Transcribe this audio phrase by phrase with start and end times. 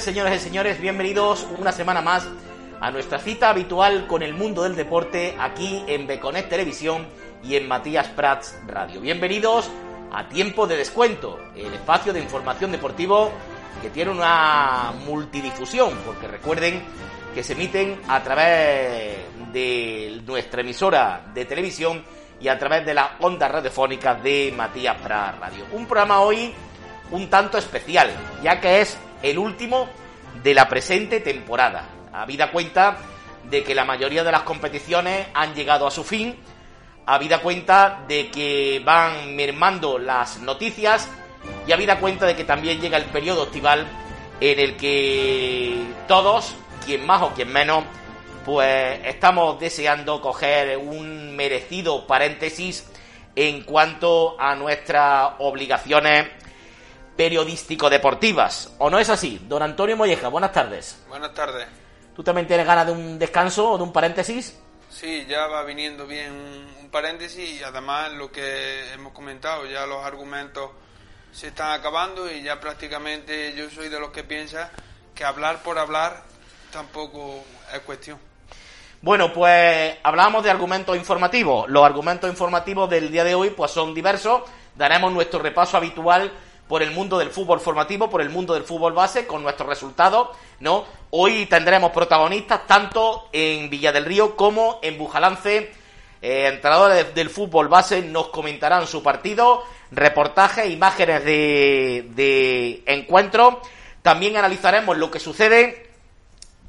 [0.00, 0.80] señoras y señores.
[0.80, 2.26] Bienvenidos una semana más
[2.80, 7.06] a nuestra cita habitual con el mundo del deporte aquí en Beconet Televisión
[7.44, 9.02] y en Matías Prats Radio.
[9.02, 9.70] Bienvenidos
[10.10, 13.30] a Tiempo de Descuento, el espacio de información deportivo
[13.82, 16.82] que tiene una multidifusión, porque recuerden
[17.34, 19.18] que se emiten a través
[19.52, 22.02] de nuestra emisora de televisión
[22.40, 25.66] y a través de las ondas radiofónicas de Matías Prats Radio.
[25.72, 26.54] Un programa hoy
[27.12, 28.10] un tanto especial,
[28.42, 29.88] ya que es el último
[30.42, 31.88] de la presente temporada.
[32.12, 32.96] Habida cuenta
[33.44, 36.36] de que la mayoría de las competiciones han llegado a su fin,
[37.06, 41.08] habida cuenta de que van mermando las noticias
[41.66, 43.86] y habida cuenta de que también llega el periodo estival
[44.40, 47.84] en el que todos, quien más o quien menos,
[48.44, 52.88] pues estamos deseando coger un merecido paréntesis
[53.36, 56.28] en cuanto a nuestras obligaciones
[57.16, 58.74] periodístico-deportivas.
[58.78, 59.40] ¿O no es así?
[59.48, 61.02] Don Antonio Molleja, buenas tardes.
[61.08, 61.66] Buenas tardes.
[62.14, 64.58] ¿Tú también tienes ganas de un descanso o de un paréntesis?
[64.90, 66.32] Sí, ya va viniendo bien
[66.80, 70.70] un paréntesis y además lo que hemos comentado, ya los argumentos
[71.32, 74.70] se están acabando y ya prácticamente yo soy de los que piensa
[75.14, 76.24] que hablar por hablar
[76.70, 78.18] tampoco es cuestión.
[79.00, 81.68] Bueno, pues hablábamos de argumentos informativos.
[81.68, 84.42] Los argumentos informativos del día de hoy pues son diversos.
[84.76, 86.32] Daremos nuestro repaso habitual
[86.72, 90.28] por el mundo del fútbol formativo, por el mundo del fútbol base, con nuestros resultados,
[90.58, 90.86] ¿no?
[91.10, 95.70] Hoy tendremos protagonistas tanto en Villa del Río como en Bujalance.
[96.22, 103.60] Eh, entrenadores del fútbol base nos comentarán su partido, reportajes, imágenes de, de encuentro.
[104.00, 105.90] También analizaremos lo que sucede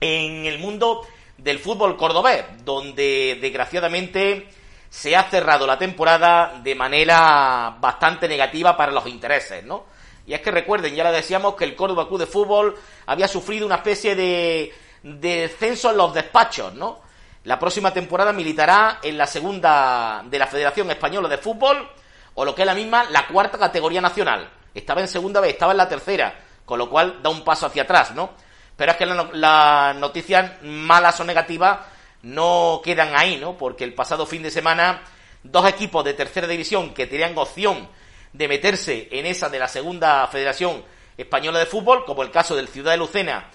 [0.01, 4.49] en el mundo del fútbol cordobés, donde desgraciadamente
[4.93, 9.85] se ha cerrado la temporada de manera bastante negativa para los intereses, ¿no?
[10.27, 12.75] Y es que recuerden, ya le decíamos que el Córdoba Club de Fútbol
[13.07, 14.71] había sufrido una especie de,
[15.01, 17.01] descenso en los despachos, ¿no?
[17.45, 21.89] La próxima temporada militará en la segunda de la Federación Española de Fútbol,
[22.35, 24.47] o lo que es la misma, la cuarta categoría nacional.
[24.75, 27.81] Estaba en segunda vez, estaba en la tercera, con lo cual da un paso hacia
[27.81, 28.29] atrás, ¿no?
[28.77, 31.79] Pero es que las noticias malas o negativas
[32.23, 33.57] no quedan ahí, ¿no?
[33.57, 35.03] Porque el pasado fin de semana,
[35.43, 37.87] dos equipos de tercera división que tenían opción
[38.31, 40.83] de meterse en esa de la segunda Federación
[41.17, 43.49] Española de Fútbol, como el caso del Ciudad de Lucena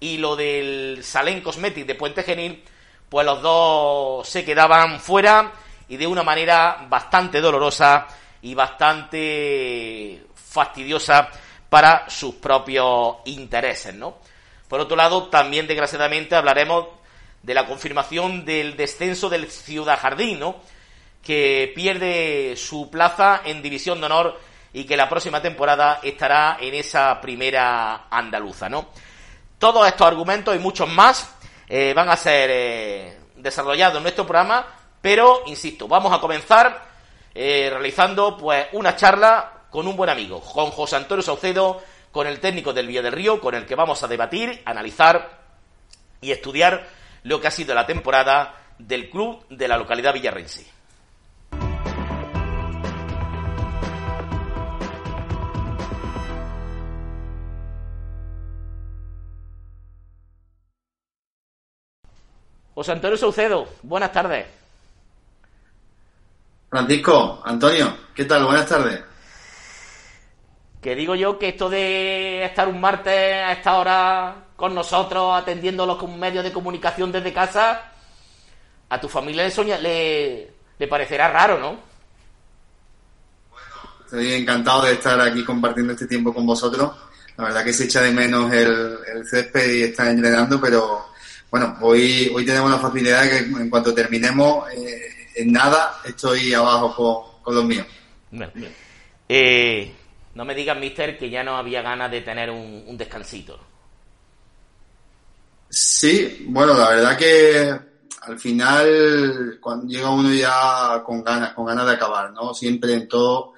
[0.00, 2.64] y lo del Salén Cosmetic de Puente Genil,
[3.08, 5.52] pues los dos se quedaban fuera
[5.88, 8.06] y de una manera bastante dolorosa
[8.42, 11.28] y bastante fastidiosa
[11.68, 14.18] para sus propios intereses, ¿no?
[14.68, 16.86] Por otro lado, también desgraciadamente hablaremos
[17.44, 20.56] de la confirmación del descenso del Ciudad Jardín, ¿no?
[21.22, 24.40] que pierde su plaza en División de Honor
[24.72, 28.88] y que la próxima temporada estará en esa primera andaluza, ¿no?
[29.58, 31.34] Todos estos argumentos y muchos más
[31.68, 34.66] eh, van a ser eh, desarrollados en nuestro programa,
[35.00, 36.82] pero insisto, vamos a comenzar
[37.34, 42.40] eh, realizando pues una charla con un buen amigo, con José Antonio Saucedo, con el
[42.40, 45.40] técnico del Villa del Río, con el que vamos a debatir, analizar
[46.20, 46.86] y estudiar
[47.24, 50.66] lo que ha sido la temporada del club de la localidad villarrense.
[62.74, 64.46] José Antonio Saucedo, buenas tardes.
[66.68, 68.44] Francisco, Antonio, ¿qué tal?
[68.44, 69.00] Buenas tardes.
[70.82, 75.86] Que digo yo que esto de estar un martes a esta hora con nosotros atendiendo
[75.86, 77.92] los medios de comunicación desde casa,
[78.88, 79.48] a tu familia
[79.80, 81.94] le, le, parecerá raro, ¿no?
[84.04, 86.92] estoy encantado de estar aquí compartiendo este tiempo con vosotros.
[87.36, 91.06] La verdad que se echa de menos el, el césped y estar entrenando, pero
[91.50, 96.52] bueno, hoy, hoy tenemos la facilidad de que en cuanto terminemos, eh, en nada, estoy
[96.52, 97.86] abajo con, los míos.
[99.28, 99.92] Eh,
[100.34, 103.60] no me digas, mister, que ya no había ganas de tener un, descansito.
[105.76, 107.80] Sí, bueno, la verdad que
[108.22, 112.54] al final cuando llega uno ya con ganas, con ganas de acabar, ¿no?
[112.54, 113.54] Siempre en todo,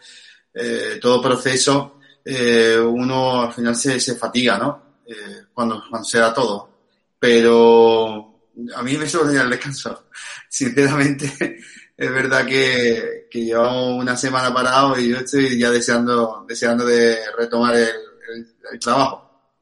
[0.54, 4.84] eh, todo proceso, uno al final se, se fatiga, ¿no?
[5.54, 6.76] cuando, cuando se da todo
[7.18, 8.40] pero
[8.74, 10.06] a mí me suele el descanso.
[10.48, 11.26] Sinceramente,
[11.96, 17.18] es verdad que, que, llevamos una semana parado y yo estoy ya deseando, deseando de
[17.36, 19.52] retomar el, trabajo.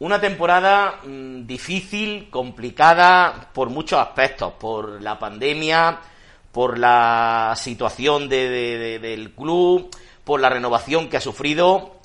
[0.00, 5.98] Una temporada mm, difícil, complicada por muchos aspectos, por la pandemia,
[6.52, 9.90] por la situación del club,
[10.24, 11.96] por la renovación que ha sufrido.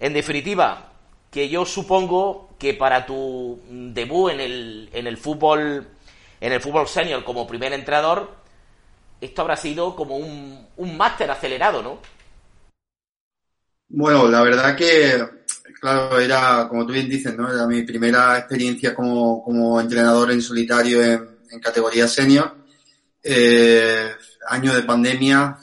[0.00, 0.92] En definitiva,
[1.30, 5.86] que yo supongo que para tu debut en el, en el fútbol
[6.40, 8.30] en el fútbol senior como primer entrenador,
[9.20, 11.98] esto habrá sido como un, un máster acelerado, ¿no?
[13.88, 15.24] Bueno, la verdad que,
[15.80, 17.52] claro, era, como tú bien dices, ¿no?
[17.52, 22.54] Era mi primera experiencia como, como entrenador en solitario en, en categoría senior.
[23.22, 24.10] Eh,
[24.48, 25.58] año de pandemia,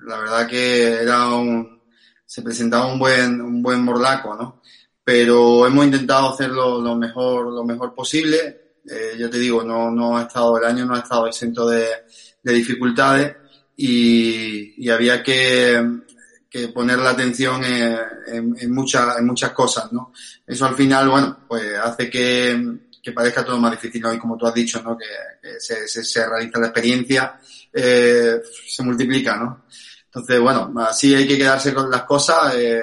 [0.00, 1.80] la verdad que era un,
[2.24, 4.62] se presentaba un buen, un buen morlaco, ¿no?
[5.04, 8.78] Pero hemos intentado hacerlo lo mejor, lo mejor posible.
[8.88, 11.86] Eh, ya te digo, no, no ha estado, el año no ha estado exento de,
[12.42, 13.36] de dificultades
[13.76, 15.82] y, y había que,
[16.52, 20.12] que poner la atención en, en, en, muchas, cosas, ¿no?
[20.46, 24.12] Eso al final, bueno, pues hace que, que parezca todo más difícil, ¿no?
[24.12, 24.98] Y como tú has dicho, ¿no?
[24.98, 25.06] Que,
[25.58, 27.40] se, se, se, realiza la experiencia,
[27.72, 29.64] eh, se multiplica, ¿no?
[30.04, 32.82] Entonces, bueno, así hay que quedarse con las cosas, eh,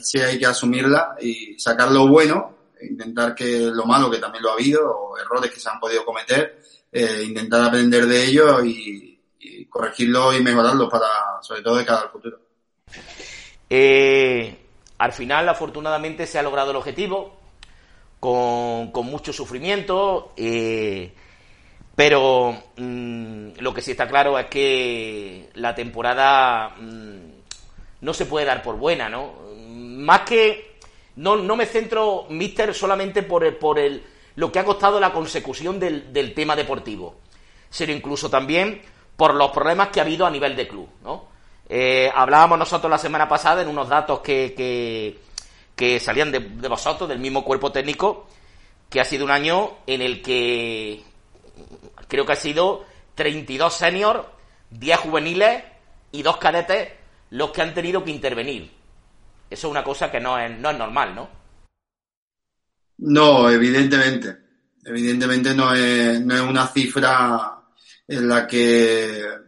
[0.00, 4.50] sí hay que asumirlas y sacar lo bueno, intentar que lo malo, que también lo
[4.50, 6.62] ha habido, o errores que se han podido cometer,
[6.92, 11.08] eh, intentar aprender de ellos y, y corregirlos y mejorarlos para,
[11.42, 12.47] sobre todo de cara al futuro.
[13.70, 14.56] Eh,
[14.98, 17.38] al final, afortunadamente, se ha logrado el objetivo
[18.20, 21.12] con, mucho sufrimiento, eh,
[21.94, 27.30] pero mmm, lo que sí está claro es que la temporada mmm,
[28.00, 29.34] no se puede dar por buena, ¿no?
[29.68, 30.78] Más que
[31.16, 34.02] no, no me centro, Mister, solamente por el, por el
[34.36, 37.16] lo que ha costado la consecución del, del tema deportivo,
[37.70, 38.80] sino incluso también
[39.16, 41.37] por los problemas que ha habido a nivel de club, ¿no?
[41.68, 45.18] Eh, hablábamos nosotros la semana pasada en unos datos que, que,
[45.76, 48.28] que salían de, vosotros, del mismo cuerpo técnico,
[48.88, 51.02] que ha sido un año en el que
[52.08, 54.20] creo que ha sido 32 seniors,
[54.70, 55.62] 10 juveniles
[56.12, 56.88] y 2 cadetes
[57.30, 58.70] los que han tenido que intervenir.
[59.50, 61.28] Eso es una cosa que no es, no es normal, ¿no?
[62.98, 64.36] No, evidentemente.
[64.84, 67.60] Evidentemente no es, no es una cifra
[68.06, 69.47] en la que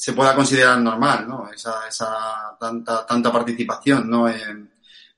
[0.00, 1.50] se pueda considerar normal, ¿no?
[1.52, 4.30] Esa, esa tanta, tanta participación, ¿no?
[4.30, 4.72] En,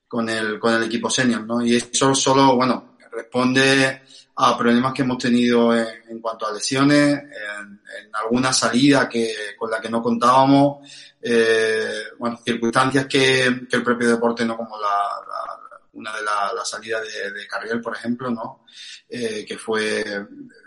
[0.08, 1.64] con el, con el equipo senior, ¿no?
[1.64, 4.02] Y eso solo, bueno, responde
[4.34, 9.32] a problemas que hemos tenido en, en cuanto a lesiones, en, en, alguna salida que,
[9.56, 10.84] con la que no contábamos,
[11.22, 14.56] eh, bueno, circunstancias que, que, el propio deporte, ¿no?
[14.56, 14.88] Como la,
[15.28, 18.64] la una de la salidas de, de Carriel, por ejemplo, ¿no?
[19.08, 20.26] Eh, que fue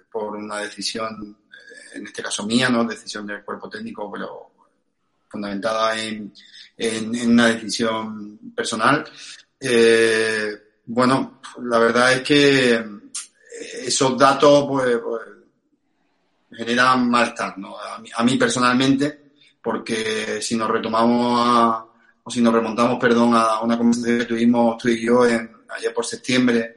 [0.10, 1.45] por una decisión
[1.96, 2.84] en este caso mía, ¿no?
[2.84, 4.52] Decisión del cuerpo técnico, pero
[5.28, 6.34] fundamentada en,
[6.78, 9.06] en, una decisión personal.
[9.60, 10.56] Eh,
[10.86, 12.86] bueno, la verdad es que
[13.86, 15.22] esos datos, pues, pues
[16.52, 17.78] generan malestar, ¿no?
[17.80, 19.32] A mí, a mí, personalmente,
[19.62, 21.86] porque si nos retomamos a,
[22.24, 25.94] o si nos remontamos, perdón, a una conversación que tuvimos tú y yo en, ayer
[25.94, 26.75] por septiembre,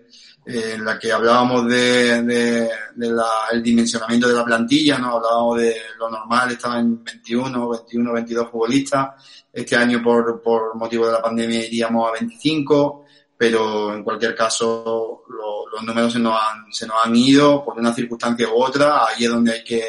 [0.51, 3.15] en la que hablábamos de, de, de
[3.53, 5.17] el dimensionamiento de la plantilla, ¿no?
[5.17, 9.09] Hablábamos de lo normal, estaba en 21, 21, 22 futbolistas.
[9.53, 13.05] Este año, por, por motivo de la pandemia, iríamos a 25,
[13.37, 17.79] pero en cualquier caso, lo, los números se nos, han, se nos han ido por
[17.79, 19.07] una circunstancia u otra.
[19.07, 19.85] Ahí es donde hay que,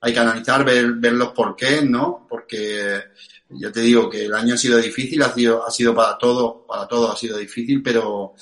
[0.00, 2.26] hay que analizar, ver, ver los porqués, ¿no?
[2.26, 3.02] Porque
[3.50, 6.66] yo te digo que el año ha sido difícil, ha sido, ha sido para todos,
[6.66, 8.32] para todos ha sido difícil, pero,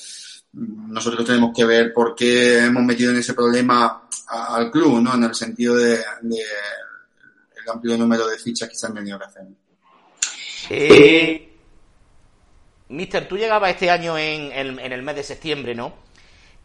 [0.56, 5.14] nosotros tenemos que ver por qué hemos metido en ese problema al club, ¿no?
[5.14, 9.42] En el sentido de, el amplio número de fichas que se han tenido que hacer.
[10.70, 11.52] Eh,
[12.88, 15.92] Mister, tú llegabas este año en, en, en, el mes de septiembre, ¿no?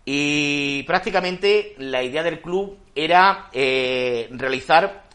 [0.06, 5.10] Y prácticamente la idea del club era eh, realizar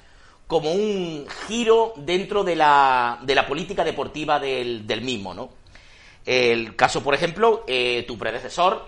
[0.46, 5.48] como un giro dentro de la, de la política deportiva del mismo, ¿no?
[6.26, 8.84] El caso, por ejemplo, eh, tu predecesor,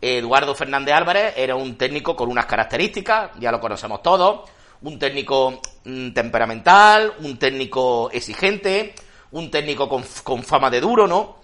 [0.00, 4.50] Eduardo Fernández Álvarez, era un técnico con unas características, ya lo conocemos todos,
[4.82, 8.94] un técnico mmm, temperamental, un técnico exigente,
[9.30, 11.38] un técnico con, con, fama de duro, ¿no?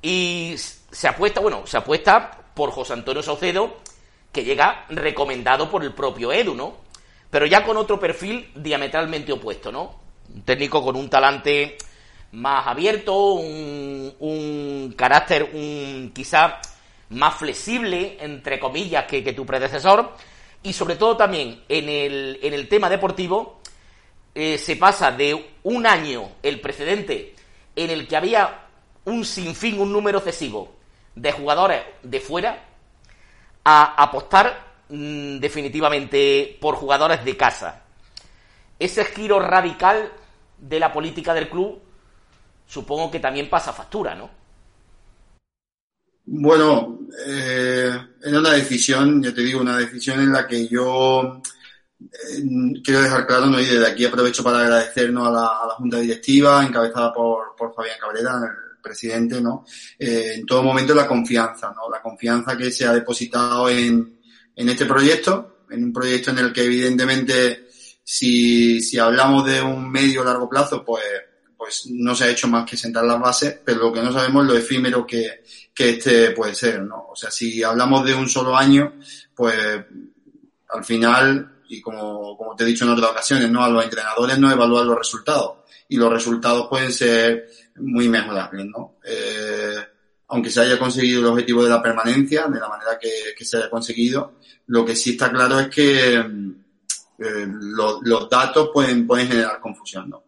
[0.00, 3.76] Y se apuesta, bueno, se apuesta por José Antonio Saucedo,
[4.32, 6.76] que llega recomendado por el propio Edu, ¿no?
[7.28, 10.00] Pero ya con otro perfil diametralmente opuesto, ¿no?
[10.34, 11.76] Un técnico con un talante
[12.36, 16.60] más abierto, un, carácter un, quizá
[17.08, 20.12] más flexible, entre comillas, que, que, tu predecesor,
[20.62, 23.60] y sobre todo también en el, en el tema deportivo,
[24.34, 27.34] eh, se pasa de un año, el precedente,
[27.74, 28.66] en el que había
[29.06, 30.74] un sinfín, un número excesivo
[31.14, 32.64] de jugadores de fuera,
[33.64, 37.82] a apostar mmm, definitivamente por jugadores de casa.
[38.78, 40.12] Ese giro radical
[40.58, 41.85] de la política del club
[42.66, 44.30] supongo que también pasa factura, ¿no?
[46.28, 47.90] Bueno, eh,
[48.22, 51.40] era una decisión, ya te digo, una decisión en la que yo
[52.00, 52.42] eh,
[52.82, 53.60] quiero dejar claro, ¿no?
[53.60, 57.72] y desde aquí aprovecho para agradecernos a la, a la Junta Directiva, encabezada por, por
[57.72, 59.64] Fabián Cabrera, el presidente, ¿no?
[59.98, 61.88] Eh, en todo momento la confianza, ¿no?
[61.90, 64.18] La confianza que se ha depositado en,
[64.54, 67.68] en este proyecto, en un proyecto en el que evidentemente
[68.02, 71.04] si, si hablamos de un medio largo plazo, pues,
[71.56, 74.44] pues no se ha hecho más que sentar las bases, pero lo que no sabemos
[74.44, 75.42] es lo efímero que,
[75.74, 77.06] que este puede ser, ¿no?
[77.10, 78.94] O sea, si hablamos de un solo año,
[79.34, 79.54] pues
[80.68, 83.64] al final, y como, como te he dicho en otras ocasiones, ¿no?
[83.64, 85.58] A los entrenadores no evalúan los resultados.
[85.88, 88.96] Y los resultados pueden ser muy mejorables, ¿no?
[89.04, 89.76] Eh,
[90.28, 93.70] aunque se haya conseguido el objetivo de la permanencia, de la manera que, se haya
[93.70, 94.34] conseguido,
[94.66, 100.10] lo que sí está claro es que eh, lo, los datos pueden, pueden generar confusión,
[100.10, 100.25] ¿no?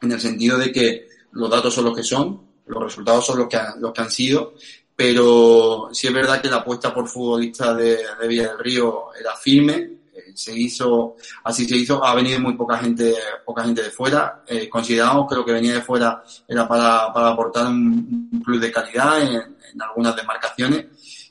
[0.00, 3.48] En el sentido de que los datos son los que son, los resultados son los
[3.48, 4.54] que, han, los que han sido,
[4.94, 9.34] pero sí es verdad que la apuesta por futbolistas de, de Villa del Río era
[9.36, 9.74] firme,
[10.14, 13.14] eh, se hizo, así se hizo, ha venido muy poca gente,
[13.44, 17.28] poca gente de fuera, eh, consideramos que lo que venía de fuera era para, para
[17.28, 20.86] aportar un, un plus de calidad en, en algunas demarcaciones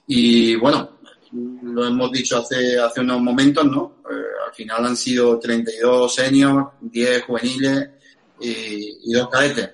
[0.07, 0.97] y bueno,
[1.63, 3.97] lo hemos dicho hace, hace unos momentos, ¿no?
[4.09, 7.89] Eh, al final han sido 32 seniors, 10 juveniles
[8.39, 9.69] y, y dos cadetes.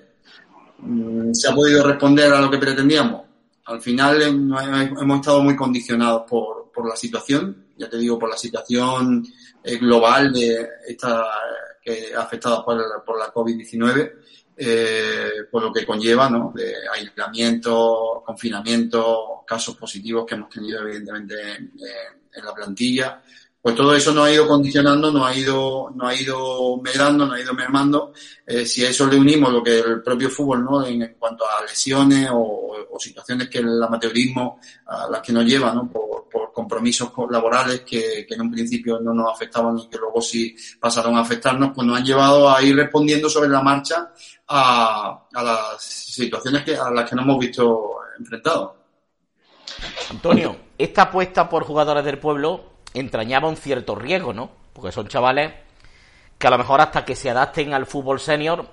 [0.78, 3.22] Mm, ¿Se ha podido responder a lo que pretendíamos?
[3.66, 8.36] Al final hemos estado muy condicionados por, por la situación, ya te digo, por la
[8.36, 9.26] situación
[9.62, 11.24] eh, global de esta
[11.82, 14.12] que ha afectado por, por la COVID-19
[14.56, 16.52] eh, por lo que conlleva, ¿no?
[16.54, 21.72] De aislamiento, confinamiento, casos positivos que hemos tenido evidentemente en,
[22.32, 23.20] en, la plantilla.
[23.64, 27.34] Pues todo eso nos ha ido condicionando, nos ha ido, nos ha ido medrando, nos
[27.34, 28.12] ha ido mermando.
[28.46, 30.86] Eh, si a eso le unimos lo que el propio fútbol, ¿no?
[30.86, 35.46] En, en cuanto a lesiones o, o, situaciones que el amateurismo a las que nos
[35.46, 35.90] lleva, ¿no?
[35.90, 40.20] Por, por compromisos laborales que, que, en un principio no nos afectaban y que luego
[40.20, 44.12] sí pasaron a afectarnos, pues nos han llevado a ir respondiendo sobre la marcha
[44.46, 48.72] a, a las situaciones que, a las que nos hemos visto enfrentados.
[50.10, 54.50] Antonio, esta apuesta por jugadores del pueblo entrañaba un cierto riesgo, ¿no?
[54.72, 55.52] Porque son chavales
[56.38, 58.68] que a lo mejor hasta que se adapten al fútbol senior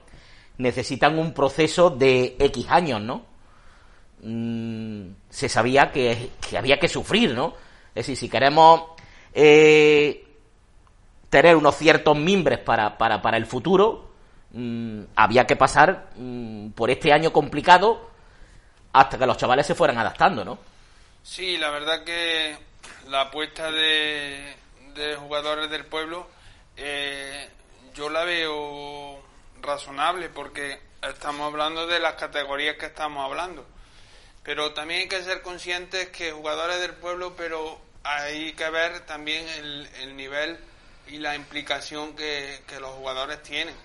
[0.57, 3.25] necesitan un proceso de X años, ¿no?
[4.23, 7.53] Mm, se sabía que, que, había que sufrir, ¿no?
[7.89, 8.83] Es decir, si queremos
[9.33, 10.25] eh,
[11.29, 14.11] tener unos ciertos mimbres para, para, para el futuro,
[14.51, 18.09] mmm, había que pasar mmm, por este año complicado
[18.93, 20.57] hasta que los chavales se fueran adaptando, ¿no?
[21.23, 22.57] Sí, la verdad que
[23.07, 24.55] la apuesta de,
[25.17, 26.27] jugadores del pueblo
[26.77, 27.49] eh,
[27.93, 29.21] yo la veo
[29.61, 33.65] razonable porque estamos hablando de las categorías que estamos hablando.
[34.43, 39.47] Pero también hay que ser conscientes que jugadores del pueblo, pero hay que ver también
[39.49, 40.57] el, el nivel
[41.07, 43.75] y la implicación que, los jugadores tienen.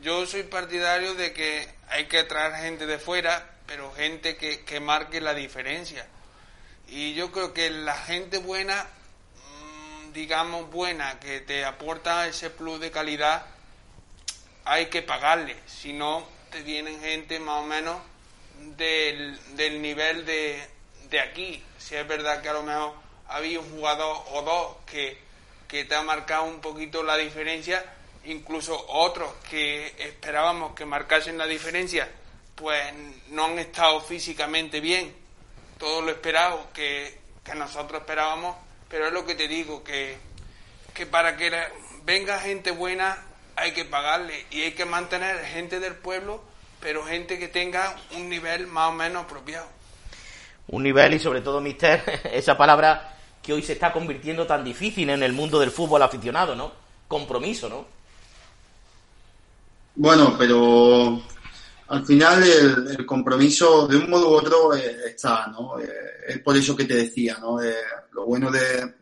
[0.00, 5.20] Yo soy partidario de que hay que traer gente de fuera, pero gente que marque
[5.20, 6.06] la diferencia.
[6.88, 8.86] Y yo creo que la gente buena,
[9.36, 13.46] mmm, digamos buena, que te aporta ese plus de calidad,
[14.64, 15.56] hay que pagarle.
[15.66, 17.98] Si no, te vienen gente más o menos
[18.76, 20.66] del, del nivel de,
[21.10, 21.62] de aquí.
[21.78, 22.94] Si es verdad que a lo mejor
[23.28, 25.18] había un jugador o dos que,
[25.66, 27.84] que te ha marcado un poquito la diferencia,
[28.24, 32.08] incluso otros que esperábamos que marcasen la diferencia,
[32.54, 32.92] pues
[33.28, 35.14] no han estado físicamente bien,
[35.78, 38.56] todo lo esperado que, que nosotros esperábamos,
[38.88, 40.16] pero es lo que te digo, que,
[40.94, 41.50] que para que
[42.04, 43.18] venga gente buena
[43.56, 46.42] hay que pagarle y hay que mantener gente del pueblo
[46.80, 49.66] pero gente que tenga un nivel más o menos apropiado.
[50.68, 55.08] Un nivel y sobre todo, mister, esa palabra que hoy se está convirtiendo tan difícil
[55.10, 56.72] en el mundo del fútbol aficionado, ¿no?
[57.08, 57.86] Compromiso, ¿no?
[59.94, 61.20] Bueno, pero
[61.88, 65.78] al final el, el compromiso de un modo u otro eh, está, ¿no?
[65.80, 65.88] Eh,
[66.28, 67.62] es por eso que te decía, ¿no?
[67.62, 67.74] Eh,
[68.12, 68.94] lo bueno de,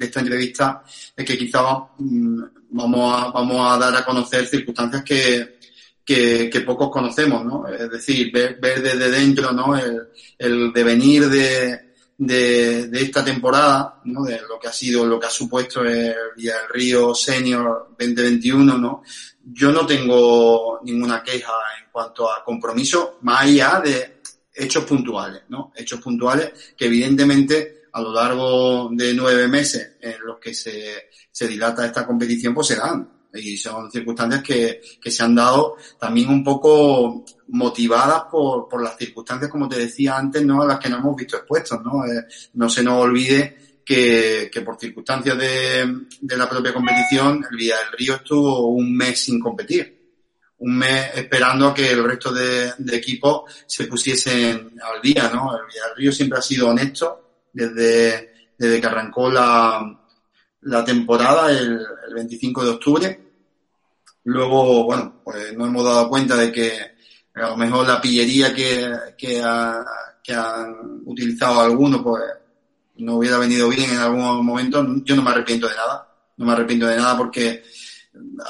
[0.00, 0.82] esta entrevista
[1.16, 1.62] es que quizá
[1.98, 5.58] mmm, vamos, a, vamos a dar a conocer circunstancias que,
[6.04, 7.66] que, pocos conocemos, ¿no?
[7.66, 9.76] Es decir, ver, ver desde dentro, ¿no?
[9.76, 14.22] El, el devenir de, de, esta temporada, ¿no?
[14.22, 19.02] De lo que ha sido, lo que ha supuesto el, el Río Senior 2021, ¿no?
[19.44, 24.20] Yo no tengo ninguna queja en cuanto a compromiso, más allá de
[24.54, 25.72] hechos puntuales, ¿no?
[25.74, 31.48] Hechos puntuales que evidentemente a lo largo de nueve meses en los que se, se
[31.48, 36.28] dilata esta competición, pues se dan y son circunstancias que, que se han dado también
[36.28, 40.62] un poco motivadas por, por las circunstancias, como te decía antes, ¿no?
[40.62, 41.82] a las que nos hemos visto expuestos.
[41.82, 47.44] No, eh, no se nos olvide que, que por circunstancias de, de la propia competición,
[47.50, 50.02] el Villa del Río estuvo un mes sin competir
[50.62, 55.56] un mes esperando a que el resto de, de equipos se pusiesen al día, ¿no?
[55.56, 60.00] El Villarrío siempre ha sido honesto desde, desde que arrancó la,
[60.60, 63.20] la temporada el, el 25 de octubre.
[64.24, 66.72] Luego, bueno, pues nos hemos dado cuenta de que
[67.34, 69.84] a lo mejor la pillería que, que, ha,
[70.22, 72.22] que han utilizado algunos, pues
[72.96, 74.84] no hubiera venido bien en algún momento.
[75.04, 76.08] Yo no me arrepiento de nada.
[76.36, 77.62] No me arrepiento de nada porque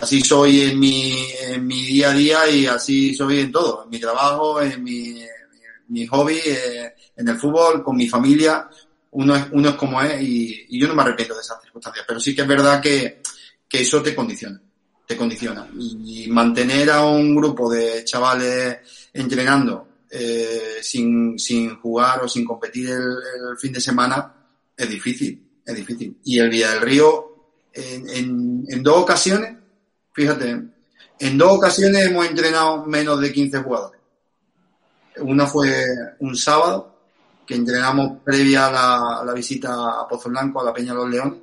[0.00, 3.90] así soy en mi, en mi día a día y así soy en todo, en
[3.90, 8.68] mi trabajo, en mi, hobby, eh, en el fútbol, con mi familia.
[9.12, 12.18] Uno es, uno es como es y, yo no me arrepiento de esas circunstancias, pero
[12.18, 13.20] sí que es verdad que,
[13.68, 14.60] que eso te condiciona,
[15.06, 15.68] te condiciona.
[15.78, 18.78] Y, y mantener a un grupo de chavales
[19.12, 24.30] entrenando eh, sin, sin jugar o sin competir el, fin de semana
[24.76, 26.18] es difícil, es difícil.
[26.24, 27.32] Y el Villa del Río
[27.72, 29.56] en, en, dos ocasiones,
[30.12, 30.64] fíjate,
[31.18, 34.00] en dos ocasiones hemos entrenado menos de 15 jugadores.
[35.16, 35.82] Una fue
[36.18, 36.94] un sábado,
[37.46, 41.40] que entrenamos previa a la, visita a Pozo Blanco, a la Peña de los Leones,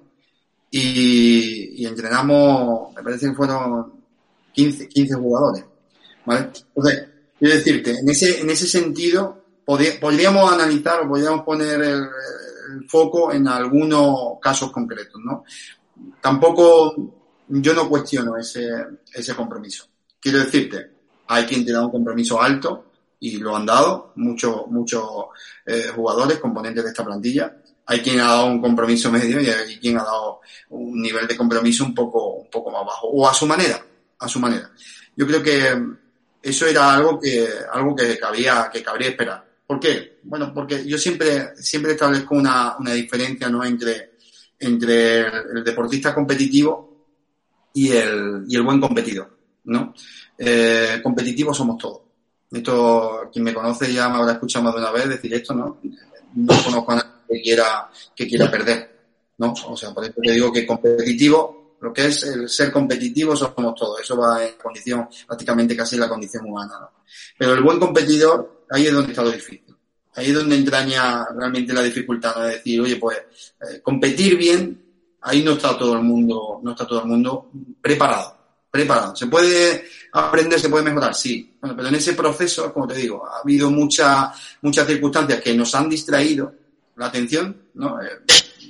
[0.69, 3.93] y, y, entrenamos, me parece que fueron
[4.53, 5.65] 15, 15 jugadores.
[6.23, 6.51] ¿vale?
[6.75, 7.09] Entonces,
[7.39, 12.07] quiero decirte, en ese, en ese sentido, podríamos analizar o podríamos poner el,
[12.87, 15.43] foco en algunos casos concretos, ¿no?
[16.21, 16.93] tampoco
[17.47, 18.69] yo no cuestiono ese,
[19.13, 19.85] ese compromiso.
[20.19, 20.91] Quiero decirte,
[21.27, 22.85] hay quien tiene un compromiso alto
[23.19, 25.03] y lo han dado muchos muchos
[25.65, 27.57] eh, jugadores, componentes de esta plantilla.
[27.85, 31.35] Hay quien ha dado un compromiso medio y hay quien ha dado un nivel de
[31.35, 33.83] compromiso un poco, un poco más bajo, o a su manera,
[34.19, 34.69] a su manera.
[35.15, 35.75] Yo creo que
[36.41, 39.45] eso era algo que, algo que cabía, que cabría esperar.
[39.65, 40.19] ¿Por qué?
[40.23, 43.63] Bueno, porque yo siempre, siempre establezco una, una diferencia, ¿no?
[43.63, 44.13] Entre,
[44.59, 46.89] entre el deportista competitivo
[47.73, 49.93] y el, y el buen competidor, ¿no?
[50.37, 52.01] Eh, competitivos somos todos.
[52.51, 55.79] Esto, quien me conoce ya me habrá escuchado más de una vez decir esto, ¿no?
[56.35, 58.91] No conozco a nadie que quiera, que quiera perder,
[59.37, 59.53] ¿no?
[59.67, 63.75] O sea, por eso te digo que competitivo, lo que es el ser competitivo somos
[63.75, 64.01] todos.
[64.01, 66.91] Eso va en condición, prácticamente casi la condición humana, ¿no?
[67.37, 69.75] Pero el buen competidor, ahí es donde está lo difícil.
[70.15, 72.43] Ahí es donde entraña realmente la dificultad, ¿no?
[72.43, 73.17] De decir, oye, pues,
[73.61, 74.83] eh, competir bien,
[75.21, 78.35] ahí no está todo el mundo, no está todo el mundo preparado,
[78.69, 79.15] preparado.
[79.15, 81.57] Se puede aprender, se puede mejorar, sí.
[81.61, 84.29] Bueno, pero en ese proceso, como te digo, ha habido muchas,
[84.61, 86.53] muchas circunstancias que nos han distraído
[86.97, 88.01] la atención, ¿no?
[88.01, 88.09] Eh,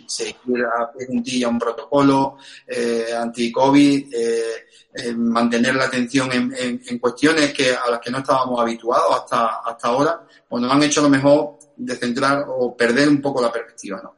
[0.10, 7.54] seguir a puntilla un protocolo eh, anti-COVID, eh, eh, mantener la atención en, en, cuestiones
[7.54, 11.10] que a las que no estábamos habituados hasta, hasta ahora, pues nos han hecho lo
[11.10, 14.16] mejor de centrar o perder un poco la perspectiva, ¿no?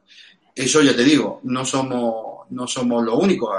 [0.54, 3.50] Eso ya te digo, no somos, no somos los únicos,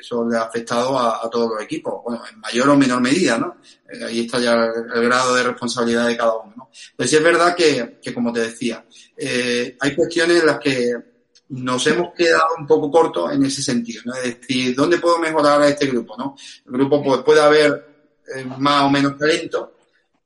[0.00, 3.38] eso le ha afectado a, a todos los equipos, bueno, en mayor o menor medida,
[3.38, 3.58] ¿no?
[3.88, 6.70] Eh, ahí está ya el, el, grado de responsabilidad de cada uno, ¿no?
[6.96, 8.84] Pero sí es verdad que, que como te decía,
[9.16, 11.11] eh, hay cuestiones en las que
[11.48, 14.14] nos hemos quedado un poco cortos en ese sentido, ¿no?
[14.14, 16.36] Es decir, ¿dónde puedo mejorar a este grupo, no?
[16.66, 19.74] El grupo pues, puede haber eh, más o menos talento,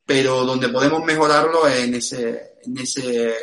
[0.04, 3.34] pero donde podemos mejorarlo es en ese, en ese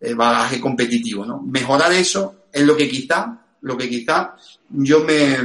[0.00, 1.40] eh, bagaje competitivo, ¿no?
[1.40, 4.36] Mejorar eso es lo que quizá, lo que quizá
[4.68, 5.38] yo me,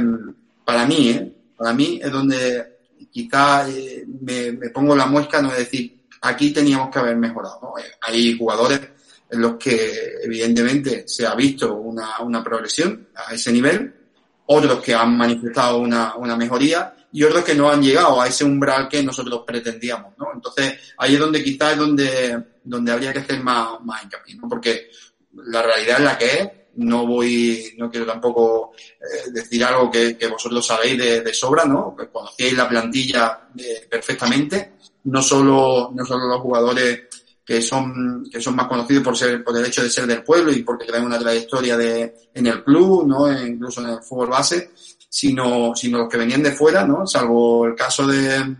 [0.64, 1.32] para mí, ¿eh?
[1.56, 2.78] Para mí es donde
[3.10, 7.58] quizá eh, me, me, pongo la muesca, no es decir, aquí teníamos que haber mejorado,
[7.62, 7.74] ¿no?
[8.02, 8.80] Hay jugadores
[9.30, 13.94] en los que evidentemente se ha visto una, una progresión a ese nivel,
[14.46, 18.44] otros que han manifestado una, una mejoría y otros que no han llegado a ese
[18.44, 20.28] umbral que nosotros pretendíamos, ¿no?
[20.34, 24.48] Entonces, ahí es donde quizás es donde, donde habría que hacer más, más hincapié, ¿no?
[24.48, 24.90] Porque
[25.34, 30.16] la realidad es la que es, no voy, no quiero tampoco eh, decir algo que,
[30.16, 31.94] que, vosotros sabéis de, de sobra, ¿no?
[31.96, 37.02] Que conocíais la plantilla eh, perfectamente, no solo, no solo los jugadores
[37.50, 40.52] que son, que son más conocidos por ser, por el hecho de ser del pueblo
[40.52, 43.28] y porque traen una trayectoria de, en el club, ¿no?
[43.44, 44.70] Incluso en el fútbol base,
[45.08, 47.04] sino, sino los que venían de fuera, ¿no?
[47.08, 48.56] Salvo el caso de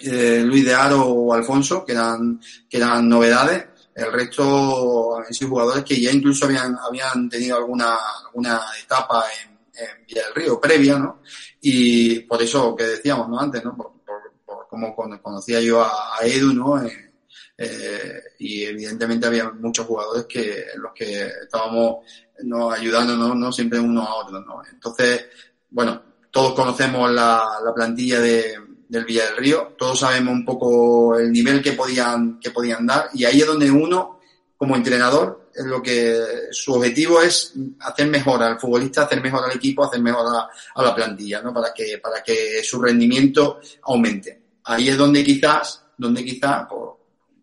[0.00, 3.66] eh, Luis de Aro o Alfonso, que eran, que eran novedades.
[3.94, 9.50] El resto han sido jugadores que ya incluso habían, habían tenido alguna, alguna etapa en,
[9.84, 11.20] en Villa del Río previa, ¿no?
[11.60, 13.38] Y por eso que decíamos, ¿no?
[13.38, 13.76] Antes, ¿no?
[13.76, 16.82] Por, por, por cómo conocía yo a, Edu, ¿no?
[16.82, 17.10] Eh,
[17.56, 22.04] eh, y evidentemente había muchos jugadores que los que estábamos
[22.42, 25.26] no ayudándonos no siempre uno a otro no entonces
[25.70, 28.56] bueno todos conocemos la, plantilla de,
[28.88, 33.08] del Villa del Río, todos sabemos un poco el nivel que podían, que podían dar.
[33.14, 34.18] Y ahí es donde uno,
[34.56, 39.84] como entrenador, lo que su objetivo es hacer mejor al futbolista, hacer mejor al equipo,
[39.84, 40.26] hacer mejor
[40.74, 41.54] a, la plantilla, ¿no?
[41.54, 44.42] Para que, para que su rendimiento aumente.
[44.64, 46.90] Ahí es donde quizás, donde quizás, pues,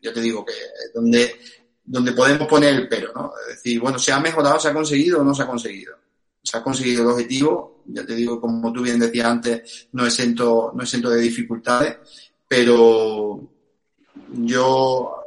[0.02, 0.54] ya te digo que
[0.94, 1.36] donde,
[1.84, 3.34] donde podemos poner el pero, ¿no?
[3.48, 5.96] Es decir, bueno, ¿se ha mejorado, se ha conseguido o no se ha conseguido?
[6.44, 10.14] Se ha conseguido el objetivo, ya te digo, como tú bien decías antes, no es
[10.14, 11.98] centro, no es centro de dificultades,
[12.48, 13.48] pero
[14.34, 15.24] yo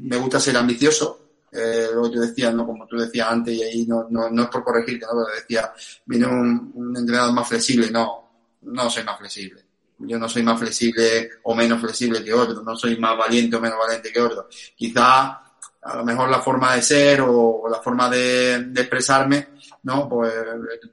[0.00, 1.20] me gusta ser ambicioso,
[1.52, 2.66] eh, lo que tú decías, ¿no?
[2.66, 5.12] Como tú decías antes, y ahí no, no, no es por corregirte, ¿no?
[5.24, 5.72] Pero decía,
[6.04, 8.30] viene un, un entrenador más flexible, no,
[8.62, 9.69] no soy más flexible.
[10.00, 13.60] Yo no soy más flexible o menos flexible que otro, no soy más valiente o
[13.60, 14.48] menos valiente que otro.
[14.74, 15.40] Quizá
[15.82, 19.48] a lo mejor la forma de ser o, la forma de, expresarme,
[19.84, 20.08] ¿no?
[20.08, 20.32] Pues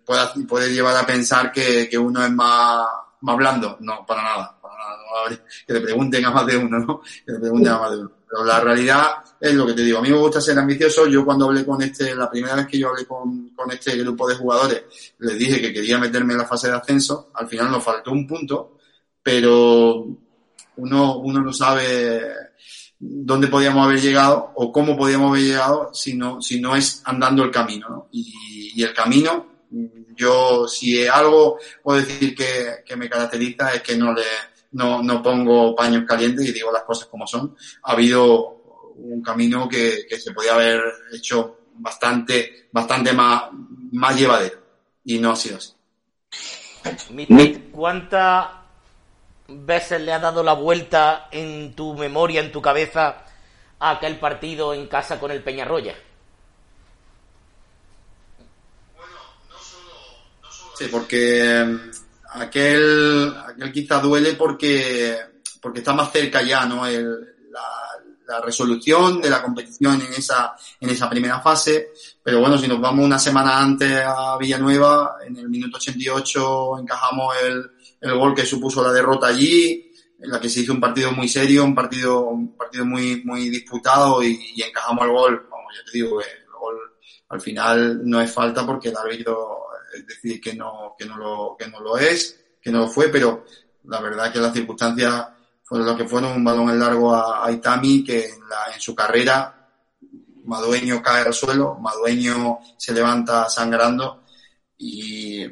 [0.06, 2.88] puede, puede llevar a pensar que, que uno es más,
[3.22, 3.78] más blando.
[3.82, 4.98] No, para nada, para nada.
[4.98, 7.02] No, que le pregunten a más de uno, ¿no?
[7.26, 8.12] Que le pregunten a más de uno.
[8.30, 9.08] Pero la realidad
[9.40, 10.00] es lo que te digo.
[10.00, 11.08] A mí me gusta ser ambicioso.
[11.08, 14.28] Yo cuando hablé con este, la primera vez que yo hablé con, con este grupo
[14.28, 14.84] de jugadores,
[15.20, 17.32] les dije que quería meterme en la fase de ascenso.
[17.34, 18.77] Al final nos faltó un punto,
[19.28, 20.08] pero
[20.78, 22.22] uno, uno no sabe
[22.98, 27.44] dónde podíamos haber llegado o cómo podíamos haber llegado si no, si no es andando
[27.44, 27.90] el camino.
[27.90, 28.08] ¿no?
[28.10, 29.66] Y, y, el camino,
[30.16, 34.24] yo si algo puedo decir que, que me caracteriza es que no le
[34.72, 37.54] no, no pongo paños calientes y digo las cosas como son.
[37.84, 40.82] Ha habido un camino que, que se podía haber
[41.14, 43.44] hecho bastante, bastante más,
[43.92, 44.64] más llevadero
[45.04, 45.74] y no ha sido así.
[47.74, 48.67] ¿Cuántas
[49.48, 53.26] veces le ha dado la vuelta en tu memoria, en tu cabeza,
[53.80, 55.96] a aquel partido en casa con el Peñarroya?
[60.78, 61.66] Sí, porque
[62.30, 65.18] aquel, aquel quizá duele porque,
[65.60, 66.86] porque está más cerca ya, ¿no?
[66.86, 67.20] El,
[67.52, 67.64] la,
[68.28, 71.94] la, resolución de la competición en esa, en esa primera fase.
[72.22, 77.36] Pero bueno, si nos vamos una semana antes a Villanueva, en el minuto 88 encajamos
[77.44, 81.12] el, el gol que supuso la derrota allí, en la que se hizo un partido
[81.12, 85.48] muy serio, un partido, un partido muy, muy disputado y, y encajamos el gol.
[85.50, 86.78] Vamos, ya te digo, el gol
[87.30, 91.56] al final no es falta porque el árbitro es decir que no, que no lo,
[91.58, 93.46] que no lo es, que no lo fue, pero
[93.86, 95.28] la verdad que las circunstancias
[95.64, 98.82] fueron las que fueron un balón en largo a, a Itami, que en, la, en
[98.82, 99.70] su carrera
[100.46, 104.24] Madueño cae al suelo, Madueño se levanta sangrando
[104.78, 105.46] y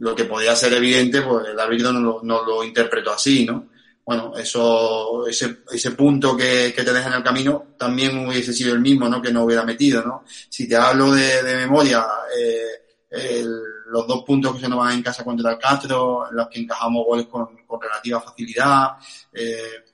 [0.00, 3.68] lo que podía ser evidente, pues el árbitro no lo, no interpretó así, ¿no?
[4.04, 9.08] Bueno, eso, ese, punto que, te deja en el camino también hubiese sido el mismo,
[9.08, 9.20] ¿no?
[9.20, 10.24] Que no hubiera metido, ¿no?
[10.26, 12.04] Si te hablo de, memoria,
[12.36, 13.44] eh,
[13.86, 16.60] los dos puntos que se nos van en casa contra el Castro, en los que
[16.60, 17.48] encajamos goles con,
[17.80, 18.96] relativa facilidad.
[19.32, 19.84] Eh,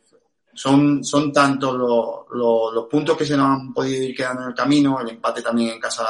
[0.54, 4.48] son, son tantos los, los, los, puntos que se nos han podido ir quedando en
[4.48, 6.06] el camino, el empate también en casa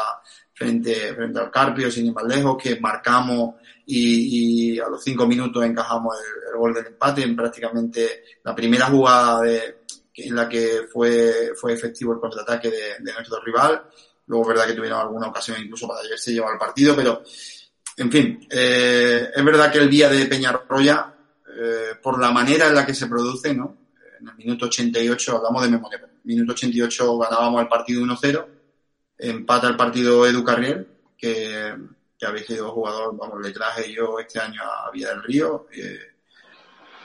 [0.56, 5.26] frente, frente al Carpio, sin ir más lejos, que marcamos y, y a los cinco
[5.26, 9.82] minutos encajamos el, el, gol del empate en prácticamente la primera jugada de,
[10.14, 13.82] en la que fue, fue efectivo el contraataque de, de nuestro rival
[14.26, 17.22] Luego es verdad que tuvieron alguna ocasión incluso para haberse llevado el partido, pero
[17.96, 21.14] en fin, eh, es verdad que el día de Peñarroya,
[21.58, 23.76] eh, por la manera en la que se produce, ¿no?
[24.20, 28.46] En el minuto 88, hablamos de memoria, minuto 88 ganábamos el partido 1-0,
[29.18, 31.74] empata el partido Edu Carriel, que,
[32.18, 36.16] que habéis sido jugador, vamos, le traje yo este año a Villa del Río, eh,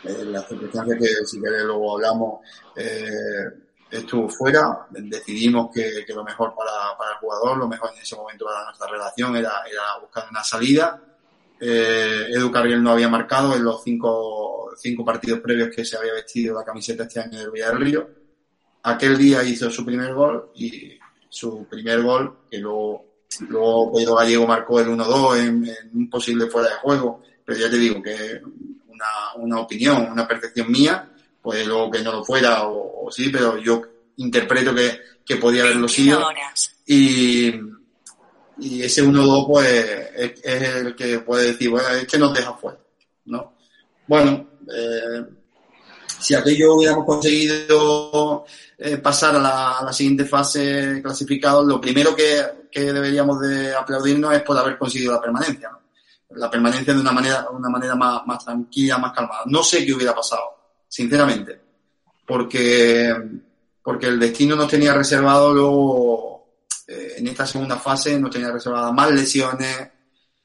[0.04, 2.40] eh, las circunstancias que si queréis luego hablamos,
[2.76, 3.46] eh,
[3.90, 8.46] estuvo fuera, decidimos que, lo mejor para, para, el jugador, lo mejor en ese momento
[8.46, 11.00] para nuestra relación era, era buscar una salida.
[11.60, 16.14] Eh, Edu Carriel no había marcado en los cinco, cinco partidos previos que se había
[16.14, 18.10] vestido la camiseta este año del Villarrío.
[18.84, 20.98] Aquel día hizo su primer gol y
[21.32, 23.06] su primer gol, que luego,
[23.48, 27.70] luego Pedro Gallego marcó el 1-2 en, en, un posible fuera de juego, pero ya
[27.70, 28.42] te digo que
[28.88, 29.06] una,
[29.38, 31.10] una opinión, una percepción mía,
[31.42, 33.82] pues luego que no lo fuera o, o sí, pero yo
[34.18, 36.22] interpreto que, que podía haberlo sido.
[36.86, 37.50] Y,
[38.60, 39.68] y ese 1-2 pues
[40.16, 42.78] es, es, el que puede decir, bueno, es que nos deja fuera,
[43.26, 43.54] ¿no?
[44.06, 45.26] Bueno, eh,
[46.20, 48.46] si aquello hubiéramos conseguido
[48.84, 54.34] eh, pasar a la, a la, siguiente fase clasificado, lo primero que, deberíamos de aplaudirnos
[54.34, 55.70] es por haber conseguido la permanencia.
[56.32, 59.44] La permanencia de una manera, una manera más, más tranquila, más calmada.
[59.46, 61.62] No sé qué hubiera pasado sinceramente,
[62.26, 63.14] porque,
[63.84, 66.48] porque el destino nos tenía reservado luego,
[66.88, 69.90] eh, en esta segunda fase, nos tenía reservadas más lesiones,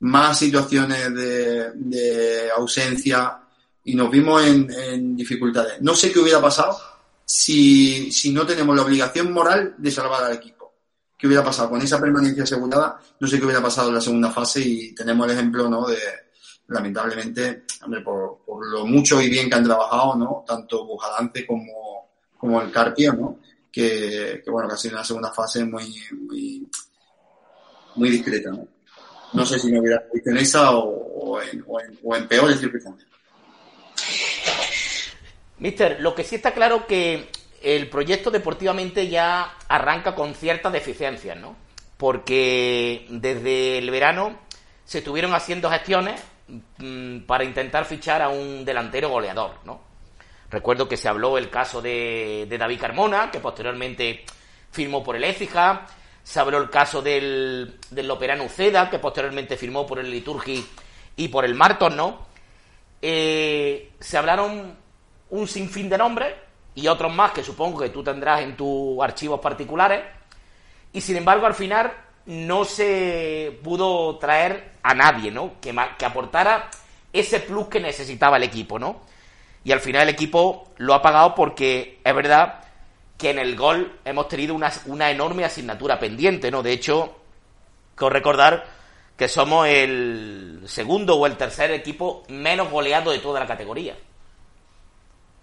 [0.00, 3.40] más situaciones de, ausencia
[3.82, 5.80] y nos vimos en, dificultades.
[5.80, 6.95] No sé qué hubiera pasado
[7.26, 10.72] si, si no tenemos la obligación moral de salvar al equipo.
[11.18, 13.00] ¿Qué hubiera pasado con esa permanencia asegurada?
[13.18, 15.86] No sé qué hubiera pasado en la segunda fase y tenemos el ejemplo, ¿no?
[15.86, 15.98] De,
[16.68, 17.64] lamentablemente,
[18.04, 20.44] por, por lo mucho y bien que han trabajado, ¿no?
[20.46, 23.40] Tanto Bujadante como, como el Carpia, ¿no?
[23.72, 26.68] Que, bueno, que ha sido una segunda fase muy, muy,
[27.96, 28.66] muy discreta, ¿no?
[29.32, 33.08] No sé si me hubiera visto en esa o, en, o, en, peores circunstancias.
[35.58, 37.30] Mister, lo que sí está claro que
[37.62, 41.56] el proyecto deportivamente ya arranca con ciertas deficiencias, ¿no?
[41.96, 44.38] Porque desde el verano
[44.84, 46.22] se estuvieron haciendo gestiones
[46.78, 49.80] mm, para intentar fichar a un delantero goleador, ¿no?
[50.50, 54.24] Recuerdo que se habló el caso de, de David Carmona, que posteriormente
[54.70, 55.86] firmó por el Écija,
[56.22, 60.64] se habló el caso del, del Operano Uceda, que posteriormente firmó por el Liturgi
[61.16, 62.26] y por el Marton, ¿no?
[63.02, 64.76] Eh, se hablaron
[65.30, 66.34] un sinfín de nombres
[66.74, 70.04] y otros más que supongo que tú tendrás en tus archivos particulares.
[70.92, 71.92] Y sin embargo, al final
[72.26, 75.54] no se pudo traer a nadie, ¿no?
[75.60, 76.70] Que, que aportara
[77.12, 79.02] ese plus que necesitaba el equipo, ¿no?
[79.64, 82.60] Y al final el equipo lo ha pagado porque es verdad
[83.16, 86.62] que en el gol hemos tenido una, una enorme asignatura pendiente, ¿no?
[86.62, 87.16] De hecho,
[87.94, 88.66] quiero recordar
[89.16, 93.96] que somos el segundo o el tercer equipo menos goleado de toda la categoría.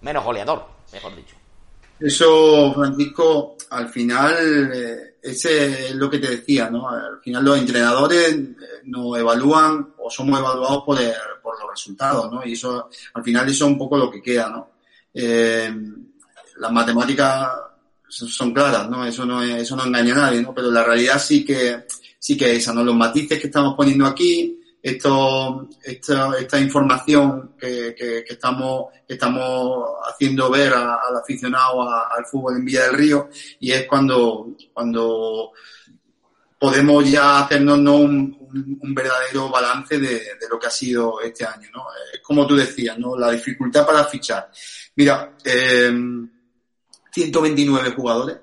[0.04, 1.36] Menos goleador, mejor dicho.
[2.00, 6.90] Eso, Francisco, al final, eh, ese es lo que te decía, ¿no?
[6.90, 11.00] Al final los entrenadores eh, nos evalúan o somos evaluados por,
[11.42, 12.46] por los resultados, ¿no?
[12.46, 14.72] Y eso, al final, eso es un poco lo que queda, ¿no?
[15.14, 15.74] Eh,
[16.58, 17.50] las matemáticas
[18.10, 19.06] son claras, ¿no?
[19.06, 20.54] Eso no, es, eso no engaña a nadie, ¿no?
[20.54, 21.86] Pero la realidad sí que,
[22.20, 22.84] sí que es esa, ¿no?
[22.84, 30.52] Los matices que estamos poniendo aquí, esto, esta, esta información que, que, estamos, estamos haciendo
[30.52, 33.30] ver al aficionado al fútbol en Villa del Río
[33.62, 35.54] y es cuando, cuando
[36.60, 37.96] podemos ya hacernos ¿no?
[37.96, 41.86] un, un, verdadero balance de, de, lo que ha sido este año, ¿no?
[42.14, 43.18] Es como tú decías, ¿no?
[43.18, 44.52] La dificultad para fichar.
[44.98, 45.92] Mira, eh,
[47.14, 48.38] 129 jugadores.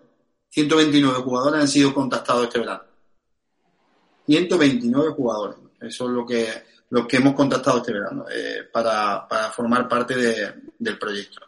[0.48, 2.82] 129 jugadores han sido contactados este verano.
[4.26, 5.59] 129 jugadores.
[5.80, 6.46] Eso es lo que,
[6.90, 11.40] lo que hemos contactado este verano eh, para, para, formar parte de, del proyecto.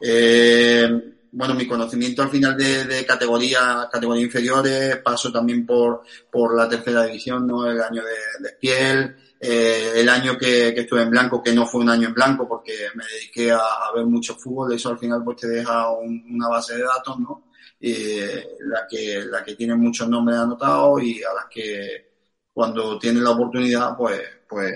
[0.00, 6.56] Eh, bueno, mi conocimiento al final de, de categoría, categoría inferiores, paso también por, por
[6.56, 7.70] la tercera división, ¿no?
[7.70, 11.66] El año de, de Piel, eh, el año que, que, estuve en blanco, que no
[11.66, 13.60] fue un año en blanco porque me dediqué a,
[13.94, 17.50] ver mucho fútbol, eso al final pues te deja una base de datos, ¿no?
[17.78, 22.15] Eh, la que, la que tiene muchos nombres anotados y a las que
[22.56, 24.72] cuando tiene la oportunidad pues, pues,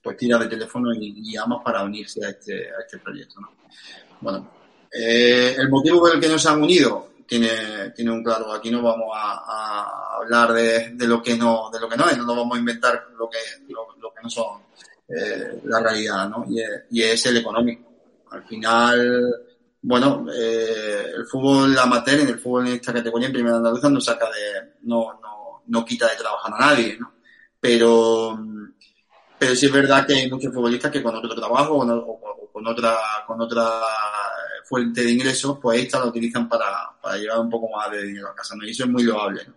[0.00, 3.50] pues tira de teléfono y, llamas para unirse a este, a este proyecto, ¿no?
[4.20, 4.48] Bueno,
[4.92, 8.52] eh, el motivo por el que nos han unido tiene, tiene un claro.
[8.52, 12.36] Aquí no vamos a, hablar de, lo que no, de lo que no es, no
[12.36, 14.60] vamos a inventar lo que, lo, lo que no son
[15.08, 16.44] eh, la realidad, ¿no?
[16.48, 17.82] Y es, y es, el económico.
[18.30, 19.34] Al final,
[19.82, 24.00] bueno, eh, el fútbol amateur, en el fútbol en esta categoría, en primera andaluza, no
[24.00, 25.37] saca de, no, no,
[25.68, 27.12] no quita de trabajar a nadie, ¿no?
[27.60, 28.38] Pero,
[29.38, 32.66] pero sí es verdad que hay muchos futbolistas que con otro trabajo o, o con
[32.66, 33.80] otra, con otra
[34.68, 38.28] fuente de ingresos, pues esta la utilizan para, para llevar un poco más de dinero
[38.28, 38.66] a casa, ¿no?
[38.66, 39.54] Y eso es muy loable, ¿no?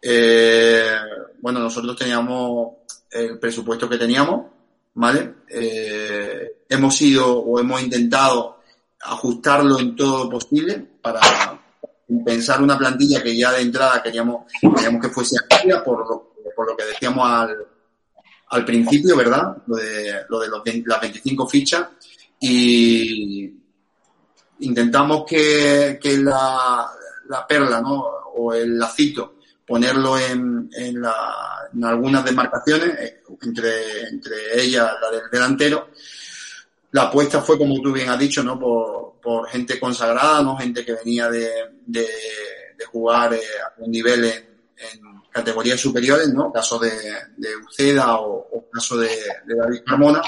[0.00, 0.96] Eh,
[1.40, 2.76] bueno, nosotros teníamos
[3.10, 4.46] el presupuesto que teníamos,
[4.94, 5.34] ¿vale?
[5.48, 8.62] Eh, hemos ido o hemos intentado
[9.00, 11.20] ajustarlo en todo lo posible para
[12.24, 16.66] pensar una plantilla que ya de entrada queríamos, queríamos que fuese amplia por lo, por
[16.66, 17.56] lo que decíamos al,
[18.48, 19.56] al principio, ¿verdad?
[19.66, 21.86] Lo de, lo de los, las 25 fichas
[22.40, 23.62] y,
[24.60, 26.90] intentamos que, que la,
[27.28, 28.00] la, perla, ¿no?
[28.34, 35.10] O el lacito, ponerlo en, en, la, en algunas demarcaciones, eh, entre, entre ellas la
[35.10, 35.90] del delantero.
[36.92, 38.58] La apuesta fue, como tú bien has dicho, ¿no?
[38.58, 40.56] Por, por gente consagrada, ¿no?
[40.56, 41.48] Gente que venía de,
[41.86, 42.06] de,
[42.90, 44.52] jugar eh, a un nivel en,
[45.30, 46.52] categorías superiores, ¿no?
[46.52, 46.90] Caso de,
[47.66, 49.08] Uceda o, caso de,
[49.46, 50.20] David Carmona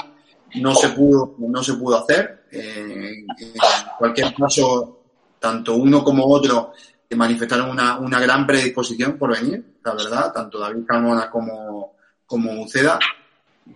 [0.55, 2.45] no se pudo, no se pudo hacer.
[2.51, 3.53] Eh, en
[3.99, 5.01] cualquier caso,
[5.39, 6.73] tanto uno como otro
[7.15, 12.99] manifestaron una, una gran predisposición por venir, la verdad, tanto David Carmona como, como Uceda.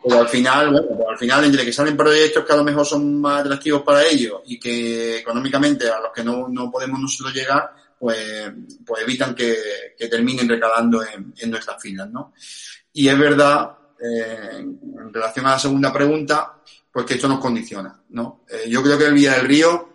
[0.03, 2.85] Pero al final, bueno, pues al final, entre que salen proyectos que a lo mejor
[2.85, 7.33] son más atractivos para ellos y que económicamente a los que no, no podemos nosotros
[7.33, 8.51] llegar, pues,
[8.85, 9.57] pues evitan que,
[9.97, 12.33] que terminen recalando en, en nuestras filas, ¿no?
[12.93, 13.71] Y es verdad
[14.01, 16.55] eh, en, relación a la segunda pregunta,
[16.91, 18.45] pues que esto nos condiciona, ¿no?
[18.49, 19.88] Eh, yo creo que el Villa del Río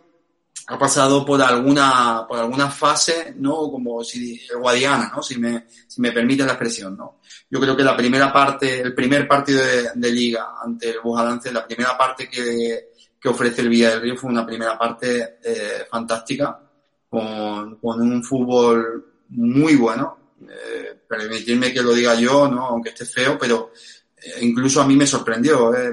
[0.67, 3.71] ha pasado por alguna, por alguna fase, ¿no?
[3.71, 5.23] Como si Guadiana, ¿no?
[5.23, 7.21] Si me, si me permite la expresión, ¿no?
[7.51, 9.63] Yo creo que la primera parte, el primer partido
[9.95, 14.17] de, liga ante el Bujadance, la primera parte que, que ofrece el Villa del Río
[14.17, 16.59] fue una primera parte eh, fantástica,
[17.09, 22.67] con, con un fútbol muy bueno, eh, permitirme que lo diga yo, ¿no?
[22.67, 23.73] aunque esté feo, pero
[24.17, 25.93] eh, incluso a mí me sorprendió, ¿eh?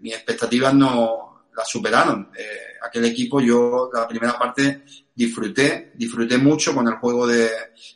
[0.00, 2.30] mis expectativas no las superaron.
[2.36, 7.50] Eh, aquel equipo yo la primera parte disfruté, disfruté mucho con el juego de,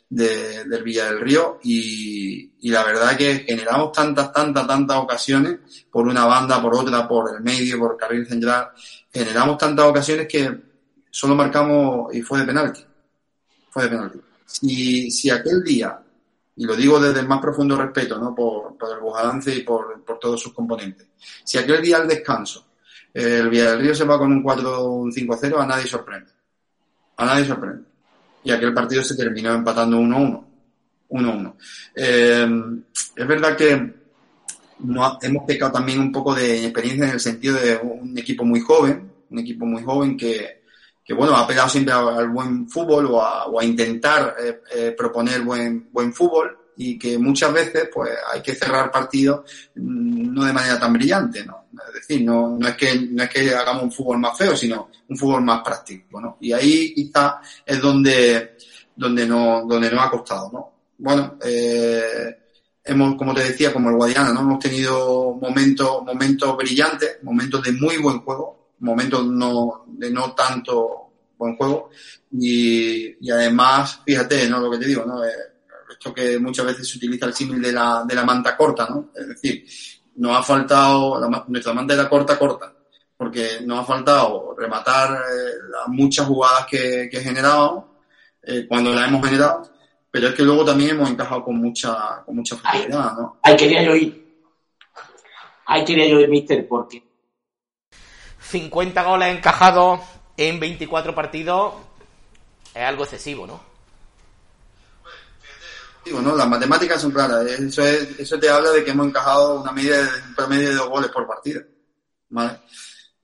[0.09, 6.07] de del Villa del Río y, la verdad que generamos tantas, tantas, tantas ocasiones por
[6.07, 8.69] una banda, por otra, por el medio, por carril central,
[9.11, 10.51] generamos tantas ocasiones que
[11.09, 12.85] solo marcamos y fue de penalti.
[13.69, 14.19] Fue de penalti.
[14.45, 15.99] Si, si aquel día,
[16.55, 18.33] y lo digo desde el más profundo respeto, ¿no?
[18.33, 21.07] Por, por el Bujadance y por, por todos sus componentes,
[21.43, 22.65] si aquel día al descanso
[23.15, 26.31] el Villarreal se va con un 4 un 5-0, a nadie sorprende.
[27.15, 27.85] A nadie sorprende.
[28.43, 30.45] Y aquel partido se terminó empatando 1-1.
[31.09, 31.53] 1-1.
[31.95, 32.47] Eh,
[33.15, 33.93] es verdad que
[34.79, 38.59] no, hemos pecado también un poco de experiencia en el sentido de un equipo muy
[38.59, 40.61] joven, un equipo muy joven que,
[41.15, 45.41] bueno, ha pegado siempre al buen fútbol o a, o a intentar eh, eh, proponer
[45.41, 50.53] buen, buen fútbol y que muchas veces pues hay que cerrar partidos mm, no de
[50.53, 51.64] manera tan brillante, ¿no?
[51.87, 54.89] Es decir, no, no es que no es que hagamos un fútbol más feo, sino
[55.09, 56.37] un fútbol más práctico, ¿no?
[56.41, 58.55] Y ahí quizá es donde
[58.95, 60.71] donde no donde nos ha costado, ¿no?
[60.97, 62.37] Bueno, eh,
[62.83, 64.41] hemos, como te decía, como el Guadiana, ¿no?
[64.41, 71.05] Hemos tenido momentos momentos brillantes, momentos de muy buen juego, momentos no de no tanto
[71.37, 71.89] buen juego
[72.31, 74.59] y, además, fíjate, ¿no?
[74.59, 75.23] Lo que te digo, ¿no?
[75.23, 75.31] Eh,
[75.89, 79.11] esto que muchas veces se utiliza el símil de la, de la manta corta, ¿no?
[79.15, 79.65] Es decir,
[80.15, 82.73] nos ha faltado, nuestra manta era corta, corta,
[83.17, 87.95] porque nos ha faltado rematar eh, las muchas jugadas que, que generado
[88.43, 89.69] eh, cuando las hemos generado,
[90.11, 93.39] pero es que luego también hemos encajado con mucha, con mucha facilidad, ¿no?
[93.41, 94.25] Ahí quería yo ir.
[95.65, 97.03] Ahí quería yo ir, mister, porque
[98.39, 99.99] 50 goles encajados
[100.37, 101.73] en 24 partidos
[102.73, 103.74] es algo excesivo, ¿no?
[106.05, 107.45] Las matemáticas son claras.
[107.45, 110.75] Eso, es, eso te habla de que hemos encajado una media de, un promedio de
[110.75, 111.61] dos goles por partida.
[112.29, 112.59] ¿Vale?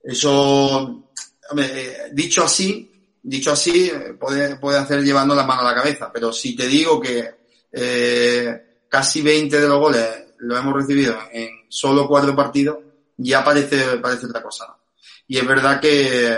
[0.02, 1.10] Eso,
[1.50, 6.10] hombre, dicho así, dicho así, puede, puede hacer llevando la mano a la cabeza.
[6.12, 7.34] Pero si te digo que
[7.70, 12.78] eh, casi 20 de los goles lo hemos recibido en solo cuatro partidos,
[13.16, 14.76] ya parece, parece otra cosa.
[15.28, 16.36] Y es verdad que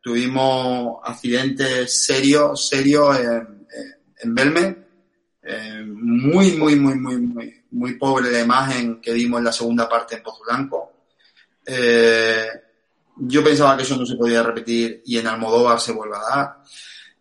[0.00, 3.66] tuvimos accidentes serios, serios en,
[4.22, 4.89] en Belme,
[5.42, 9.88] eh, muy, muy, muy, muy, muy, muy pobre la imagen que dimos en la segunda
[9.88, 10.92] parte en Pozo Blanco.
[11.64, 12.46] Eh,
[13.16, 16.62] yo pensaba que eso no se podía repetir y en Almodóvar se vuelve a dar.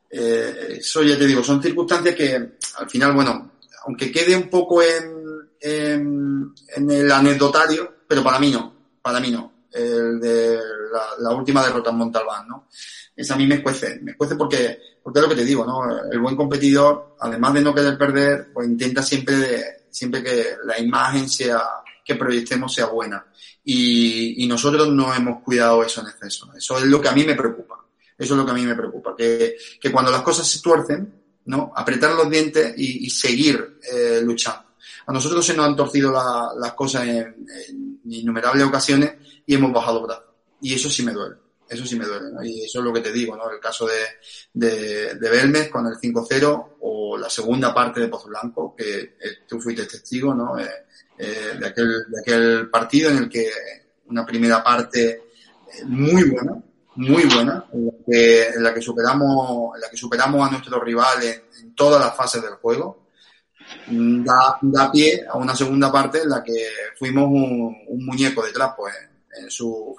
[0.09, 2.35] Eh, eso ya te digo, son circunstancias que
[2.77, 3.51] al final, bueno,
[3.85, 9.31] aunque quede un poco en, en, en el anecdotario, pero para mí no, para mí
[9.31, 10.59] no el de
[10.91, 12.67] la, la última derrota en Montalbán, ¿no?
[13.15, 15.81] Esa a mí me cuece, me cuece porque, porque es lo que te digo, ¿no?
[16.09, 20.79] El buen competidor, además de no querer perder, pues intenta siempre de, siempre que la
[20.79, 21.61] imagen sea,
[22.05, 23.25] que proyectemos sea buena.
[23.63, 26.49] Y, y nosotros no hemos cuidado eso en exceso.
[26.55, 27.75] Eso es lo que a mí me preocupa.
[28.17, 29.13] Eso es lo que a mí me preocupa.
[29.17, 31.13] Que, que cuando las cosas se tuercen,
[31.45, 31.73] ¿no?
[31.75, 34.69] Apretar los dientes y, y seguir eh, luchando.
[35.07, 37.17] A nosotros se nos han torcido la, las cosas en,
[37.67, 39.13] en innumerables ocasiones
[39.49, 40.25] y hemos bajado brazos.
[40.61, 41.37] Y eso sí me duele.
[41.67, 42.43] Eso sí me duele, ¿no?
[42.43, 43.49] Y eso es lo que te digo, ¿no?
[43.49, 44.03] El caso de,
[44.53, 49.37] de, de Belmes con el 5-0 o la segunda parte de Pozo Blanco, que eh,
[49.47, 50.59] tú fuiste testigo, ¿no?
[50.59, 50.69] Eh,
[51.17, 53.49] eh, de, aquel, de aquel partido en el que
[54.05, 56.61] una primera parte eh, muy buena,
[56.97, 60.79] muy buena, en la que, en la que superamos, en la que superamos a nuestro
[60.79, 63.07] rival en, en todas las fases del juego,
[63.87, 68.73] da, da pie a una segunda parte en la que fuimos un, un muñeco detrás,
[68.77, 68.93] pues
[69.39, 69.95] en su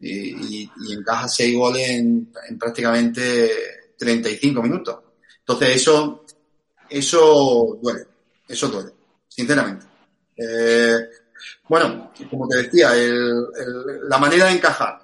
[0.00, 3.50] y, y, encaja seis goles en, en, prácticamente
[3.98, 4.98] 35 minutos.
[5.40, 6.24] Entonces eso,
[6.88, 8.06] eso duele,
[8.48, 8.90] eso duele,
[9.28, 9.86] sinceramente.
[10.36, 10.98] Eh,
[11.68, 15.00] bueno, como te decía, el, el, la manera de encajar,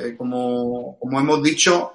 [0.00, 1.94] eh, como, como hemos dicho,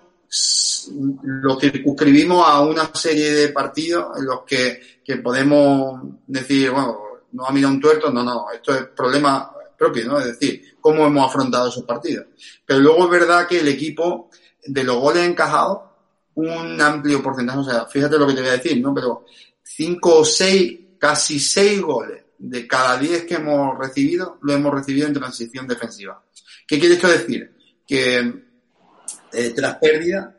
[1.23, 6.99] lo circunscribimos a una serie de partidos en los que, que podemos decir, bueno,
[7.31, 10.19] no ha mirado un tuerto, no, no, esto es problema propio, ¿no?
[10.19, 12.27] Es decir, cómo hemos afrontado esos partidos.
[12.65, 14.29] Pero luego es verdad que el equipo,
[14.65, 15.79] de los goles encajados,
[16.35, 18.93] un amplio porcentaje, o sea, fíjate lo que te voy a decir, ¿no?
[18.93, 19.25] Pero
[19.61, 25.07] cinco o seis, casi seis goles de cada 10 que hemos recibido, lo hemos recibido
[25.07, 26.23] en transición defensiva.
[26.65, 27.53] ¿Qué quiere esto decir?
[27.85, 28.33] Que
[29.33, 30.35] eh, tras pérdida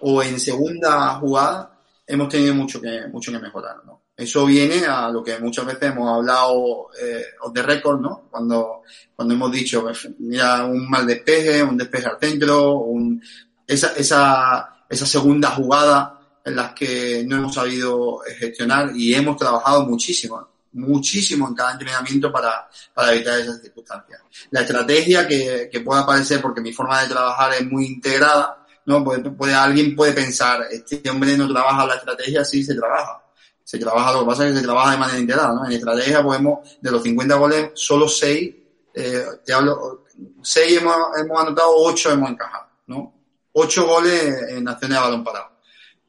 [0.00, 3.97] o en segunda jugada hemos tenido mucho que, mucho que mejorar, ¿no?
[4.18, 8.26] Eso viene a lo que muchas veces hemos hablado eh, de récord, ¿no?
[8.28, 8.82] Cuando,
[9.14, 13.22] cuando hemos dicho, pues, mira, un mal despeje, un despeje al centro, un,
[13.64, 19.86] esa, esa, esa segunda jugada en las que no hemos sabido gestionar y hemos trabajado
[19.86, 24.20] muchísimo, muchísimo en cada entrenamiento para, para evitar esas circunstancias.
[24.50, 29.04] La estrategia que, que pueda parecer, porque mi forma de trabajar es muy integrada, ¿no?
[29.04, 33.22] Puede, puede, alguien puede pensar, este hombre no trabaja la estrategia, sí se trabaja.
[33.68, 35.66] Se trabaja, lo que pasa es que se trabaja de manera integrada, ¿no?
[35.66, 38.54] En estrategia podemos, de los 50 goles, solo 6,
[38.94, 40.06] eh, te hablo,
[40.40, 43.12] 6 hemos, hemos anotado, 8 hemos encajado, ¿no?
[43.52, 45.50] 8 goles en acciones de balón parado.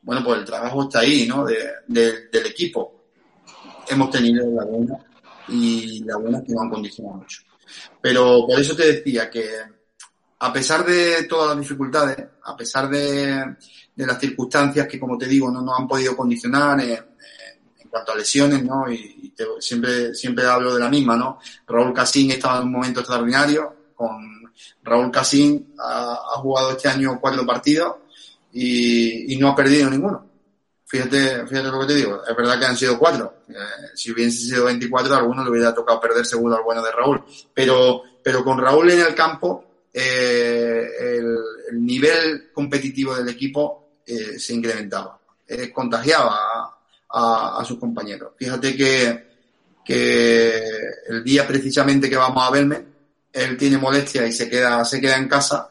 [0.01, 1.43] Bueno, pues el trabajo está ahí, ¿no?
[1.43, 3.03] De, de, del equipo.
[3.89, 4.95] Hemos tenido la buena
[5.49, 7.41] y la buena que nos han condicionado mucho.
[7.99, 9.49] Pero por eso te decía que
[10.39, 13.57] a pesar de todas las dificultades, a pesar de,
[13.93, 17.08] de las circunstancias que, como te digo, no nos han podido condicionar eh,
[17.89, 18.91] en cuanto a lesiones, ¿no?
[18.91, 21.39] Y, te, siempre, siempre hablo de la misma, ¿no?
[21.67, 23.75] Raúl Casín estaba en un momento extraordinario.
[23.95, 24.51] Con
[24.83, 27.95] Raúl Casín ha, jugado este año cuatro partidos
[28.53, 30.27] y, no ha perdido ninguno.
[30.85, 32.21] Fíjate, fíjate lo que te digo.
[32.27, 33.43] Es verdad que han sido cuatro.
[33.47, 33.53] Eh,
[33.95, 37.23] si hubiesen sido 24, a alguno le hubiera tocado perder seguro al bueno de Raúl.
[37.53, 41.37] Pero, pero con Raúl en el campo, eh, el,
[41.71, 46.78] el, nivel competitivo del equipo eh, se incrementaba, eh, contagiaba
[47.09, 48.33] a, a, a, sus compañeros.
[48.37, 49.27] Fíjate que,
[49.83, 50.53] que
[51.09, 52.85] el día precisamente que vamos a verme,
[53.31, 55.69] él tiene molestia y se queda, se queda en casa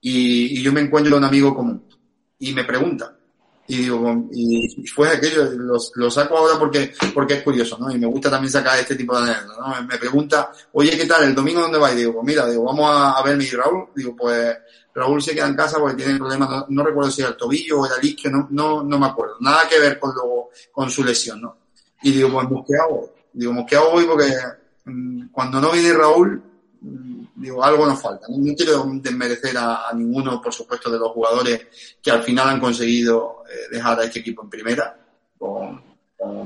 [0.00, 1.84] y, y yo me encuentro un amigo común
[2.38, 3.16] y me pregunta,
[3.66, 7.90] y digo, y fue aquello, lo, lo, saco ahora porque, porque es curioso, ¿no?
[7.90, 9.86] Y me gusta también sacar este tipo de anécdotas, ¿no?
[9.86, 11.24] Me pregunta, oye, ¿qué tal?
[11.24, 11.90] ¿El domingo dónde va?
[11.92, 13.88] Y digo, pues mira, digo, vamos a, a ver mi Raúl.
[13.94, 14.54] Digo, pues
[14.94, 17.80] Raúl se queda en casa porque tiene problemas, no, no recuerdo si era el tobillo
[17.80, 19.36] o era el isquio, no, no, no me acuerdo.
[19.40, 21.56] Nada que ver con lo, con su lesión, ¿no?
[22.02, 23.14] Y digo, pues mosqueado.
[23.32, 24.30] Digo, mosqueado voy porque
[24.84, 26.42] mmm, cuando no viene Raúl,
[27.36, 28.26] digo, algo nos falta.
[28.28, 31.66] No, quiero desmerecer a, ninguno, por supuesto, de los jugadores
[32.02, 34.96] que al final han conseguido eh, dejar a este equipo en primera,
[35.38, 35.82] con,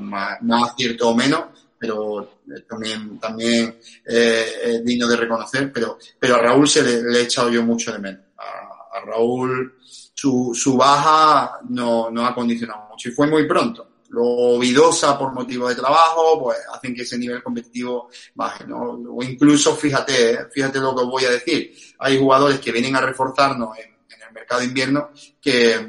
[0.01, 1.45] más, más, acierto o menos,
[1.79, 7.03] pero eh, también, también eh, es digno de reconocer, pero, pero a Raúl se le,
[7.03, 8.23] le he echado yo mucho de menos.
[8.37, 13.88] A, a Raúl, su, su baja no, no ha condicionado mucho y fue muy pronto
[14.11, 18.93] lo vidosa por motivo de trabajo, pues hacen que ese nivel competitivo baje, ¿no?
[18.93, 20.39] O incluso, fíjate, ¿eh?
[20.51, 24.35] fíjate lo que os voy a decir, hay jugadores que vienen a reforzarnos en, el
[24.35, 25.89] mercado invierno que,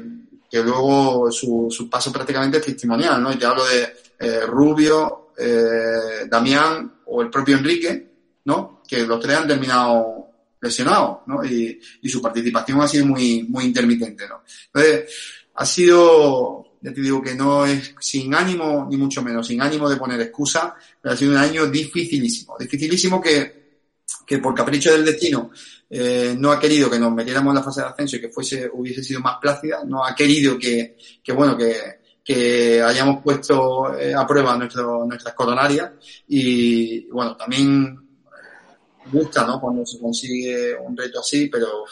[0.50, 3.32] que luego su, su, paso prácticamente es testimonial, ¿no?
[3.32, 8.10] Y te hablo de eh, Rubio, eh, Damián o el propio Enrique,
[8.44, 8.82] ¿no?
[8.86, 10.28] Que los tres han terminado
[10.60, 11.44] lesionados, ¿no?
[11.44, 14.42] Y, y su participación ha sido muy, muy intermitente, ¿no?
[14.66, 15.14] Entonces,
[15.54, 19.88] ha sido ya te digo que no es sin ánimo, ni mucho menos, sin ánimo
[19.88, 23.60] de poner excusa, pero ha sido un año dificilísimo, dificilísimo que,
[24.26, 25.50] que por capricho del destino
[25.88, 28.70] eh, no ha querido que nos metiéramos en la fase de ascenso y que fuese,
[28.72, 34.14] hubiese sido más plácida, no ha querido que, que bueno, que, que hayamos puesto eh,
[34.14, 35.92] a prueba nuestro, nuestras coronarias
[36.28, 38.08] y bueno, también
[39.10, 39.60] gusta, ¿no?
[39.60, 41.84] Cuando se consigue un reto así, pero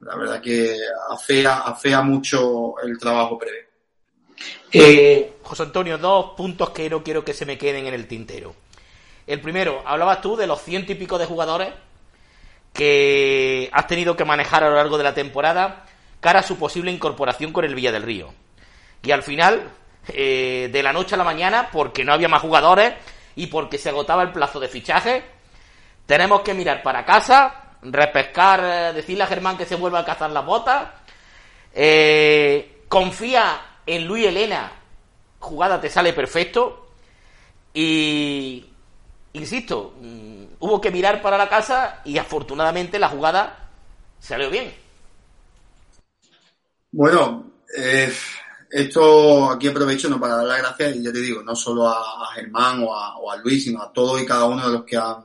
[0.00, 0.76] la verdad que
[1.10, 3.63] afea, afea mucho el trabajo previo.
[4.76, 8.56] Eh, José Antonio, dos puntos que no quiero que se me queden en el tintero.
[9.24, 11.72] El primero, hablabas tú de los ciento y pico de jugadores
[12.72, 15.86] que has tenido que manejar a lo largo de la temporada
[16.20, 18.34] cara a su posible incorporación con el Villa del Río.
[19.02, 19.70] Y al final,
[20.08, 22.94] eh, de la noche a la mañana, porque no había más jugadores
[23.36, 25.22] y porque se agotaba el plazo de fichaje,
[26.04, 30.30] tenemos que mirar para casa, repescar, eh, decirle a Germán que se vuelva a cazar
[30.30, 30.88] las botas,
[32.88, 34.72] confía en Luis Elena,
[35.38, 36.88] jugada te sale perfecto.
[37.72, 38.64] Y,
[39.32, 43.68] insisto, mmm, hubo que mirar para la casa y afortunadamente la jugada
[44.20, 44.72] salió bien.
[46.92, 48.12] Bueno, eh,
[48.70, 52.32] esto aquí aprovecho no para dar las gracias y ya te digo, no solo a,
[52.34, 54.96] Germán o a, o a, Luis, sino a todos y cada uno de los que
[54.96, 55.24] han,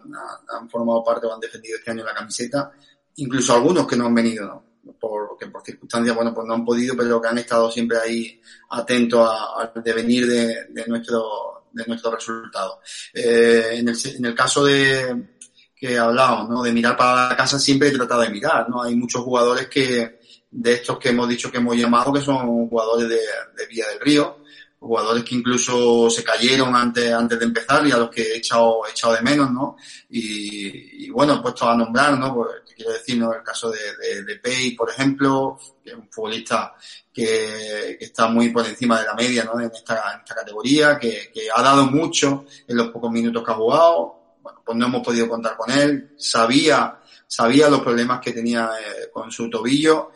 [0.50, 2.72] han, formado parte o han defendido este año la camiseta,
[3.16, 4.69] incluso algunos que no han venido, ¿no?
[5.00, 9.30] Porque por circunstancias, bueno, pues no han podido, pero que han estado siempre ahí atentos
[9.58, 12.80] al devenir de, de, nuestro, de nuestro resultado.
[13.14, 15.36] Eh, en, el, en el caso de
[15.76, 16.62] que hablamos, ¿no?
[16.62, 18.84] De mirar para la casa siempre he tratado de mirar, ¿no?
[18.84, 20.20] Hay muchos jugadores que,
[20.52, 24.00] de estos que hemos dicho que hemos llamado, que son jugadores de, de Villa del
[24.00, 24.39] Río,
[24.80, 28.86] jugadores que incluso se cayeron antes, antes de empezar y a los que he echado,
[28.88, 29.76] he echado de menos, ¿no?
[30.10, 32.34] Y, bueno, he puesto a nombrar, ¿no?
[32.34, 33.34] Pues quiero decir, ¿no?
[33.34, 36.74] El caso de, Pei, por ejemplo, que es un futbolista
[37.14, 39.60] que, está muy por encima de la media, ¿no?
[39.60, 44.38] En esta, categoría, que, que ha dado mucho en los pocos minutos que ha jugado.
[44.42, 46.14] Bueno, pues no hemos podido contar con él.
[46.18, 50.12] Sabía, sabía los problemas que tenía eh, con su tobillo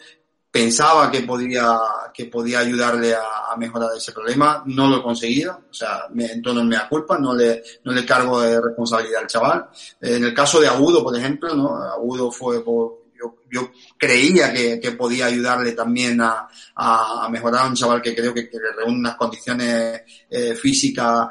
[0.54, 1.68] pensaba que podía,
[2.14, 6.64] que podía ayudarle a, mejorar ese problema, no lo he conseguido, o sea, me, entonces
[6.64, 9.68] me da culpa, no le, no le cargo de responsabilidad al chaval.
[10.00, 11.76] En el caso de Agudo, por ejemplo, ¿no?
[11.76, 17.66] Agudo fue por, yo, yo creía que, que, podía ayudarle también a, a, a, mejorar
[17.66, 21.30] a un chaval que creo que, que le reúne unas condiciones eh, físicas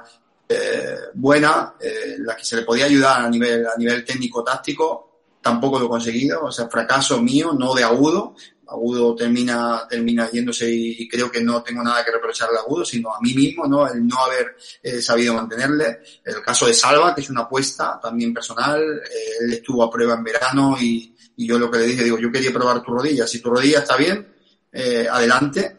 [0.48, 5.78] eh, buenas, eh, las que se le podía ayudar a nivel, a nivel técnico-táctico, tampoco
[5.78, 8.34] lo he conseguido, o sea, fracaso mío, no de agudo,
[8.72, 13.14] Agudo termina, termina yéndose y, creo que no tengo nada que reprocharle a Agudo, sino
[13.14, 13.86] a mí mismo, ¿no?
[13.86, 16.00] El no haber eh, sabido mantenerle.
[16.24, 20.14] El caso de Salva, que es una apuesta también personal, eh, él estuvo a prueba
[20.14, 23.26] en verano y, yo lo que le dije, digo, yo quería probar tu rodilla.
[23.26, 24.32] Si tu rodilla está bien,
[24.70, 25.78] eh, adelante,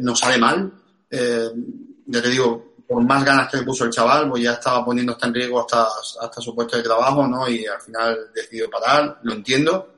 [0.00, 0.72] no sale mal.
[1.10, 5.12] Ya te digo, por más ganas que le puso el chaval, pues ya estaba poniendo
[5.12, 5.86] hasta en riesgo hasta,
[6.22, 7.46] hasta su puesto de trabajo, ¿no?
[7.46, 9.93] Y al final decidió parar, lo entiendo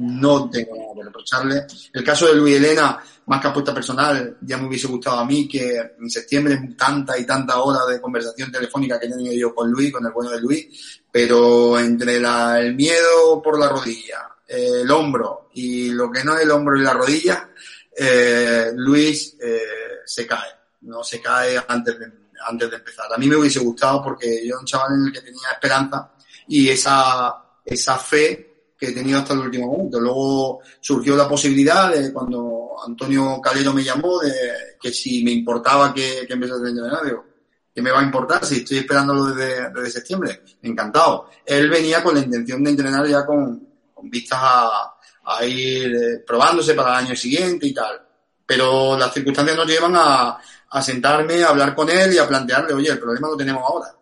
[0.00, 1.66] no tengo nada que reprocharle.
[1.92, 5.46] El caso de Luis Elena, más que apuesta personal, ya me hubiese gustado a mí
[5.46, 9.70] que en septiembre tanta y tanta hora de conversación telefónica que he tenido yo con
[9.70, 14.80] Luis, con el bueno de Luis, pero entre la, el miedo por la rodilla, eh,
[14.82, 17.50] el hombro y lo que no es el hombro y la rodilla,
[17.94, 20.50] eh, Luis eh, se cae,
[20.82, 22.06] no se cae antes de,
[22.46, 23.12] antes de empezar.
[23.12, 26.12] A mí me hubiese gustado porque yo era un chaval en el que tenía esperanza
[26.48, 27.34] y esa,
[27.66, 28.49] esa fe
[28.80, 30.00] que he tenido hasta el último momento.
[30.00, 34.32] Luego surgió la posibilidad de cuando Antonio Calero me llamó de
[34.80, 37.26] que si me importaba que, que empezase a entrenar, digo,
[37.74, 40.42] ¿qué me va a importar si estoy esperándolo desde, septiembre?
[40.62, 41.28] Encantado.
[41.44, 43.68] Él venía con la intención de entrenar ya con,
[44.04, 44.94] vistas a,
[45.26, 48.00] a ir eh, probándose para el año siguiente y tal.
[48.46, 50.38] Pero las circunstancias nos llevan a,
[50.70, 53.94] a sentarme, a hablar con él y a plantearle, oye, el problema lo tenemos ahora.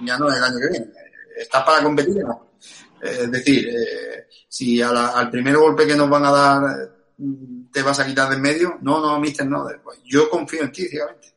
[0.00, 0.86] Ya no es el año que viene.
[1.36, 2.24] ¿Estás para competir?
[3.02, 6.62] Es decir, eh, si a la, al primer golpe que nos van a dar
[7.72, 9.66] te vas a quitar de en medio, no, no, mister, no.
[9.82, 11.32] Pues yo confío en ti, ciegamente.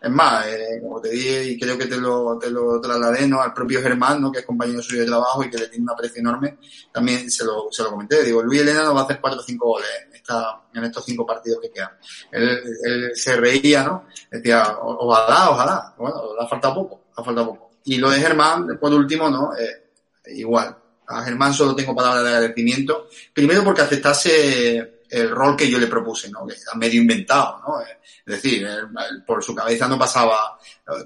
[0.00, 3.40] Es más, eh, como te dije y creo que te lo, te lo trasladé ¿no?
[3.40, 4.30] al propio Germán, ¿no?
[4.30, 6.58] que es compañero suyo de trabajo y que le tiene un aprecio enorme,
[6.92, 8.22] también se lo, se lo comenté.
[8.22, 11.04] Digo, Luis Elena nos va a hacer cuatro o cinco goles en, esta, en estos
[11.04, 11.90] cinco partidos que quedan.
[12.30, 14.06] Él, él se reía, ¿no?
[14.30, 15.94] Decía, ojalá, ojalá.
[15.96, 17.70] Bueno, le ha faltado poco, ha faltado poco.
[17.84, 19.56] Y lo de Germán, por último, ¿no?
[19.56, 19.90] Eh,
[20.26, 20.76] igual,
[21.08, 23.08] a Germán solo tengo palabras de agradecimiento.
[23.32, 26.46] Primero porque aceptase el rol que yo le propuse, ¿no?
[26.46, 27.80] Que está medio inventado, ¿no?
[27.80, 28.88] Es decir, él,
[29.24, 30.58] por su cabeza no pasaba,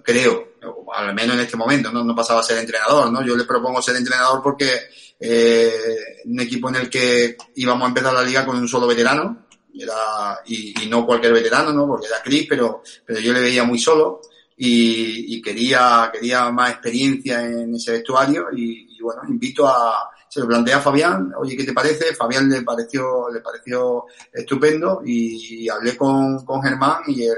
[0.03, 0.55] creo,
[0.95, 2.03] al menos en este momento, ¿no?
[2.03, 3.25] No pasaba a ser entrenador, ¿no?
[3.25, 4.89] Yo le propongo ser entrenador porque
[5.19, 9.47] eh, un equipo en el que íbamos a empezar la liga con un solo veterano,
[9.79, 11.87] era, y, no cualquier veterano, ¿no?
[11.87, 14.21] Porque era Chris, pero, pero yo le veía muy solo
[14.63, 20.47] y quería, quería más experiencia en ese vestuario y, y, bueno, invito a, se lo
[20.47, 22.15] plantea a Fabián, oye, ¿qué te parece?
[22.15, 27.33] Fabián le pareció, le pareció estupendo y, hablé con, con Germán y eh,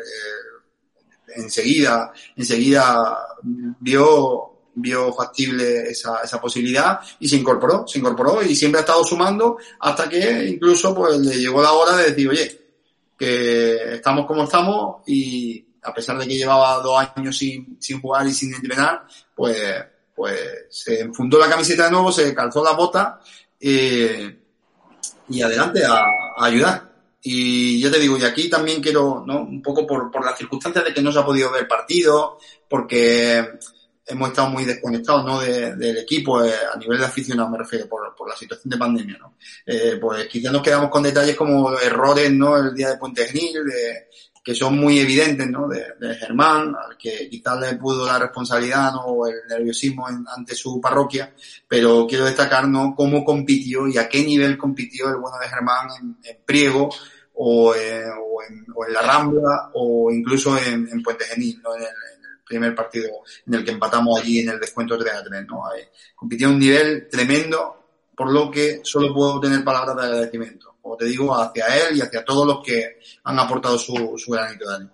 [1.36, 8.80] enseguida, enseguida vio, vio factible esa, esa posibilidad y se incorporó, se incorporó y siempre
[8.80, 12.60] ha estado sumando hasta que incluso pues le llegó la hora de decir, oye,
[13.16, 18.26] que estamos como estamos y, a pesar de que llevaba dos años sin, sin jugar
[18.26, 19.04] y sin entrenar,
[19.34, 19.56] pues,
[20.14, 23.20] pues se enfundó la camiseta de nuevo, se calzó la bota
[23.58, 24.38] eh,
[25.28, 26.04] y adelante a,
[26.38, 26.90] ayudar.
[27.22, 29.42] Y ya te digo, y aquí también quiero, ¿no?
[29.42, 32.38] Un poco por, por las circunstancias de que no se ha podido ver partido,
[32.68, 33.58] porque
[34.06, 35.40] hemos estado muy desconectados ¿no?
[35.40, 38.76] De, del equipo eh, a nivel de aficionado me refiero por, por la situación de
[38.76, 39.36] pandemia ¿no?
[39.64, 43.64] Eh, pues quizás nos quedamos con detalles como errores no el día de Puente Genil
[43.64, 44.08] de,
[44.42, 45.68] que son muy evidentes, ¿no?
[45.68, 49.02] De, de, Germán, al que quizás le pudo la responsabilidad, ¿no?
[49.04, 51.32] O el nerviosismo ante su parroquia,
[51.68, 52.94] pero quiero destacar, ¿no?
[52.96, 56.90] Cómo compitió y a qué nivel compitió el bueno de Germán en, Priego,
[57.34, 61.74] o, eh, o, en, o, en, La Rambla, o incluso en, en Puente Genil, ¿no?
[61.76, 61.92] En el, el,
[62.44, 63.08] primer partido
[63.46, 65.62] en el que empatamos allí en el descuento 3 a 3, ¿no?
[66.14, 70.96] Compitió a un nivel tremendo, por lo que solo puedo tener palabras de agradecimiento como
[70.96, 73.94] te digo, hacia él y hacia todos los que han aportado su,
[74.26, 74.92] granito de arena.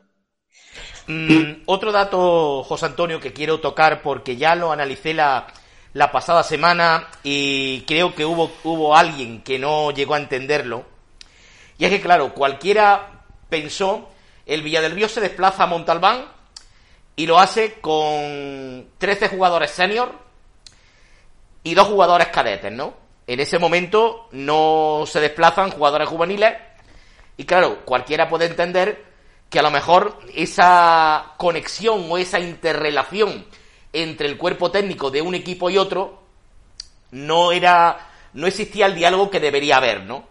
[1.07, 5.47] Mm, otro dato, José Antonio, que quiero tocar porque ya lo analicé la,
[5.95, 10.84] la pasada semana y creo que hubo, hubo alguien que no llegó a entenderlo.
[11.78, 14.11] Y es que, claro, cualquiera pensó
[14.45, 16.24] el Villa del Río se desplaza a Montalbán
[17.16, 20.12] y lo hace con 13 jugadores senior
[21.62, 23.08] y dos jugadores cadetes, ¿no?
[23.29, 26.55] En ese momento no se desplazan jugadores juveniles
[27.37, 29.05] y claro, cualquiera puede entender
[29.51, 33.45] que a lo mejor esa conexión o esa interrelación
[33.93, 36.22] entre el cuerpo técnico de un equipo y otro
[37.11, 40.26] no era no existía el diálogo que debería haber, ¿no?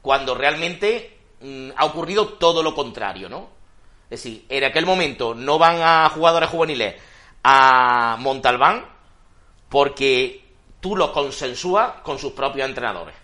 [0.00, 3.48] Cuando realmente mm, ha ocurrido todo lo contrario, ¿no?
[4.10, 6.94] Es decir, en aquel momento no van a jugadores juveniles
[7.42, 8.86] a Montalbán
[9.68, 10.47] porque
[10.80, 13.14] tú los consensúas con sus propios entrenadores.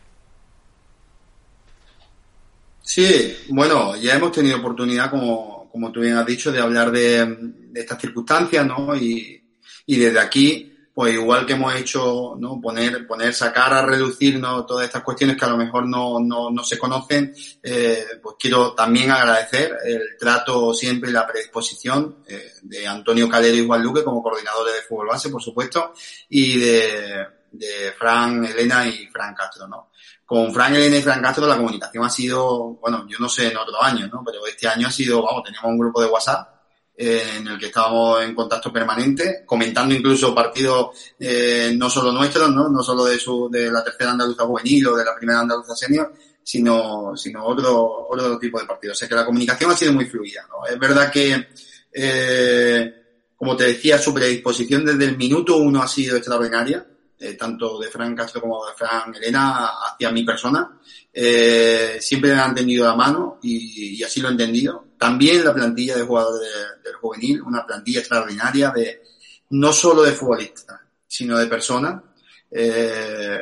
[2.82, 7.24] Sí, bueno, ya hemos tenido oportunidad, como, como tú bien has dicho, de hablar de,
[7.26, 8.94] de estas circunstancias, ¿no?
[8.94, 9.42] Y,
[9.86, 12.60] y desde aquí, pues igual que hemos hecho, ¿no?
[12.60, 14.66] Poner, poner, sacar a reducir, ¿no?
[14.66, 18.74] Todas estas cuestiones que a lo mejor no, no, no se conocen, eh, pues quiero
[18.74, 24.04] también agradecer el trato siempre y la predisposición eh, de Antonio Calero y Juan Luque
[24.04, 25.94] como coordinadores de fútbol base, por supuesto,
[26.28, 27.26] y de,
[27.58, 29.90] de Fran Elena y Fran Castro, ¿no?
[30.24, 33.56] Con Fran Elena y Fran Castro la comunicación ha sido, bueno, yo no sé en
[33.56, 34.22] otros años, ¿no?
[34.24, 36.54] Pero este año ha sido, vamos, teníamos un grupo de WhatsApp
[36.96, 42.50] eh, en el que estábamos en contacto permanente, comentando incluso partidos eh, no solo nuestros,
[42.50, 42.68] ¿no?
[42.68, 46.12] No solo de su, de la tercera andaluza juvenil o de la primera andaluza senior,
[46.42, 48.96] sino, sino otro, otro tipo de partidos.
[48.96, 50.66] O sea que la comunicación ha sido muy fluida, ¿no?
[50.66, 51.48] Es verdad que,
[51.92, 52.94] eh,
[53.36, 56.86] como te decía, su predisposición desde el minuto uno ha sido extraordinaria
[57.24, 60.78] eh, tanto de Fran Castro como de Fran Elena, hacia mi persona.
[61.12, 64.88] Eh, siempre han tendido la mano y, así lo he entendido.
[64.98, 69.02] También la plantilla de jugadores de, del juvenil, una plantilla extraordinaria de
[69.50, 72.02] no solo de futbolistas, sino de personas.
[72.50, 73.40] Eh,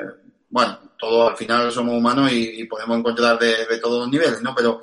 [0.49, 4.55] bueno, todos al final somos humanos y, podemos encontrar de, de, todos los niveles, ¿no?
[4.55, 4.81] Pero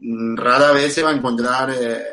[0.00, 2.04] mm, rara vez se va a encontrar eh,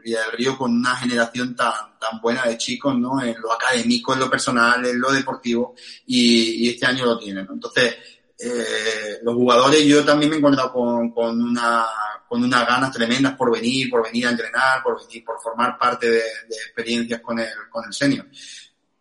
[0.00, 3.22] Villa del Río con una generación tan, tan buena de chicos, ¿no?
[3.22, 5.74] En lo académico, en lo personal, en lo deportivo,
[6.06, 7.54] y, y este año lo tienen, ¿no?
[7.54, 7.96] Entonces,
[8.38, 11.84] eh, los jugadores, yo también me he encontrado con, con una,
[12.26, 16.06] con unas ganas tremendas por venir, por venir a entrenar, por venir, por formar parte
[16.06, 18.26] de, de experiencias con el, con el senior.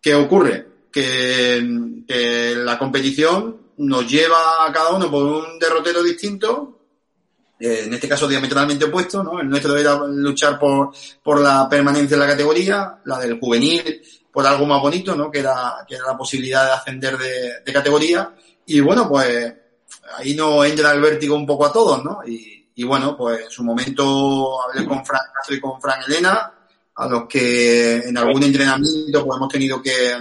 [0.01, 0.67] ¿Qué ocurre?
[0.91, 6.78] Que, que la competición nos lleva a cada uno por un derrotero distinto,
[7.59, 9.39] eh, en este caso diametralmente opuesto, ¿no?
[9.39, 10.91] El nuestro era luchar por,
[11.21, 14.01] por la permanencia en la categoría, la del juvenil
[14.31, 15.29] por algo más bonito, ¿no?
[15.29, 18.33] Que era, que era la posibilidad de ascender de, de categoría.
[18.65, 19.53] Y bueno, pues
[20.17, 22.19] ahí nos entra el vértigo un poco a todos, ¿no?
[22.25, 26.53] Y, y bueno, pues en su momento hablé con Fran Castro y con Fran Elena,
[26.95, 30.13] a los que en algún entrenamiento pues hemos tenido que,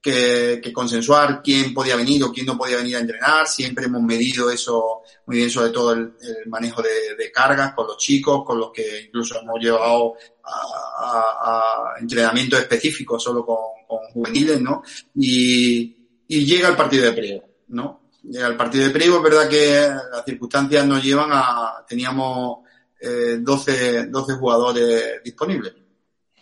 [0.00, 3.46] que, que, consensuar quién podía venir o quién no podía venir a entrenar.
[3.46, 7.86] Siempre hemos medido eso muy bien, sobre todo el, el manejo de, de, cargas con
[7.86, 10.50] los chicos, con los que incluso hemos llevado a,
[10.98, 14.82] a, a entrenamientos específicos solo con, con, juveniles, ¿no?
[15.16, 15.96] Y,
[16.28, 18.00] y llega el partido de priego, ¿no?
[18.22, 22.60] Llega el partido de priego, es verdad que las circunstancias nos llevan a, teníamos
[22.98, 25.74] eh, 12, 12 jugadores disponibles.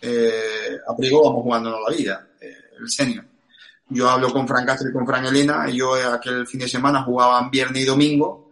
[0.01, 3.28] Eh, a priego vamos jugándonos la vida, eh, el senior
[3.89, 7.49] yo hablo con Fran Castro y con Fran Elena, yo aquel fin de semana jugaban
[7.49, 8.49] viernes y domingo,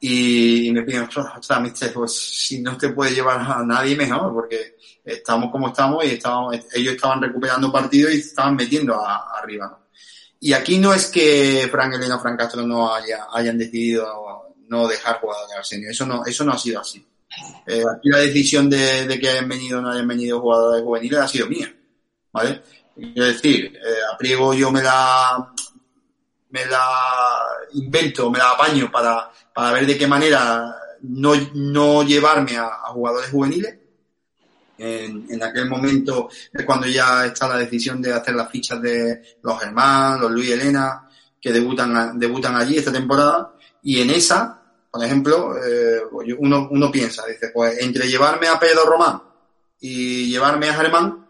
[0.00, 4.76] y me piden, ostras, mister, pues si no te puede llevar a nadie mejor, porque
[5.02, 9.66] estamos como estamos y estamos, ellos estaban recuperando partidos y estaban metiendo a, arriba.
[9.66, 9.86] ¿no?
[10.40, 14.86] Y aquí no es que Fran Elena o Fran Castro no haya, hayan decidido no
[14.86, 17.02] dejar jugadores al senior, eso no, eso no ha sido así.
[17.66, 21.18] Eh, aquí la decisión de, de que hayan venido o no hayan venido jugadores juveniles
[21.18, 21.74] ha sido mía,
[22.30, 22.62] ¿vale?
[22.94, 25.52] Quiero decir, eh, a Priego yo me la,
[26.50, 26.88] me la
[27.72, 33.30] invento, me la apaño para, para ver de qué manera no, no llevarme a, jugadores
[33.30, 33.76] juveniles.
[34.76, 39.60] En, aquel momento es cuando ya está la decisión de hacer las fichas de los
[39.60, 41.08] Germán, los Luis Elena,
[41.40, 43.54] que debutan, debutan allí esta temporada.
[43.82, 46.00] Y en esa, por ejemplo, eh,
[46.38, 49.22] uno, uno piensa, dice, pues entre llevarme a Pedro Román
[49.80, 51.23] y llevarme a Germán,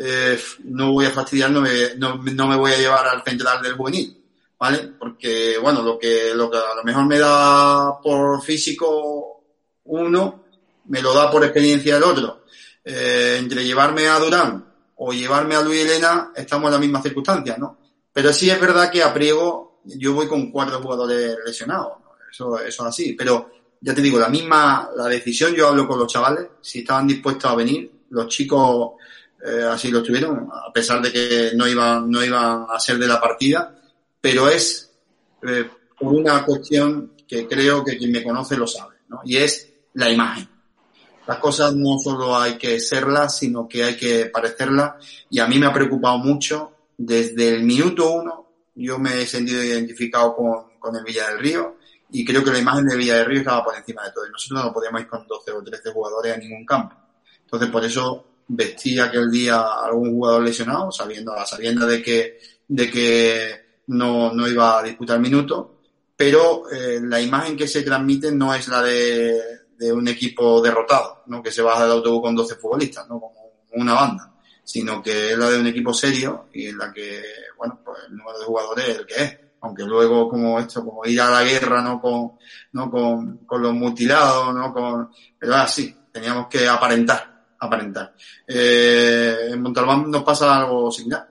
[0.00, 3.60] eh, no voy a fastidiar, no me, no, no me voy a llevar al central
[3.62, 4.16] del juvenil,
[4.58, 4.92] ¿vale?
[4.98, 9.42] Porque, bueno, lo que, lo que a lo mejor me da por físico
[9.84, 10.44] uno,
[10.86, 12.44] me lo da por experiencia el otro.
[12.84, 14.64] Eh, entre llevarme a Durán
[14.96, 17.78] o llevarme a Luis Elena, estamos en las mismas circunstancias, ¿no?
[18.12, 22.10] Pero sí es verdad que a Priego yo voy con cuatro jugadores lesionados, ¿no?
[22.30, 25.98] eso, eso es así, pero ya te digo, la misma, la decisión, yo hablo con
[25.98, 28.92] los chavales, si estaban dispuestos a venir, los chicos
[29.44, 33.06] eh, así lo tuvieron, a pesar de que no iban, no iban a ser de
[33.06, 33.78] la partida,
[34.20, 34.90] pero es
[35.42, 35.68] eh,
[35.98, 39.20] por una cuestión que creo que quien me conoce lo sabe, ¿no?
[39.24, 40.48] Y es la imagen.
[41.26, 44.94] las cosas no solo hay que serlas, sino que hay que parecerlas.
[45.30, 48.46] Y a mí me ha preocupado mucho desde el minuto uno.
[48.74, 51.76] Yo me he sentido identificado con, con el Villa del Río
[52.10, 54.26] y creo que la imagen de Villa del Río estaba por encima de todo.
[54.30, 56.96] Nosotros no podíamos ir con 12 o 13 jugadores a ningún campo.
[57.42, 62.38] Entonces, por eso vestí aquel día a algún jugador lesionado, sabiendo, a sabienda de que,
[62.66, 65.66] de que no, no iba a disputar minutos,
[66.16, 69.40] pero eh, la imagen que se transmite no es la de,
[69.78, 71.42] de un equipo derrotado, ¿no?
[71.42, 73.20] que se baja del autobús con 12 futbolistas, ¿no?
[73.20, 74.34] como una banda,
[74.64, 77.22] sino que es la de un equipo serio y en la que,
[77.56, 79.38] bueno, pues el número de jugadores es el que es.
[79.60, 82.00] Aunque luego como esto, como ir a la guerra, ¿no?
[82.00, 82.32] Con,
[82.72, 82.88] ¿no?
[82.88, 84.72] con, con los mutilados, ¿no?
[84.72, 87.27] Con, pero así, teníamos que aparentar,
[87.58, 88.14] aparentar.
[88.46, 91.28] Eh, en Montalbán nos pasa algo similar.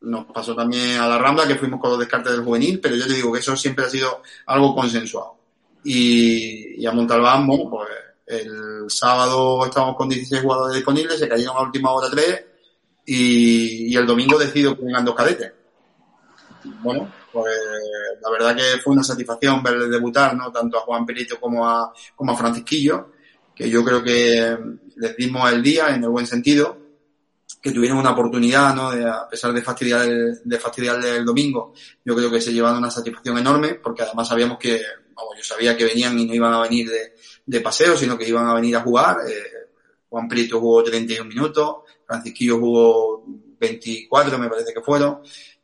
[0.00, 3.06] Nos pasó también a la Rambla, que fuimos con los descartes del juvenil, pero yo
[3.06, 5.36] te digo que eso siempre ha sido algo consensuado.
[5.84, 7.88] Y, y a Montalbán, bueno, pues
[8.26, 12.44] el sábado estábamos con 16 jugadores disponibles, se cayeron a última hora 3
[13.06, 15.52] y, y el domingo decido que vengan dos cadetes.
[16.82, 17.54] Bueno, pues
[18.20, 20.50] la verdad que fue una satisfacción verles debutar, ¿no?
[20.50, 23.12] Tanto a Juan Perito como a, como a Francisquillo,
[23.54, 24.56] que yo creo que
[24.98, 26.78] les dimos el día en el buen sentido,
[27.60, 28.90] que tuvieron una oportunidad, ¿no?
[28.90, 31.72] De, a pesar de fastidiar el, de fastidiarle el domingo,
[32.04, 34.80] yo creo que se llevaron una satisfacción enorme, porque además sabíamos que,
[35.14, 37.14] vamos, yo sabía que venían y no iban a venir de,
[37.46, 39.18] de paseo, sino que iban a venir a jugar.
[39.28, 39.68] Eh,
[40.08, 41.76] Juan Prieto jugó 31 minutos,
[42.06, 43.24] Francisquillo jugó
[43.58, 45.20] 24, me parece que fueron,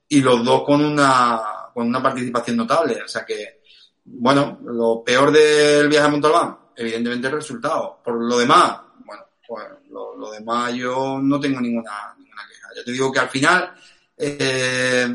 [0.08, 1.40] y los dos con una,
[1.72, 3.02] con una participación notable.
[3.02, 3.60] O sea que,
[4.04, 8.00] bueno, lo peor del viaje a Montalbán, evidentemente el resultado.
[8.04, 8.80] Por lo demás,
[9.46, 12.68] pues lo, demás yo no tengo ninguna, ninguna queja.
[12.76, 13.74] Yo te digo que al final,
[14.16, 15.08] eh,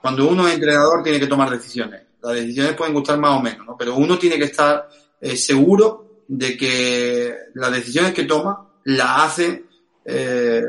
[0.00, 2.02] cuando uno es entrenador tiene que tomar decisiones.
[2.22, 3.76] Las decisiones pueden gustar más o menos, ¿no?
[3.76, 4.88] Pero uno tiene que estar
[5.20, 9.64] eh, seguro de que las decisiones que toma las hace
[10.04, 10.62] eh,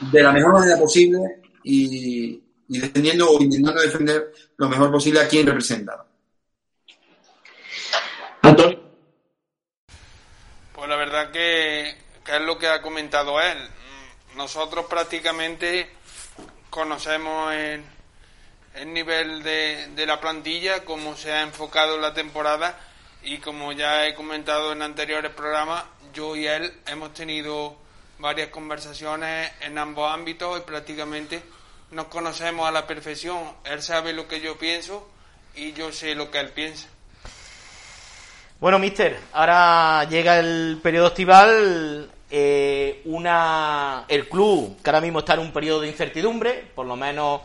[0.00, 5.46] de la mejor manera posible y defendiendo o intentando defender lo mejor posible a quien
[5.46, 6.06] representa.
[8.42, 8.79] Antonio.
[10.90, 13.58] La verdad que, es lo que ha comentado él.
[14.34, 15.88] Nosotros prácticamente
[16.68, 17.84] conocemos el,
[18.74, 22.76] el nivel de, de la plantilla, cómo se ha enfocado la temporada
[23.22, 27.76] y como ya he comentado en anteriores programas, yo y él hemos tenido
[28.18, 31.40] varias conversaciones en ambos ámbitos y prácticamente
[31.92, 33.54] nos conocemos a la perfección.
[33.62, 35.08] Él sabe lo que yo pienso
[35.54, 36.88] y yo sé lo que él piensa.
[38.60, 42.10] Bueno, mister, ahora llega el periodo estival.
[42.30, 46.94] Eh, una, el club, que ahora mismo está en un periodo de incertidumbre, por lo
[46.94, 47.40] menos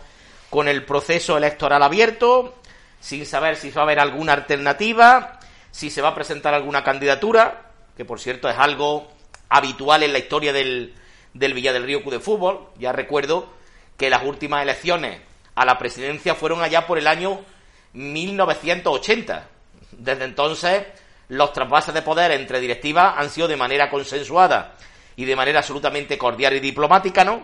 [0.50, 2.56] con el proceso electoral abierto,
[3.00, 5.40] sin saber si va a haber alguna alternativa,
[5.72, 9.08] si se va a presentar alguna candidatura, que por cierto es algo
[9.48, 10.96] habitual en la historia del,
[11.34, 12.68] del Villa del Río Club de Fútbol.
[12.78, 13.48] Ya recuerdo
[13.96, 15.22] que las últimas elecciones
[15.56, 17.40] a la presidencia fueron allá por el año
[17.94, 19.48] 1980.
[19.94, 20.84] Desde entonces,
[21.30, 24.74] los trasvases de poder entre directivas han sido de manera consensuada
[25.16, 27.44] y de manera absolutamente cordial y diplomática, ¿no?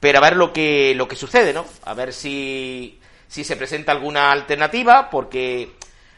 [0.00, 1.64] Pero a ver lo que, lo que sucede, ¿no?
[1.84, 2.98] A ver si,
[3.28, 5.70] si se presenta alguna alternativa, porque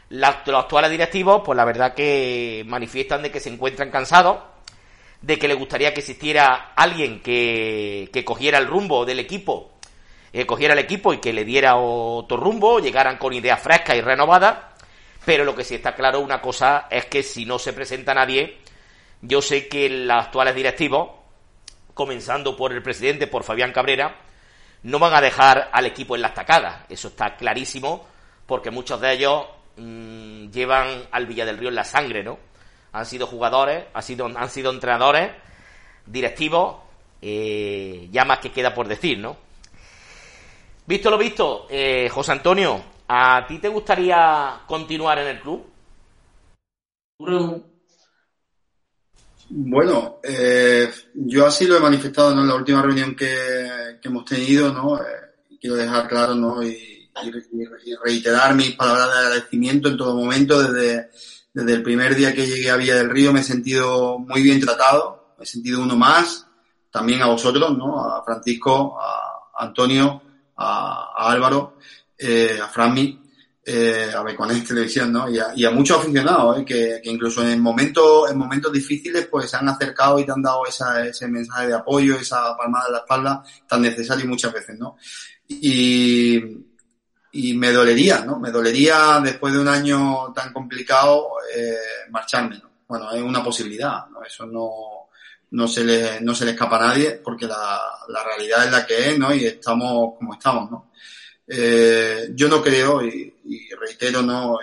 [0.09, 4.37] la- los actuales directivos, pues la verdad que manifiestan de que se encuentran cansados,
[5.21, 9.73] de que les gustaría que existiera alguien que, que cogiera el rumbo del equipo,
[10.31, 14.01] eh, cogiera el equipo y que le diera otro rumbo, llegaran con ideas frescas y
[14.01, 14.57] renovadas,
[15.25, 18.59] pero lo que sí está claro una cosa es que si no se presenta nadie,
[19.21, 21.09] yo sé que los actuales directivos,
[21.93, 24.15] comenzando por el presidente, por Fabián Cabrera,
[24.83, 26.85] no van a dejar al equipo en la estacada.
[26.89, 28.07] Eso está clarísimo,
[28.45, 29.45] porque muchos de ellos
[29.77, 32.39] mm, llevan al Villa del Río en la sangre, ¿no?
[32.93, 35.31] Han sido jugadores, han sido, han sido entrenadores,
[36.05, 36.77] directivos,
[37.21, 39.37] eh, ya más que queda por decir, ¿no?
[40.87, 45.65] Visto lo visto, eh, José Antonio, ¿a ti te gustaría continuar en el club?
[49.49, 52.41] Bueno, eh, yo así lo he manifestado ¿no?
[52.41, 54.97] en la última reunión que, que hemos tenido, ¿no?
[55.01, 55.05] Eh,
[55.59, 56.61] quiero dejar claro, ¿no?
[56.63, 60.61] Y, y- y reiterar mis palabras de agradecimiento en todo momento.
[60.61, 61.09] Desde,
[61.51, 64.59] desde el primer día que llegué a Villa del Río me he sentido muy bien
[64.61, 66.45] tratado, me he sentido uno más,
[66.91, 67.99] también a vosotros, ¿no?
[68.05, 70.21] A Francisco, a Antonio,
[70.57, 71.77] a, a Álvaro,
[72.19, 73.19] eh, a Franmi,
[73.65, 75.29] eh, a Beconet Televisión, ¿no?
[75.29, 76.65] Y a, y a muchos aficionados, ¿eh?
[76.65, 80.41] que, que incluso en momentos, en momentos difíciles, pues se han acercado y te han
[80.41, 84.77] dado esa, ese mensaje de apoyo, esa palmada en la espalda tan necesario muchas veces,
[84.79, 84.97] ¿no?
[85.47, 86.41] Y,
[87.31, 88.39] y me dolería, ¿no?
[88.39, 91.77] Me dolería después de un año tan complicado eh,
[92.09, 92.69] marcharme, ¿no?
[92.87, 94.23] bueno, es una posibilidad, ¿no?
[94.23, 95.09] Eso no,
[95.51, 98.85] no se le, no se le escapa a nadie porque la, la realidad es la
[98.85, 99.31] que es, ¿no?
[99.33, 100.88] Y estamos como estamos, ¿no?
[101.49, 103.33] Eh, yo no creo, y,
[103.79, 104.59] reitero, ¿no?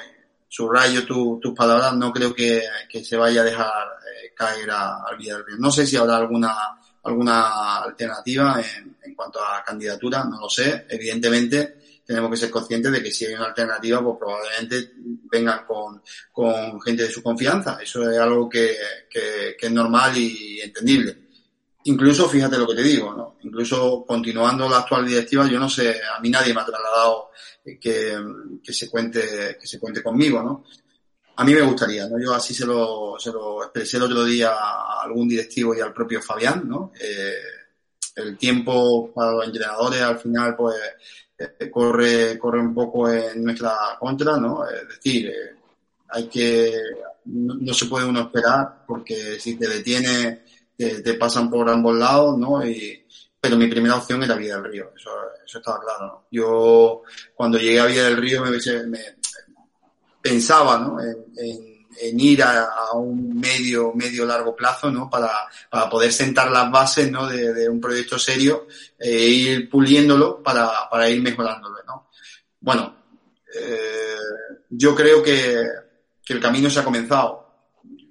[0.48, 2.62] Subrayo tu, tus palabras, no creo que,
[3.02, 3.86] se vaya a dejar
[4.22, 5.58] eh, caer a, al Villarreal.
[5.58, 6.54] No sé si habrá alguna,
[7.02, 10.86] alguna alternativa en, en cuanto a candidatura, no lo sé.
[10.88, 11.76] Evidentemente,
[12.06, 14.92] tenemos que ser conscientes de que si hay una alternativa, pues probablemente
[15.30, 17.78] vengan con, con gente de su confianza.
[17.82, 18.76] Eso es algo que,
[19.10, 21.25] que, es normal y entendible.
[21.86, 23.36] Incluso, fíjate lo que te digo, ¿no?
[23.42, 27.30] Incluso continuando la actual directiva, yo no sé, a mí nadie me ha trasladado
[27.80, 28.16] que,
[28.62, 30.64] que se cuente, que se cuente conmigo, ¿no?
[31.36, 32.18] A mí me gustaría, ¿no?
[32.18, 35.92] Yo así se lo, se lo expresé el otro día a algún directivo y al
[35.92, 36.92] propio Fabián, ¿no?
[36.98, 37.34] Eh,
[38.16, 40.76] el tiempo para los entrenadores al final, pues,
[41.38, 44.66] eh, corre, corre un poco en nuestra contra, ¿no?
[44.66, 45.54] Es decir, eh,
[46.08, 46.72] hay que,
[47.26, 50.45] no, se puede uno esperar porque si te detiene,
[50.76, 52.60] te, pasan por ambos lados, ¿no?
[53.40, 55.10] Pero mi primera opción era Villa del Río, eso,
[55.44, 56.26] eso estaba claro, ¿no?
[56.30, 57.02] Yo
[57.34, 58.98] cuando llegué a Villa del Río me,
[60.20, 60.98] pensaba, ¿no?
[61.00, 61.76] En,
[62.20, 65.08] ir a, un medio, medio largo plazo, ¿no?
[65.08, 65.30] Para,
[65.70, 67.26] para poder sentar las bases, ¿no?
[67.26, 68.66] De, de un proyecto serio
[68.98, 72.10] e ir puliéndolo para, para ir mejorándolo, ¿no?
[72.60, 72.96] Bueno,
[73.54, 74.16] eh,
[74.70, 75.62] yo creo que,
[76.24, 77.46] que el camino se ha comenzado.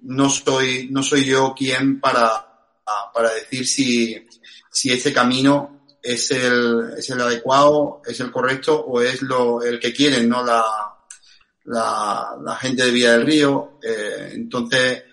[0.04, 2.55] No soy, no soy yo quien para,
[3.14, 4.28] para decir si,
[4.72, 9.80] si ese camino es el, es el adecuado, es el correcto o es lo, el
[9.80, 10.44] que quieren, ¿no?
[10.44, 10.64] La,
[11.66, 13.80] la, gente de Vía del Río.
[13.82, 15.04] Eh, entonces,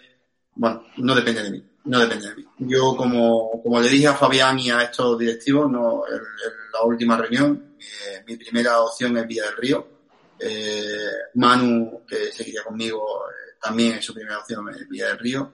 [0.54, 1.64] bueno, no depende de mí.
[1.84, 2.44] No depende de mí.
[2.58, 6.82] Yo, como, como le dije a Fabián y a estos directivos, no, en, en la
[6.84, 9.88] última reunión, eh, mi primera opción es Vía del Río.
[10.38, 13.24] Eh, Manu, que seguiría conmigo,
[13.60, 15.52] también es su primera opción es Vía del Río.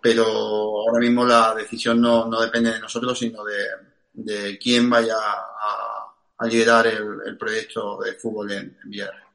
[0.00, 3.64] Pero ahora mismo la decisión no, no depende de nosotros, sino de,
[4.12, 9.14] de quién vaya a, a liderar el, el, proyecto de fútbol en, en Villa del
[9.14, 9.30] Río.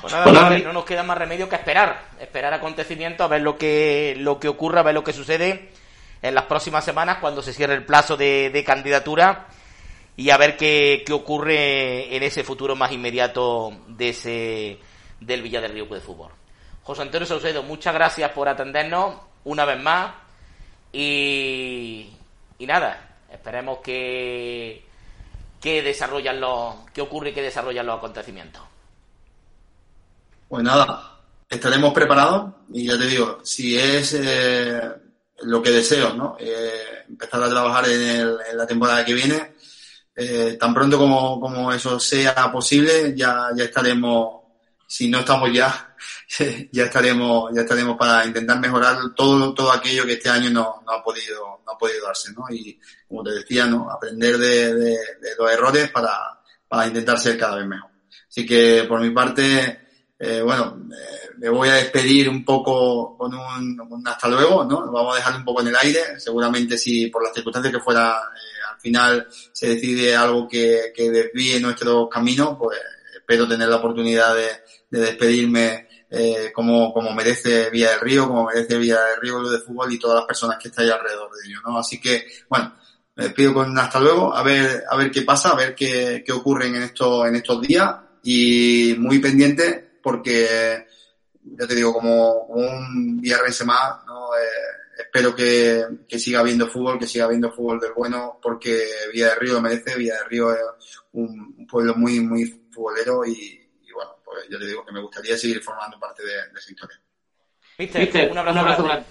[0.00, 4.14] Pues nada, no nos queda más remedio que esperar, esperar acontecimientos, a ver lo que,
[4.18, 5.70] lo que ocurra, a ver lo que sucede
[6.22, 9.46] en las próximas semanas cuando se cierre el plazo de, de candidatura
[10.16, 14.78] y a ver qué, qué, ocurre en ese futuro más inmediato de ese,
[15.20, 16.32] del Villa del Río de Fútbol.
[16.82, 19.14] José Antonio Saucedo, muchas gracias por atendernos
[19.48, 20.12] una vez más
[20.92, 22.06] y,
[22.58, 24.84] y nada, esperemos que,
[25.60, 28.62] que desarrollan los, que ocurre y que desarrollan los acontecimientos.
[30.48, 31.18] Pues nada,
[31.48, 34.80] estaremos preparados y ya te digo, si es eh,
[35.42, 36.36] lo que deseo, ¿no?
[36.38, 39.54] Eh, empezar a trabajar en, el, la temporada que viene,
[40.14, 44.42] eh, tan pronto como, como, eso sea posible, ya, ya estaremos,
[44.86, 45.87] si no estamos ya,
[46.72, 50.92] ya estaremos, ya estaremos para intentar mejorar todo, todo aquello que este año no, no
[50.92, 52.44] ha podido, no ha podido darse, ¿no?
[52.50, 52.78] Y
[53.08, 53.90] como te decía, ¿no?
[53.90, 57.90] Aprender de, de, de los errores para, para intentar ser cada vez mejor.
[58.28, 59.88] Así que por mi parte,
[60.18, 64.90] eh, bueno, eh, me voy a despedir un poco con un, un, hasta luego, ¿no?
[64.92, 66.20] Vamos a dejarlo un poco en el aire.
[66.20, 71.10] Seguramente si por las circunstancias que fuera eh, al final se decide algo que, que
[71.10, 72.78] desvíe nuestro camino, pues
[73.14, 74.48] espero tener la oportunidad de,
[74.90, 79.52] de despedirme eh, como, como merece Vía del Río, como merece Vía del Río Club
[79.52, 81.78] de Fútbol y todas las personas que estáis alrededor de ello, ¿no?
[81.78, 82.74] Así que, bueno,
[83.16, 86.32] me despido con hasta luego, a ver, a ver qué pasa, a ver qué, qué
[86.32, 90.86] ocurre en estos, en estos días y muy pendiente porque,
[91.42, 94.34] ya te digo, como un viernes más, ¿no?
[94.36, 99.30] Eh, espero que, que, siga habiendo fútbol, que siga habiendo fútbol del bueno, porque Villa
[99.30, 100.60] del Río lo merece, Villa del Río es
[101.12, 103.67] un, pueblo muy, muy futbolero y,
[104.38, 107.00] pues yo te digo que me gustaría seguir formando parte de, de esa historia.
[107.76, 107.98] ¿Viste?
[107.98, 108.28] ¿Viste?
[108.30, 109.06] Un abrazo, un abrazo grande.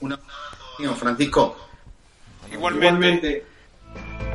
[0.00, 1.56] Un abrazo, Francisco.
[2.52, 3.44] Igualmente.
[3.96, 4.33] Igualmente.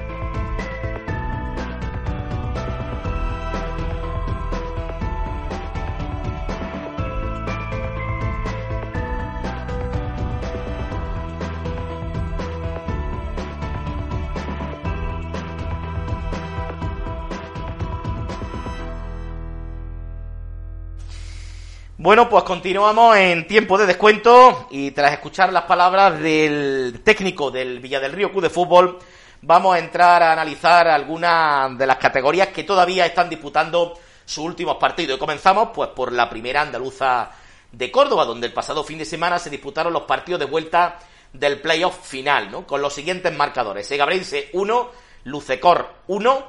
[22.02, 27.82] Bueno, pues continuamos en tiempo de descuento y tras escuchar las palabras del técnico del
[27.82, 29.00] Villa del Río Club de Fútbol,
[29.42, 34.78] vamos a entrar a analizar algunas de las categorías que todavía están disputando sus últimos
[34.78, 35.18] partidos.
[35.18, 37.32] Y comenzamos pues por la primera andaluza
[37.70, 41.00] de Córdoba, donde el pasado fin de semana se disputaron los partidos de vuelta
[41.34, 42.66] del playoff final, ¿no?
[42.66, 43.92] Con los siguientes marcadores.
[43.92, 44.92] Egabrense 1,
[45.26, 46.48] Lucecor 1,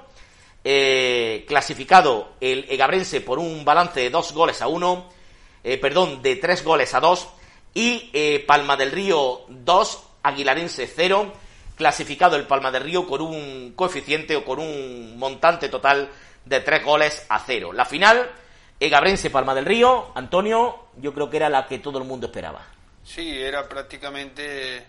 [0.63, 5.19] eh, clasificado el Egabrense por un balance de dos goles a uno
[5.65, 7.29] eh, perdón, de tres goles a dos
[7.75, 11.33] y eh, Palma del Río 2, Aguilarense 0,
[11.77, 16.11] clasificado el Palma del Río con un coeficiente o con un montante total
[16.45, 17.73] de tres goles a cero.
[17.73, 18.31] La final,
[18.79, 22.67] Egabrense Palma del Río, Antonio, yo creo que era la que todo el mundo esperaba.
[23.05, 24.85] Sí, era prácticamente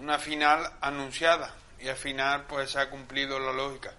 [0.00, 3.92] una final anunciada y al final pues se ha cumplido la lógica.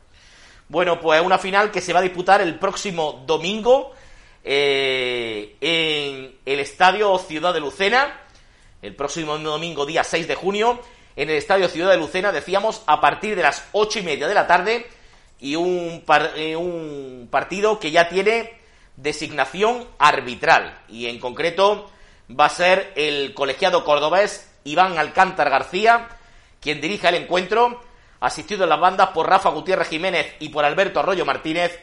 [0.67, 3.93] Bueno, pues una final que se va a disputar el próximo domingo
[4.47, 8.21] eh, en el Estadio Ciudad de Lucena,
[8.83, 10.79] el próximo domingo, día 6 de junio,
[11.15, 14.35] en el Estadio Ciudad de Lucena, decíamos, a partir de las ocho y media de
[14.35, 14.85] la tarde,
[15.39, 16.03] y un,
[16.35, 18.53] eh, un partido que ya tiene
[18.97, 21.89] designación arbitral, y en concreto
[22.29, 26.07] va a ser el colegiado cordobés Iván Alcántar García,
[26.61, 27.81] quien dirige el encuentro,
[28.19, 31.79] asistido en las bandas por Rafa Gutiérrez Jiménez y por Alberto Arroyo Martínez,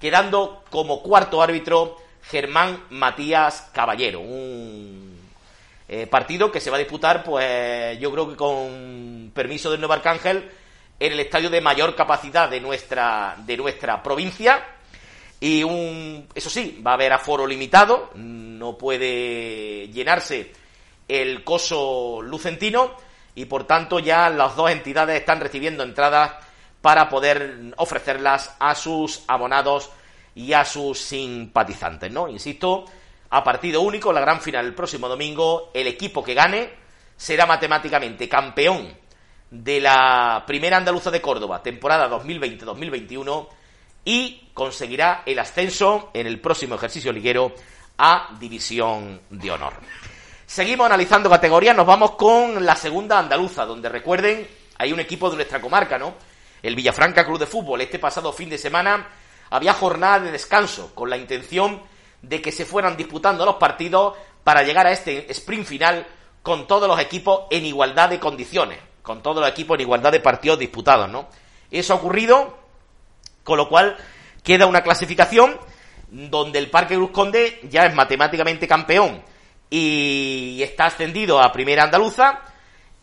[0.00, 4.20] quedando como cuarto árbitro Germán Matías Caballero.
[4.20, 5.18] Un
[5.88, 9.94] eh, partido que se va a disputar, pues yo creo que con permiso del Nuevo
[9.94, 10.50] Arcángel,
[10.98, 14.64] en el estadio de mayor capacidad de nuestra, de nuestra provincia.
[15.38, 20.52] Y un, eso sí, va a haber aforo limitado, no puede llenarse
[21.08, 22.96] el coso lucentino
[23.34, 26.32] y por tanto ya las dos entidades están recibiendo entradas
[26.80, 29.90] para poder ofrecerlas a sus abonados
[30.36, 32.28] y a sus simpatizantes, ¿no?
[32.28, 32.84] Insisto,
[33.30, 36.70] a partido único, la gran final el próximo domingo, el equipo que gane
[37.16, 38.94] será matemáticamente campeón
[39.50, 43.48] de la primera andaluza de Córdoba, temporada 2020-2021,
[44.04, 47.54] y conseguirá el ascenso en el próximo ejercicio liguero
[47.96, 49.72] a División de Honor.
[50.44, 55.36] Seguimos analizando categorías, nos vamos con la segunda andaluza, donde recuerden, hay un equipo de
[55.36, 56.14] nuestra comarca, ¿no?
[56.62, 57.80] El Villafranca Club de Fútbol.
[57.80, 59.06] Este pasado fin de semana
[59.50, 61.82] había jornada de descanso con la intención
[62.22, 66.06] de que se fueran disputando los partidos para llegar a este sprint final
[66.42, 70.20] con todos los equipos en igualdad de condiciones, con todos los equipos en igualdad de
[70.20, 71.28] partidos disputados, ¿no?
[71.70, 72.56] Eso ha ocurrido,
[73.42, 73.96] con lo cual
[74.42, 75.58] queda una clasificación
[76.08, 79.22] donde el Parque Cruz Conde ya es matemáticamente campeón
[79.68, 82.40] y está ascendido a Primera Andaluza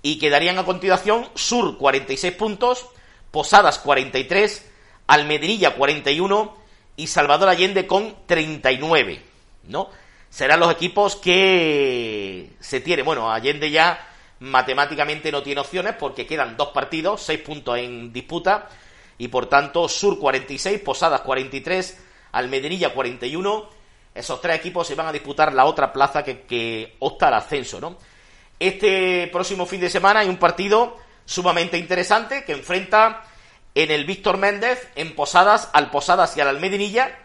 [0.01, 2.87] y quedarían a continuación Sur 46 puntos,
[3.31, 4.71] Posadas 43,
[5.07, 6.57] Almedrilla 41
[6.95, 9.21] y Salvador Allende con 39,
[9.67, 9.89] ¿no?
[10.29, 13.03] Serán los equipos que se tiene.
[13.03, 14.07] Bueno, Allende ya
[14.39, 18.67] matemáticamente no tiene opciones porque quedan dos partidos, seis puntos en disputa
[19.17, 23.69] y por tanto Sur 46, Posadas 43, Almedrilla 41.
[24.15, 27.79] Esos tres equipos se van a disputar la otra plaza que, que opta al ascenso,
[27.79, 27.97] ¿no?
[28.59, 33.23] Este próximo fin de semana hay un partido sumamente interesante que enfrenta
[33.76, 37.17] en el Víctor Méndez, en Posadas, al Posadas y al Almedinilla,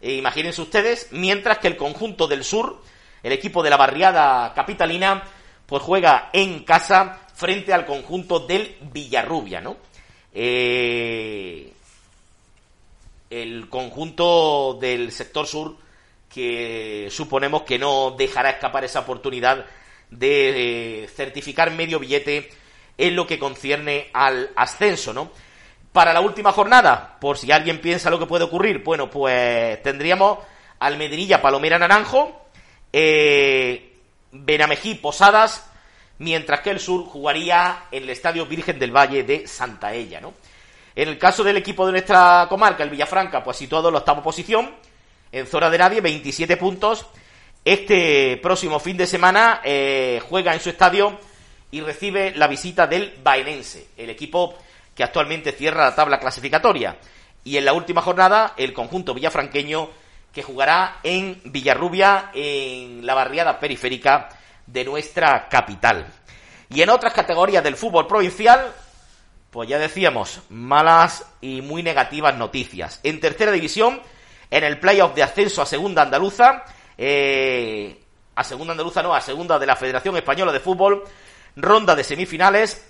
[0.00, 2.82] eh, imagínense ustedes, mientras que el conjunto del sur,
[3.22, 5.24] el equipo de la barriada capitalina,
[5.66, 9.76] pues juega en casa frente al conjunto del Villarrubia, ¿no?
[10.32, 11.72] Eh,
[13.30, 15.76] el conjunto del sector sur
[16.32, 19.64] que suponemos que no dejará escapar esa oportunidad
[20.10, 22.50] de eh, certificar medio billete
[22.98, 25.30] en lo que concierne al ascenso, ¿no?
[25.96, 30.40] Para la última jornada, por si alguien piensa lo que puede ocurrir, bueno, pues tendríamos
[30.78, 32.48] Almedinilla, Palomera, Naranjo,
[32.92, 33.96] eh,
[34.30, 35.70] Benamejí, Posadas,
[36.18, 40.34] mientras que el sur jugaría en el Estadio Virgen del Valle de Santa Ella, ¿no?
[40.94, 44.22] En el caso del equipo de nuestra comarca, el Villafranca, pues situado en la octava
[44.22, 44.74] posición,
[45.32, 47.06] en zona de nadie, 27 puntos.
[47.64, 51.18] Este próximo fin de semana eh, juega en su estadio
[51.70, 54.58] y recibe la visita del Baenense, el equipo
[54.96, 56.96] que actualmente cierra la tabla clasificatoria.
[57.44, 59.90] Y en la última jornada, el conjunto villafranqueño
[60.32, 64.28] que jugará en Villarrubia, en la barriada periférica
[64.66, 66.06] de nuestra capital.
[66.68, 68.72] Y en otras categorías del fútbol provincial,
[69.50, 72.98] pues ya decíamos, malas y muy negativas noticias.
[73.02, 74.00] En tercera división,
[74.50, 76.64] en el playoff de ascenso a segunda andaluza,
[76.98, 78.02] eh,
[78.34, 81.04] a segunda andaluza no, a segunda de la Federación Española de Fútbol,
[81.54, 82.84] ronda de semifinales,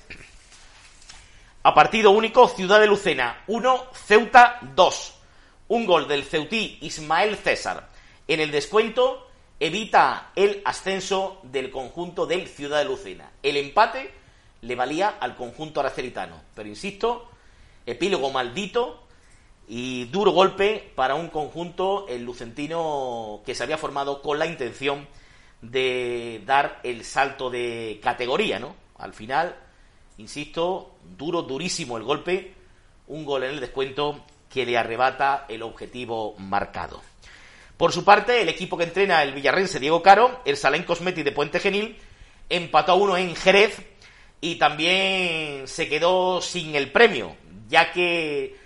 [1.67, 5.15] a partido único, Ciudad de Lucena 1, Ceuta 2.
[5.67, 7.89] Un gol del ceutí Ismael César.
[8.29, 9.27] En el descuento
[9.59, 13.33] evita el ascenso del conjunto del Ciudad de Lucena.
[13.43, 14.13] El empate
[14.61, 16.41] le valía al conjunto aracelitano.
[16.55, 17.29] Pero insisto,
[17.85, 19.03] epílogo maldito
[19.67, 25.09] y duro golpe para un conjunto, el lucentino, que se había formado con la intención
[25.63, 28.77] de dar el salto de categoría, ¿no?
[28.99, 29.66] Al final
[30.19, 32.55] Insisto, duro, durísimo el golpe,
[33.09, 37.03] un gol en el descuento que le arrebata el objetivo marcado.
[37.77, 41.33] Por su parte, el equipo que entrena el Villarrense, Diego Caro, el Salén Cosmeti de
[41.33, 41.99] Puente Genil,
[42.49, 43.83] empató a uno en Jerez
[44.41, 47.37] y también se quedó sin el premio,
[47.69, 48.57] ya que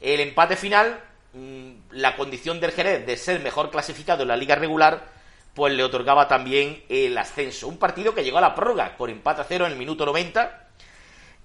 [0.00, 0.98] el empate final,
[1.34, 5.12] mm, la condición del Jerez de ser mejor clasificado en la liga regular,
[5.52, 7.68] pues le otorgaba también el ascenso.
[7.68, 10.63] Un partido que llegó a la prórroga con empate a cero en el minuto 90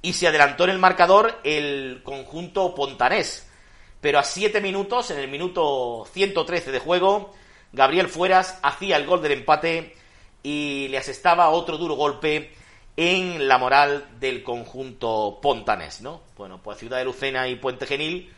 [0.01, 3.47] y se adelantó en el marcador el conjunto pontanés.
[4.01, 7.33] Pero a siete minutos, en el minuto 113 de juego,
[7.73, 9.95] Gabriel Fueras hacía el gol del empate
[10.41, 12.53] y le asestaba otro duro golpe
[12.95, 16.21] en la moral del conjunto pontanés, ¿no?
[16.37, 18.33] Bueno, pues Ciudad de Lucena y Puente Genil,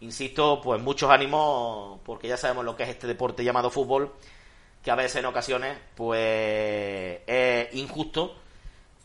[0.00, 4.12] insisto, pues muchos ánimos, porque ya sabemos lo que es este deporte llamado fútbol,
[4.82, 8.36] que a veces en ocasiones, pues es injusto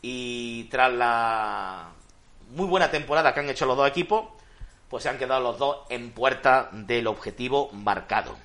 [0.02, 1.92] y tras la
[2.56, 4.24] muy buena temporada que han hecho los dos equipos,
[4.88, 8.36] pues se han quedado los dos en puerta del objetivo marcado.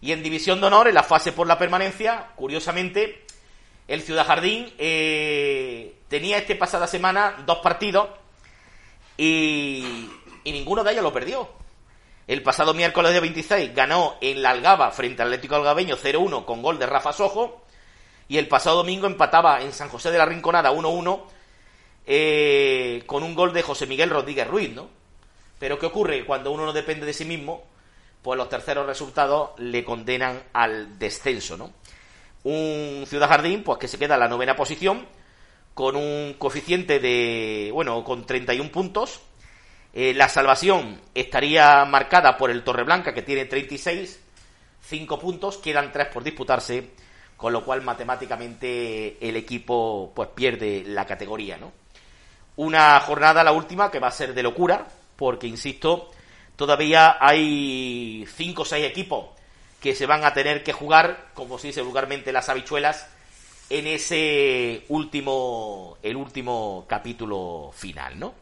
[0.00, 3.24] Y en División de Honor, en la fase por la permanencia, curiosamente,
[3.86, 8.08] el Ciudad Jardín eh, tenía este pasada semana dos partidos
[9.16, 10.08] y,
[10.44, 11.48] y, ninguno de ellos lo perdió.
[12.26, 16.60] El pasado miércoles de 26 ganó en la Algaba frente al Atlético Algabeño 0-1 con
[16.60, 17.62] gol de Rafa Sojo
[18.28, 21.22] y el pasado domingo empataba en San José de la Rinconada 1-1
[22.10, 24.88] eh, con un gol de José Miguel Rodríguez Ruiz, ¿no?
[25.58, 26.24] Pero ¿qué ocurre?
[26.24, 27.64] Cuando uno no depende de sí mismo,
[28.22, 31.70] pues los terceros resultados le condenan al descenso, ¿no?
[32.44, 35.06] Un Ciudad Jardín, pues que se queda en la novena posición,
[35.74, 39.20] con un coeficiente de, bueno, con 31 puntos.
[39.92, 44.18] Eh, la salvación estaría marcada por el Torreblanca, que tiene 36,
[44.80, 46.90] 5 puntos, quedan 3 por disputarse,
[47.36, 51.70] con lo cual matemáticamente el equipo pues pierde la categoría, ¿no?
[52.58, 54.84] Una jornada, la última, que va a ser de locura,
[55.14, 56.10] porque, insisto,
[56.56, 59.26] todavía hay cinco o seis equipos
[59.80, 63.06] que se van a tener que jugar, como se dice vulgarmente, las habichuelas,
[63.70, 68.34] en ese último, el último capítulo final, ¿no?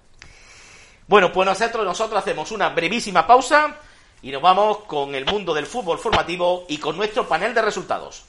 [1.06, 3.76] Bueno, pues nosotros, nosotros hacemos una brevísima pausa
[4.22, 8.24] y nos vamos con el mundo del fútbol formativo y con nuestro panel de resultados.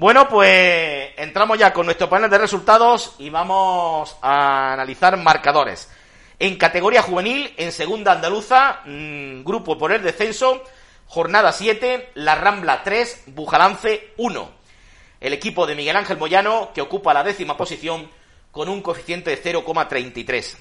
[0.00, 5.90] Bueno, pues entramos ya con nuestro panel de resultados y vamos a analizar marcadores.
[6.38, 10.62] En categoría juvenil, en segunda andaluza, mmm, grupo por el descenso,
[11.04, 14.50] jornada 7, La Rambla 3, Bujalance 1.
[15.20, 18.08] El equipo de Miguel Ángel Moyano, que ocupa la décima posición
[18.50, 20.56] con un coeficiente de 0,33.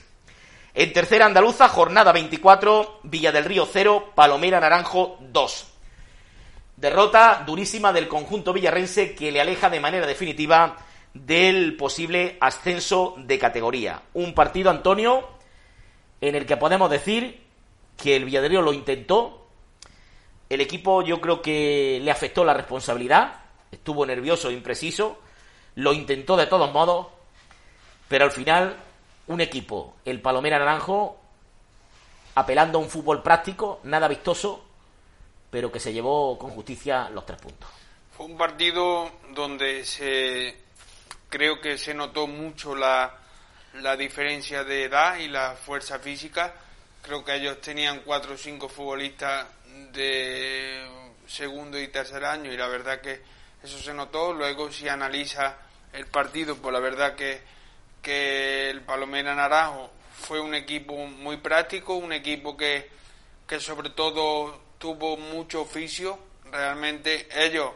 [0.73, 5.78] En tercera andaluza, jornada 24, Villa del Río 0, Palomera Naranjo 2.
[6.79, 10.77] Derrota durísima del conjunto villarrense que le aleja de manera definitiva
[11.13, 14.03] del posible ascenso de categoría.
[14.13, 15.27] Un partido, Antonio,
[16.21, 17.43] en el que podemos decir
[17.97, 19.47] que el Villadrío lo intentó.
[20.47, 23.41] El equipo yo creo que le afectó la responsabilidad.
[23.69, 25.19] Estuvo nervioso, impreciso.
[25.75, 27.07] Lo intentó de todos modos.
[28.07, 28.77] Pero al final,
[29.27, 31.17] un equipo, el Palomera Naranjo,
[32.35, 34.68] apelando a un fútbol práctico, nada vistoso,
[35.49, 37.69] pero que se llevó con justicia los tres puntos.
[38.15, 40.55] Fue un partido donde se
[41.29, 43.17] creo que se notó mucho la,
[43.75, 46.53] la diferencia de edad y la fuerza física.
[47.01, 49.47] Creo que ellos tenían cuatro o cinco futbolistas
[49.93, 50.85] de
[51.27, 53.21] segundo y tercer año y la verdad que
[53.63, 54.33] eso se notó.
[54.33, 55.57] Luego si analiza
[55.93, 57.41] el partido, pues la verdad que,
[58.01, 62.89] que el Palomera Naranjo fue un equipo muy práctico, un equipo que,
[63.47, 66.17] que sobre todo tuvo mucho oficio,
[66.51, 67.71] realmente ellos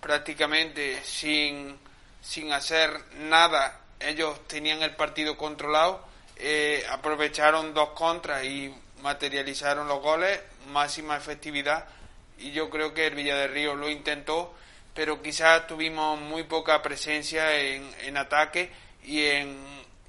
[0.00, 1.78] prácticamente sin,
[2.20, 2.90] sin hacer
[3.20, 6.04] nada, ellos tenían el partido controlado,
[6.36, 11.86] eh, aprovecharon dos contras y materializaron los goles, máxima efectividad
[12.38, 14.52] y yo creo que el Villa de Río lo intentó,
[14.94, 18.70] pero quizás tuvimos muy poca presencia en, en ataque
[19.04, 19.64] y en,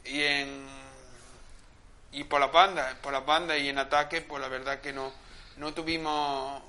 [0.05, 0.84] y en
[2.11, 5.11] y por la banda, por la banda y en ataque, pues la verdad que no
[5.57, 6.61] no tuvimos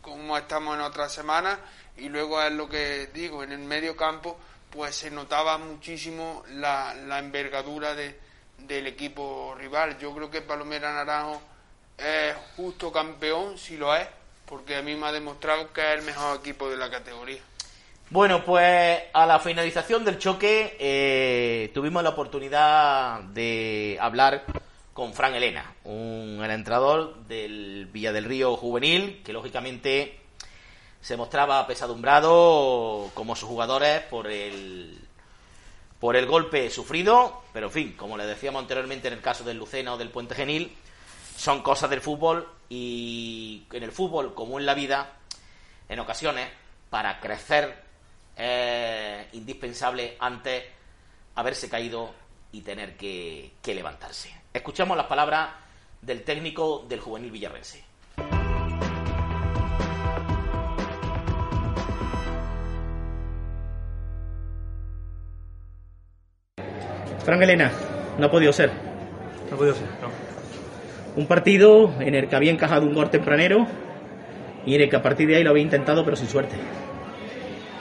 [0.00, 1.58] como estamos en otra semana
[1.96, 4.38] y luego es lo que digo, en el medio campo
[4.70, 8.18] pues se notaba muchísimo la, la envergadura de,
[8.58, 9.98] del equipo rival.
[9.98, 11.40] Yo creo que Palomera Naranjo
[11.96, 14.06] es justo campeón, si lo es,
[14.44, 17.40] porque a mí me ha demostrado que es el mejor equipo de la categoría.
[18.10, 24.44] Bueno, pues a la finalización del choque eh, tuvimos la oportunidad de hablar
[24.96, 30.18] con Fran Elena, un entrenador del Villa del Río juvenil, que lógicamente
[31.02, 34.98] se mostraba pesadumbrado como sus jugadores por el
[36.00, 39.58] por el golpe sufrido, pero en fin, como le decíamos anteriormente en el caso del
[39.58, 40.74] Lucena o del Puente Genil,
[41.36, 45.12] son cosas del fútbol y en el fútbol, como en la vida,
[45.90, 46.48] en ocasiones,
[46.88, 47.84] para crecer
[48.34, 50.64] es indispensable antes
[51.34, 52.14] haberse caído
[52.50, 54.35] y tener que, que levantarse.
[54.56, 55.50] Escuchamos las palabras
[56.00, 57.84] del técnico del juvenil villarrense.
[67.22, 67.70] Fran Elena,
[68.18, 68.72] no ha podido ser.
[69.50, 70.08] No ha podido ser, no.
[71.16, 73.66] Un partido en el que había encajado un gol tempranero
[74.64, 76.56] y en el que a partir de ahí lo había intentado, pero sin suerte.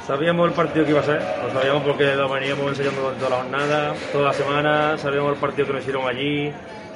[0.06, 3.38] Sabíamos el partido que iba a ser, lo sabíamos porque lo veníamos enseñando durante toda
[3.38, 6.52] la jornada, toda la semana, sabíamos el partido que nos hicieron allí,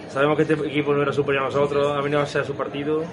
[0.10, 3.03] sabemos que este equipo no era superior a nosotros, ha venido a ser su partido,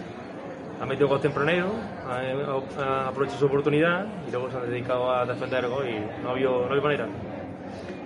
[0.79, 1.73] ha metido gol tempranero,
[2.07, 6.23] ha, ha aprovechado su oportunidad y luego se ha dedicado a defender el gol y
[6.23, 7.09] no había, no había manera.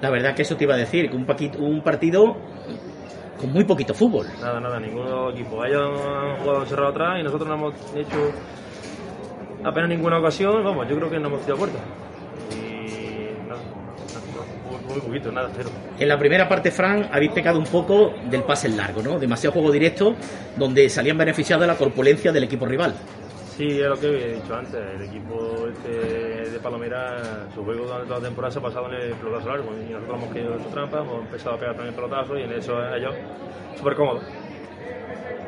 [0.01, 2.37] La verdad que eso te iba a decir, que un, paquito, un partido
[3.37, 4.27] con muy poquito fútbol.
[4.41, 5.65] Nada, nada, ningún equipo.
[5.65, 8.33] Ellos han jugado encerrado atrás y nosotros no hemos hecho
[9.65, 10.63] apenas ninguna ocasión.
[10.65, 11.79] Vamos, yo creo que no hemos tirado puerta.
[12.53, 13.61] Y nada,
[14.89, 15.71] muy poquito, nada, cero.
[15.99, 19.19] En la primera parte, Fran, habéis pecado un poco del pase largo, ¿no?
[19.19, 20.15] Demasiado juego directo,
[20.57, 22.95] donde salían beneficiados de la corpulencia del equipo rival.
[23.57, 24.81] Sí, es lo que he dicho antes.
[24.95, 28.95] El equipo este de Palomera, su juego durante toda la temporada se ha pasado en
[28.95, 29.71] el pelotazo largo.
[29.77, 32.53] Y nosotros hemos caído en su trampa, hemos empezado a pegar también pelotazo y en
[32.53, 33.15] eso ellos
[33.77, 34.23] súper cómodos.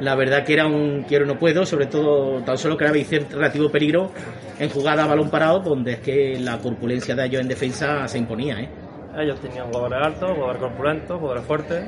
[0.01, 3.37] La verdad que era un quiero no puedo, sobre todo tan solo que era cierto
[3.37, 4.11] relativo peligro
[4.59, 8.19] en jugada a balón parado, donde es que la corpulencia de ellos en defensa se
[8.19, 8.61] imponía.
[8.61, 8.69] ¿eh?
[9.17, 11.85] Ellos tenían jugadores altos, jugadores corpulentos, jugadores fuertes.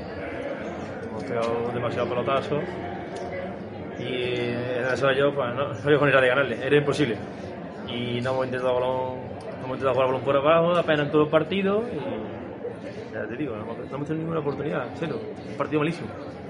[1.08, 2.60] Hemos pegado demasiado pelotazo.
[3.98, 4.34] Y
[4.92, 7.16] eso yo pues, no, había manera de ganarle, era imposible.
[7.88, 9.18] Y no hemos intentado, balón,
[9.60, 11.84] no hemos intentado jugar balón por abajo, apenas en todos los partidos.
[11.92, 15.18] Y ya te digo, no hemos, no hemos tenido ninguna oportunidad, cero.
[15.48, 16.08] Un partido malísimo.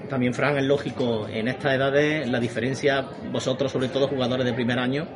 [0.09, 4.79] También, Fran, es lógico, en estas edades la diferencia, vosotros sobre todo jugadores de primer
[4.79, 5.07] año,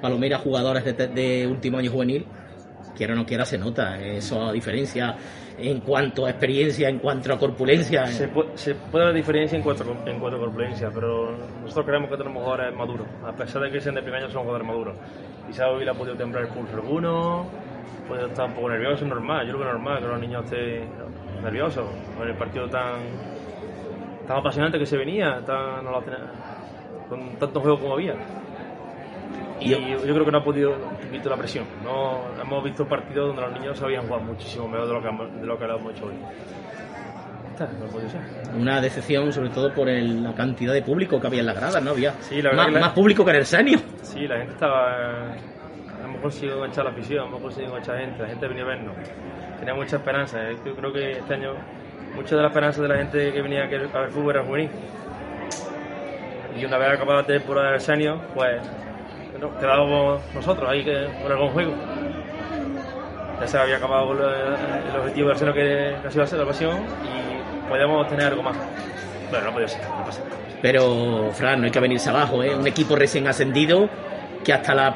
[0.00, 2.26] Palomera jugadores de, de último año juvenil,
[2.96, 5.16] quiera o no quiera se nota esa diferencia
[5.58, 8.06] en cuanto a experiencia, en cuanto a corpulencia.
[8.08, 12.10] Se puede, se puede ver diferencia en cuanto, en cuanto a corpulencia, pero nosotros creemos
[12.10, 13.06] que tenemos jugadores maduros.
[13.24, 14.96] A pesar de que sean de primer año, son jugadores maduros.
[15.46, 17.46] Quizá hoy le ha podido temblar el pulso alguno,
[18.06, 19.46] puede estar un poco nervioso, es normal.
[19.46, 20.88] Yo creo que es normal que los niños estén
[21.42, 21.86] nerviosos
[22.18, 23.00] con el partido tan,
[24.26, 25.84] tan apasionante que se venía, tan,
[27.08, 28.14] con tanto juego como había.
[29.60, 30.74] Y yo, yo, creo que no ha podido
[31.10, 31.64] quitar la presión.
[31.82, 35.46] No, hemos visto partidos donde los niños sabían jugar muchísimo mejor de lo que, de
[35.46, 36.14] lo que hemos hecho hoy.
[37.58, 38.20] No puede ser.
[38.54, 41.82] Una decepción, sobre todo por el, la cantidad de público que había en las gradas,
[41.82, 41.92] ¿no?
[41.92, 42.80] Había sí, la más, la...
[42.80, 43.78] más, público que en el Senio.
[44.02, 45.34] Sí, la gente estaba.
[46.04, 48.94] Hemos conseguido enganchar la afición, hemos conseguido enganchar gente, la gente venía a vernos.
[49.58, 50.38] Tenía mucha esperanza.
[50.66, 51.54] Yo creo que este año,
[52.16, 54.70] mucha de la esperanza de la gente que venía a ver fútbol era juvenil.
[56.58, 58.62] Y una vez acabada la temporada del Senio, pues
[59.38, 61.74] no, quedábamos nosotros ahí que, con buen juego.
[63.40, 66.78] Ya se había acabado el, objetivo del seno que casi iba a ser la pasión
[67.04, 68.56] y podíamos tener algo más.
[69.30, 70.22] Bueno, no podía ser, no pasa.
[70.62, 72.56] Pero, Fran, no hay que venirse abajo, ¿eh?
[72.56, 73.90] Un equipo recién ascendido
[74.42, 74.94] que hasta la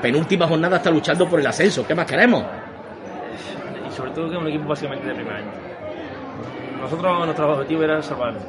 [0.00, 1.84] penúltima jornada está luchando por el ascenso.
[1.84, 2.44] ¿Qué más queremos?
[3.88, 5.69] Y sobre todo que es un equipo básicamente de primer año.
[6.80, 8.42] Nosotros, nuestro objetivo era salvarnos.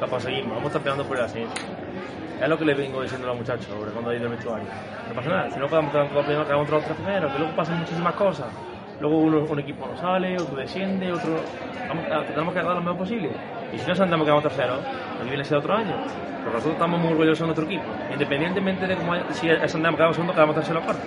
[0.00, 1.54] Lo conseguimos, vamos a estar peleando por el ascenso.
[2.40, 4.66] Es lo que les vengo diciendo a los muchachos sobre cuando hay del vestuario.
[5.08, 7.56] No pasa nada, si no podemos quedar todos primeros, quedamos los tres primeros, que luego
[7.56, 8.46] pasan muchísimas cosas.
[9.00, 11.40] Luego uno, un equipo no sale, otro desciende, otro.
[11.88, 13.30] Vamos, tenemos que dar lo mejor posible.
[13.72, 14.78] Y si no sabemos que vamos terceros,
[15.18, 15.94] nos viene a ser otro año.
[16.38, 17.84] Pero nosotros estamos muy orgullosos de nuestro equipo.
[18.12, 21.02] Independientemente de cómo si ascendemos quedamos segundo, quedamos tercero o cuarto.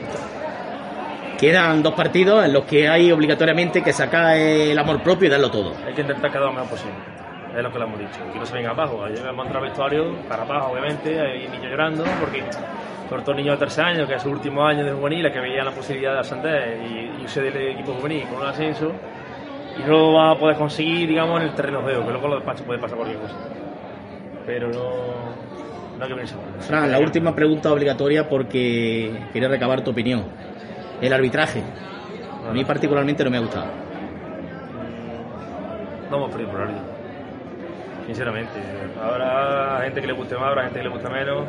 [1.38, 5.51] Quedan dos partidos en los que hay obligatoriamente que sacar el amor propio y darlo
[5.51, 5.73] todo.
[5.85, 6.95] Hay que intentar quedar lo mejor posible
[7.57, 9.03] es lo que le hemos dicho, que no se venga abajo.
[9.03, 12.43] Ayer hemos entrado al vestuario para abajo, obviamente, hay niños llorando, porque
[13.09, 15.65] sobre todo niños de tercer año, que es su último año de juvenil, que veían
[15.65, 18.91] la posibilidad de ascender y irse del equipo juvenil con un ascenso,
[19.77, 22.27] y no lo va a poder conseguir, digamos, en el terreno de juego, que luego
[22.27, 23.35] los despachos puede pasar cualquier cosa.
[24.45, 26.27] Pero no, no hay que.
[26.59, 30.26] Fran, la última pregunta obligatoria porque quería recabar tu opinión.
[31.02, 31.64] El arbitraje.
[32.49, 33.68] A mí particularmente no me ha gustado.
[36.10, 36.98] No hemos perdido por árbitro
[38.07, 38.60] sinceramente.
[38.99, 41.44] Habrá gente que le guste más, habrá gente que le guste menos.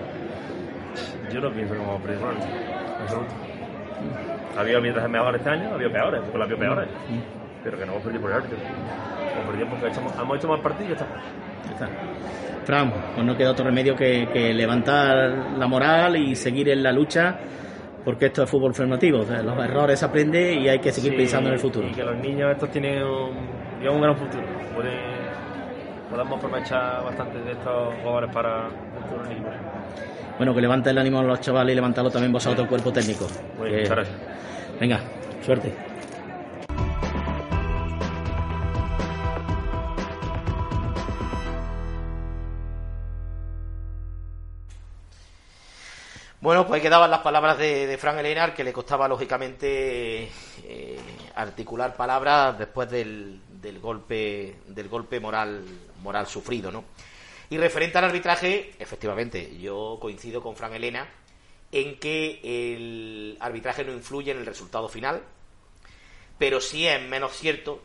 [1.32, 2.34] Yo no pienso que vamos a perder por
[3.00, 3.34] absoluto.
[4.56, 6.88] Ha habido mientras mejor este año, ha habido peores, porque ha habido peores.
[7.62, 8.58] Pero que no hemos perdido por el árbitro.
[8.58, 11.06] Hemos perdido porque hemos, hemos hecho más partidos y ya está.
[11.64, 11.88] Ya está.
[12.64, 15.16] Fran, pues no queda otro remedio que, que, levantar
[15.56, 17.38] la moral y seguir en la lucha
[18.04, 21.12] porque esto es fútbol formativo, o sea, los errores se aprende y hay que seguir
[21.12, 21.86] Sí, pensando en el futuro.
[21.88, 23.30] Y que los niños estos tienen un,
[23.78, 24.42] digamos, un gran futuro.
[24.74, 25.18] Pueden-
[26.10, 29.48] podemos aprovechar bastante de estos jugadores para el futuro equipo.
[30.38, 33.26] Bueno, que levanten el ánimo a los chavales y levantarlo también vosotros, el cuerpo técnico.
[33.60, 34.16] Bien, Que- muchas gracias.
[34.80, 35.00] Venga,
[35.44, 35.74] suerte.
[46.40, 50.30] Bueno, pues ahí quedaban las palabras de, de Fran Elenar, que le costaba lógicamente
[50.62, 50.98] eh,
[51.34, 55.64] articular palabras después del, del golpe del golpe moral
[56.00, 56.84] moral sufrido, ¿no?
[57.50, 61.08] Y referente al arbitraje, efectivamente, yo coincido con Fran Elena
[61.72, 65.22] en que el arbitraje no influye en el resultado final,
[66.38, 67.82] pero sí es menos cierto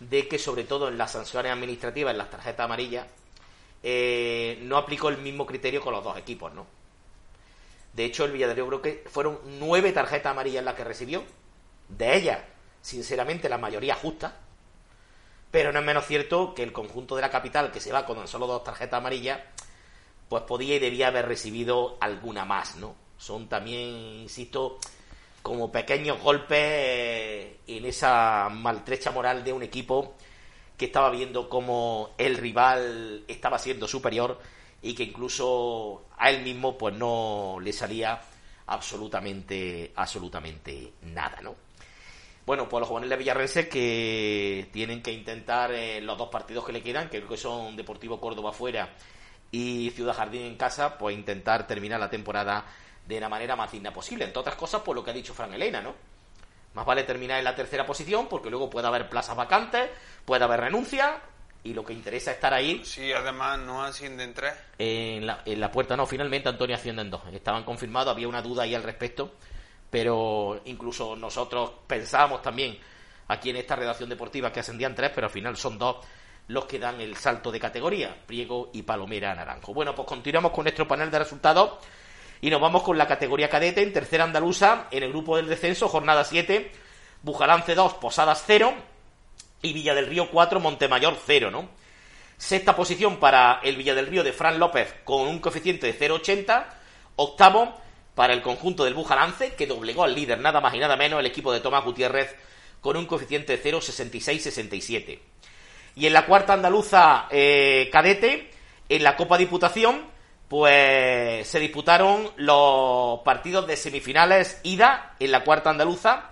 [0.00, 3.06] de que sobre todo en las sanciones administrativas, en las tarjetas amarillas,
[3.82, 6.81] eh, no aplicó el mismo criterio con los dos equipos, ¿no?
[7.92, 11.24] De hecho, el Villarreal creo que fueron nueve tarjetas amarillas las que recibió.
[11.88, 12.40] De ellas,
[12.80, 14.36] sinceramente, la mayoría justa.
[15.50, 18.26] Pero no es menos cierto que el conjunto de la capital, que se va con
[18.26, 19.40] solo dos tarjetas amarillas,
[20.28, 22.94] pues podía y debía haber recibido alguna más, ¿no?
[23.18, 23.80] Son también,
[24.22, 24.78] insisto,
[25.42, 30.14] como pequeños golpes eh, en esa maltrecha moral de un equipo
[30.78, 34.40] que estaba viendo cómo el rival estaba siendo superior
[34.82, 38.20] y que incluso a él mismo pues no le salía
[38.66, 41.54] absolutamente absolutamente nada, ¿no?
[42.44, 46.72] Bueno, pues los jóvenes de Villarrense que tienen que intentar eh, los dos partidos que
[46.72, 48.90] le quedan, que creo que son Deportivo Córdoba fuera
[49.52, 52.64] y Ciudad Jardín en casa, pues intentar terminar la temporada
[53.06, 54.24] de la manera más digna posible.
[54.24, 55.94] Entre otras cosas, por lo que ha dicho Fran Elena, ¿no?
[56.74, 59.90] Más vale terminar en la tercera posición porque luego puede haber plazas vacantes,
[60.24, 61.20] puede haber renuncia
[61.64, 64.54] y lo que interesa es estar ahí Sí, además no ascienden tres.
[64.78, 65.96] en la, en la puerta.
[65.96, 67.22] No, finalmente Antonio asciende en dos.
[67.32, 69.34] Estaban confirmados, había una duda ahí al respecto,
[69.90, 72.78] pero incluso nosotros pensábamos también
[73.28, 75.96] aquí en esta redacción deportiva que ascendían tres, pero al final son dos
[76.48, 79.72] los que dan el salto de categoría, Priego y Palomera Naranjo.
[79.72, 81.78] Bueno, pues continuamos con nuestro panel de resultados
[82.40, 85.88] y nos vamos con la categoría cadete en tercera andaluza, en el grupo del descenso,
[85.88, 86.72] jornada 7,
[87.22, 88.74] Bujalance 2, Posadas 0
[89.62, 91.68] y Villa del Río 4, Montemayor 0, ¿no?
[92.36, 96.66] Sexta posición para el Villa del Río de Fran López con un coeficiente de 0,80.
[97.16, 97.80] Octavo
[98.14, 101.26] para el conjunto del Bujalance, que doblegó al líder nada más y nada menos el
[101.26, 102.34] equipo de Tomás Gutiérrez
[102.80, 105.20] con un coeficiente de 0,66-67.
[105.94, 108.50] Y en la cuarta andaluza eh, cadete,
[108.88, 110.06] en la Copa Diputación,
[110.48, 116.31] pues se disputaron los partidos de semifinales ida en la cuarta andaluza.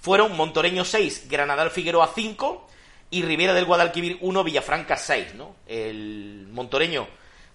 [0.00, 2.66] Fueron Montoreño 6, Granadal Figueroa 5
[3.10, 5.56] y Rivera del Guadalquivir 1, Villafranca 6, ¿no?
[5.66, 7.06] El Montoreño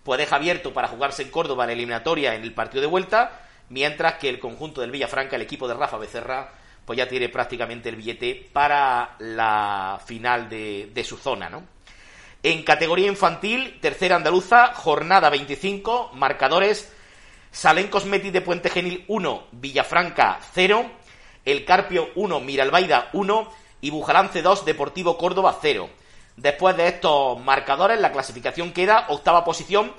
[0.03, 4.15] pues deja abierto para jugarse en Córdoba la eliminatoria en el partido de vuelta, mientras
[4.15, 6.51] que el conjunto del Villafranca, el equipo de Rafa Becerra,
[6.85, 11.63] pues ya tiene prácticamente el billete para la final de, de su zona, ¿no?
[12.43, 16.91] En categoría infantil, tercera andaluza, jornada 25, marcadores
[17.55, 20.91] Salén Cosmetic de Puente Genil 1, Villafranca 0,
[21.45, 23.51] El Carpio 1, Miralbaida 1
[23.81, 25.89] y Bujalance 2, Deportivo Córdoba 0.
[26.37, 29.93] Después de estos marcadores, la clasificación queda octava posición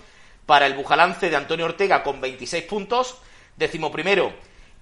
[0.44, 3.16] para el Bujalance de Antonio Ortega con 26 puntos,
[3.56, 4.32] décimo primero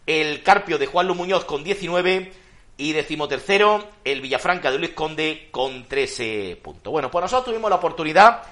[0.07, 2.33] el Carpio de Juan Lu Muñoz con 19
[2.77, 6.93] y decimotercero el Villafranca de Luis Conde con 13 puntos.
[6.93, 8.43] Bueno, pues nosotros tuvimos la oportunidad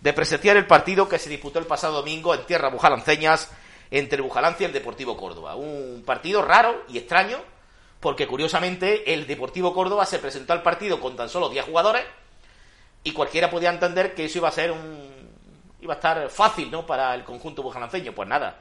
[0.00, 3.50] de presenciar el partido que se disputó el pasado domingo en tierras bujalanceñas
[3.90, 5.54] entre Bujalance y el Deportivo Córdoba.
[5.54, 7.38] Un partido raro y extraño
[8.06, 12.04] porque curiosamente el Deportivo Córdoba se presentó al partido con tan solo 10 jugadores
[13.02, 15.28] y cualquiera podía entender que eso iba a ser un
[15.80, 16.86] iba a estar fácil, ¿no?
[16.86, 18.12] Para el conjunto bujalanceño.
[18.12, 18.60] Pues nada.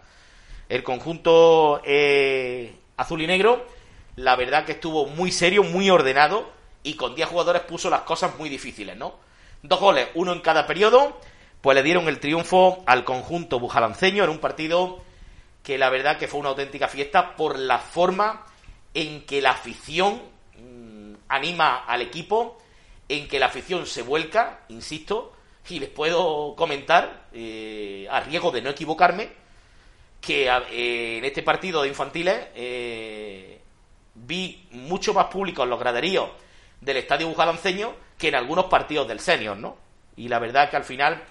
[0.67, 3.67] El conjunto eh, azul y negro,
[4.15, 6.49] la verdad que estuvo muy serio, muy ordenado
[6.81, 9.13] y con 10 jugadores puso las cosas muy difíciles, ¿no?
[9.61, 11.19] Dos goles, uno en cada periodo,
[11.61, 15.03] pues le dieron el triunfo al conjunto bujalanceño en un partido
[15.61, 18.44] que la verdad que fue una auténtica fiesta por la forma
[18.95, 20.21] en que la afición
[20.57, 22.57] mmm, anima al equipo,
[23.07, 25.33] en que la afición se vuelca, insisto,
[25.69, 29.29] y les puedo comentar, eh, a riesgo de no equivocarme,
[30.21, 33.59] que eh, en este partido de infantiles eh,
[34.15, 36.29] vi mucho más público en los graderíos
[36.81, 39.77] del Estadio Bujalanceño que en algunos partidos del senior, ¿no?
[40.15, 41.21] Y la verdad que al final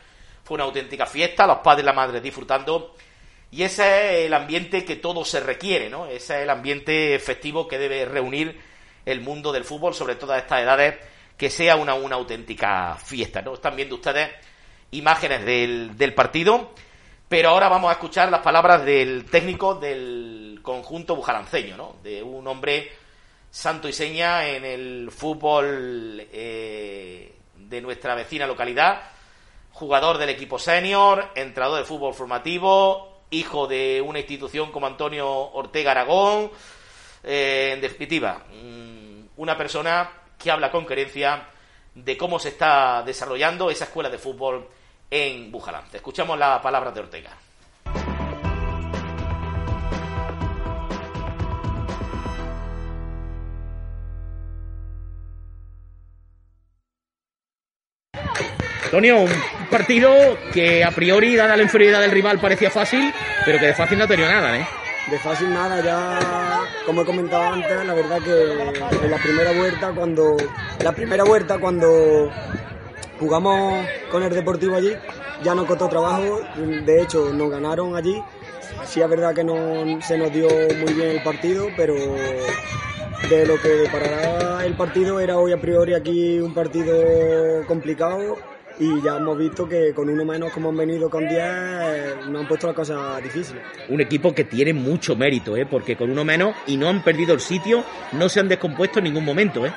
[0.44, 2.94] fue una auténtica fiesta, los padres y las madres disfrutando,
[3.54, 6.06] y ese es el ambiente que todo se requiere, ¿no?
[6.06, 8.60] Ese es el ambiente festivo que debe reunir
[9.06, 10.96] el mundo del fútbol, sobre todo a estas edades,
[11.36, 13.54] que sea una, una auténtica fiesta, ¿no?
[13.54, 14.28] Están viendo ustedes
[14.90, 16.72] imágenes del, del partido
[17.28, 21.96] Pero ahora vamos a escuchar las palabras del técnico del conjunto bujaranceño, ¿no?
[22.02, 22.90] De un hombre
[23.52, 29.02] santo y seña en el fútbol eh, de nuestra vecina localidad,
[29.70, 35.90] jugador del equipo senior, entrenador de fútbol formativo, hijo de una institución como Antonio Ortega
[35.90, 36.50] Aragón,
[37.22, 41.48] eh, en definitiva, mm, una persona que habla con coherencia
[41.94, 44.68] de cómo se está desarrollando esa escuela de fútbol
[45.10, 45.96] en Bujalance.
[45.96, 47.30] Escuchamos las palabras de Ortega.
[58.94, 63.12] Antonio, un partido que a priori, dada la inferioridad del rival, parecía fácil,
[63.44, 64.64] pero que de fácil no tenía nada, ¿eh?
[65.10, 69.90] De fácil nada, ya como he comentado antes, la verdad que en la primera vuelta
[69.90, 70.36] cuando
[70.78, 72.30] la primera vuelta cuando
[73.18, 74.92] jugamos con el Deportivo allí,
[75.42, 78.22] ya nos costó trabajo, de hecho nos ganaron allí.
[78.86, 81.96] Sí es verdad que no se nos dio muy bien el partido, pero
[83.28, 86.94] de lo que deparará el partido era hoy a priori aquí un partido
[87.66, 92.42] complicado y ya hemos visto que con uno menos como han venido con 10 nos
[92.42, 93.56] han puesto la cosa difícil.
[93.88, 95.66] Un equipo que tiene mucho mérito, ¿eh?
[95.66, 99.04] porque con uno menos y no han perdido el sitio, no se han descompuesto en
[99.04, 99.64] ningún momento.
[99.66, 99.72] ¿eh?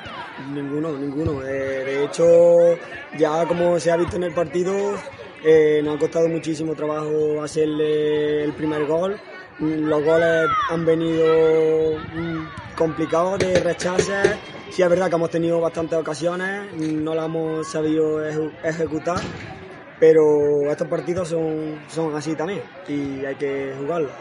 [0.54, 1.44] Ninguno, ninguno.
[1.44, 2.78] Eh, de hecho,
[3.18, 4.96] ya como se ha visto en el partido,
[5.44, 9.20] eh, nos ha costado muchísimo trabajo hacerle el primer gol.
[9.60, 14.38] Los goles han venido mm, complicados de rechaces
[14.70, 18.24] Sí, es verdad que hemos tenido bastantes ocasiones, no las hemos sabido
[18.64, 19.18] ejecutar,
[20.00, 24.12] pero estos partidos son, son así también y hay que jugarlos.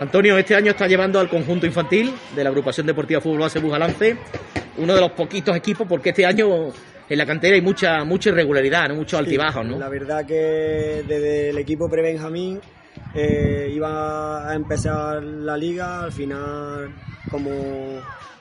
[0.00, 4.16] Antonio, este año está llevando al conjunto infantil de la agrupación deportiva Fútbol Base Bujalance,
[4.78, 6.68] uno de los poquitos equipos, porque este año
[7.08, 8.94] en la cantera hay mucha mucha irregularidad, ¿no?
[8.94, 9.66] muchos altibajos.
[9.66, 9.78] ¿no?
[9.78, 12.60] La verdad que desde el equipo pre-Benjamín
[13.14, 16.94] eh, iba a empezar la liga, al final
[17.30, 17.50] como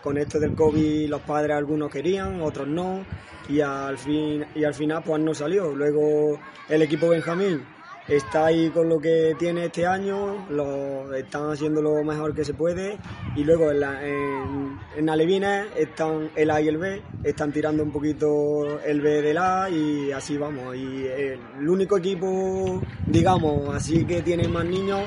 [0.01, 3.05] con esto del COVID los padres algunos querían, otros no,
[3.49, 5.75] y al, fin, y al final pues no salió.
[5.75, 6.39] Luego
[6.69, 7.65] el equipo Benjamín
[8.07, 12.53] está ahí con lo que tiene este año, lo, están haciendo lo mejor que se
[12.53, 12.97] puede
[13.35, 18.79] y luego en, en, Alevines están el A y el B, están tirando un poquito
[18.81, 20.75] el B del A y así vamos.
[20.75, 25.01] Y el único equipo, digamos, así que tiene más niños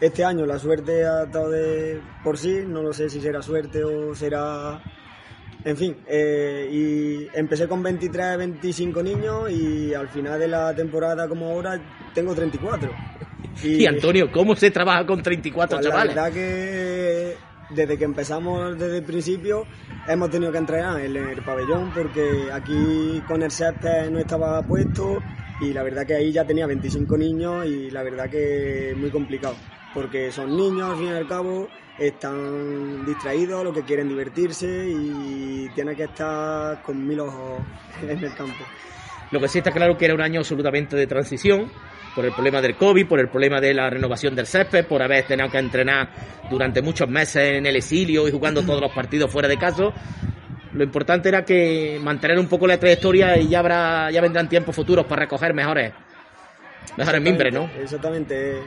[0.00, 3.82] este año la suerte ha estado de por sí, no lo sé si será suerte
[3.82, 4.80] o será...
[5.68, 11.28] En fin, eh, y empecé con 23, 25 niños y al final de la temporada
[11.28, 11.78] como ahora
[12.14, 12.90] tengo 34.
[13.62, 16.14] Y, Antonio, ¿cómo se trabaja con 34 pues chavales?
[16.14, 17.34] La verdad que
[17.70, 19.66] desde que empezamos desde el principio
[20.06, 25.18] hemos tenido que entrenar en el pabellón porque aquí con el césped no estaba puesto
[25.60, 29.10] y la verdad que ahí ya tenía 25 niños y la verdad que es muy
[29.10, 29.56] complicado
[29.92, 31.68] porque son niños, al fin y al cabo,
[31.98, 37.60] están distraídos, lo que quieren divertirse y tienen que estar con mil ojos
[38.02, 38.64] en el campo.
[39.30, 41.70] Lo que sí está claro que era un año absolutamente de transición,
[42.14, 45.24] por el problema del COVID, por el problema de la renovación del césped, por haber
[45.24, 46.10] tenido que entrenar
[46.50, 49.92] durante muchos meses en el exilio y jugando todos los partidos fuera de casa.
[50.72, 54.74] Lo importante era que mantener un poco la trayectoria y ya habrá, ya vendrán tiempos
[54.74, 55.92] futuros para recoger mejores,
[56.96, 57.70] mejores mimbres, ¿no?
[57.80, 58.62] Exactamente.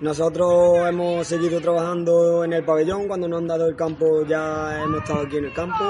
[0.00, 5.02] Nosotros hemos seguido trabajando en el pabellón, cuando nos han dado el campo ya hemos
[5.02, 5.84] estado aquí en el campo.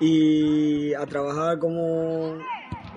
[0.00, 2.38] Y a trabajar como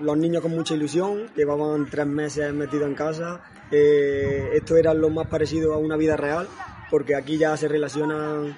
[0.00, 3.40] los niños con mucha ilusión, llevaban tres meses metidos en casa.
[3.70, 6.48] Eh, esto era lo más parecido a una vida real,
[6.90, 8.56] porque aquí ya se relacionan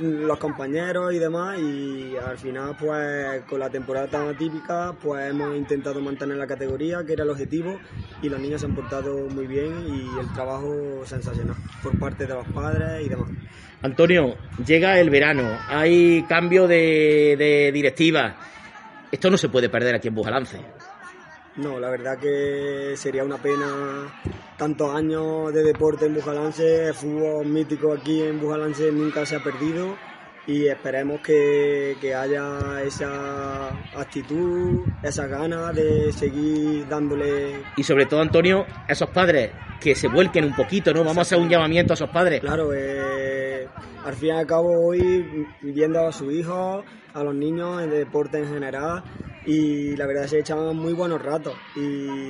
[0.00, 5.56] los compañeros y demás y al final pues con la temporada tan atípica pues hemos
[5.56, 7.78] intentado mantener la categoría que era el objetivo
[8.22, 12.34] y los niños se han portado muy bien y el trabajo sensacional por parte de
[12.34, 13.28] los padres y demás.
[13.82, 18.36] Antonio, llega el verano, hay cambio de, de directiva.
[19.12, 20.58] Esto no se puede perder aquí en Bujalance.
[21.58, 23.66] No, la verdad que sería una pena
[24.56, 29.42] tantos años de deporte en Bujalance, el fútbol mítico aquí en Bujalance nunca se ha
[29.42, 29.96] perdido
[30.46, 37.60] y esperemos que, haya esa actitud, esa ganas de seguir dándole...
[37.76, 41.00] Y sobre todo, Antonio, esos padres que se vuelquen un poquito, ¿no?
[41.00, 42.40] Vamos a hacer un llamamiento a esos padres.
[42.40, 43.66] Claro, eh,
[44.04, 48.38] al fin y al cabo hoy viendo a sus hijos, a los niños, en deporte
[48.38, 49.02] en general,
[49.46, 52.28] y la verdad se echaban muy buenos ratos y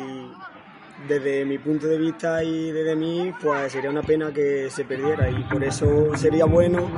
[1.07, 5.31] desde mi punto de vista y desde mí pues sería una pena que se perdiera
[5.31, 6.91] y por eso sería bueno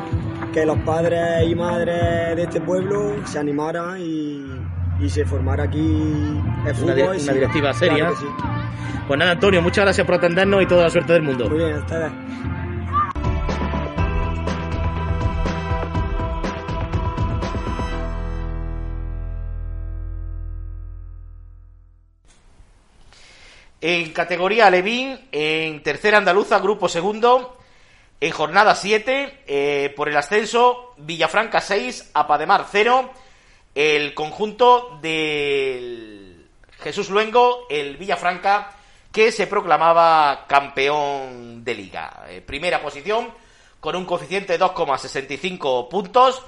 [0.52, 4.44] que los padres y madres de este pueblo se animaran y,
[5.00, 5.78] y se formara aquí
[6.66, 6.92] el fútbol.
[6.92, 7.96] Una, y una sí, directiva seria.
[7.98, 8.26] claro sí.
[9.06, 11.48] Pues nada, Antonio, muchas gracias por atendernos y toda la suerte del mundo.
[11.50, 12.12] Muy bien, hasta
[23.81, 27.57] En categoría Alevín, en tercera andaluza, grupo segundo,
[28.20, 33.11] en jornada 7, eh, por el ascenso, Villafranca 6, Apademar 0,
[33.74, 36.47] el conjunto del
[36.81, 38.77] Jesús Luengo, el Villafranca,
[39.11, 42.27] que se proclamaba campeón de liga.
[42.28, 43.28] Eh, primera posición,
[43.81, 46.43] con un coeficiente de 2,65 puntos.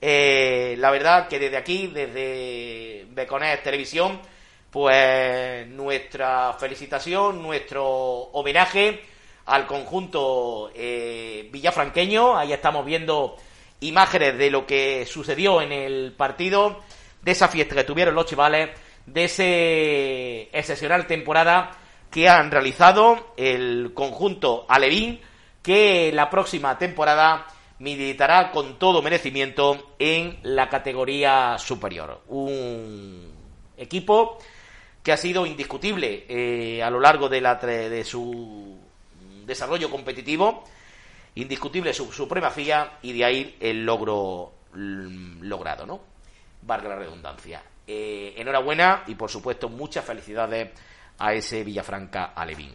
[0.00, 4.20] Eh, la verdad que desde aquí, desde Beconet Televisión,
[4.70, 9.02] pues nuestra felicitación, nuestro homenaje
[9.46, 12.36] al conjunto eh, villafranqueño.
[12.36, 13.36] Ahí estamos viendo
[13.80, 16.80] imágenes de lo que sucedió en el partido,
[17.22, 18.70] de esa fiesta que tuvieron los chivales,
[19.06, 21.70] de ese excepcional temporada
[22.10, 25.20] que han realizado el conjunto alevín,
[25.62, 27.46] que la próxima temporada
[27.78, 32.22] militará con todo merecimiento en la categoría superior.
[32.28, 33.32] Un
[33.76, 34.38] equipo
[35.08, 38.76] que ha sido indiscutible eh, a lo largo de, la, de su
[39.46, 40.64] desarrollo competitivo,
[41.36, 45.98] indiscutible su supremacía y de ahí el logro mm, logrado, ¿no?
[46.60, 47.62] Valga la redundancia.
[47.86, 50.72] Eh, enhorabuena y por supuesto muchas felicidades
[51.16, 52.74] a ese Villafranca Alevín.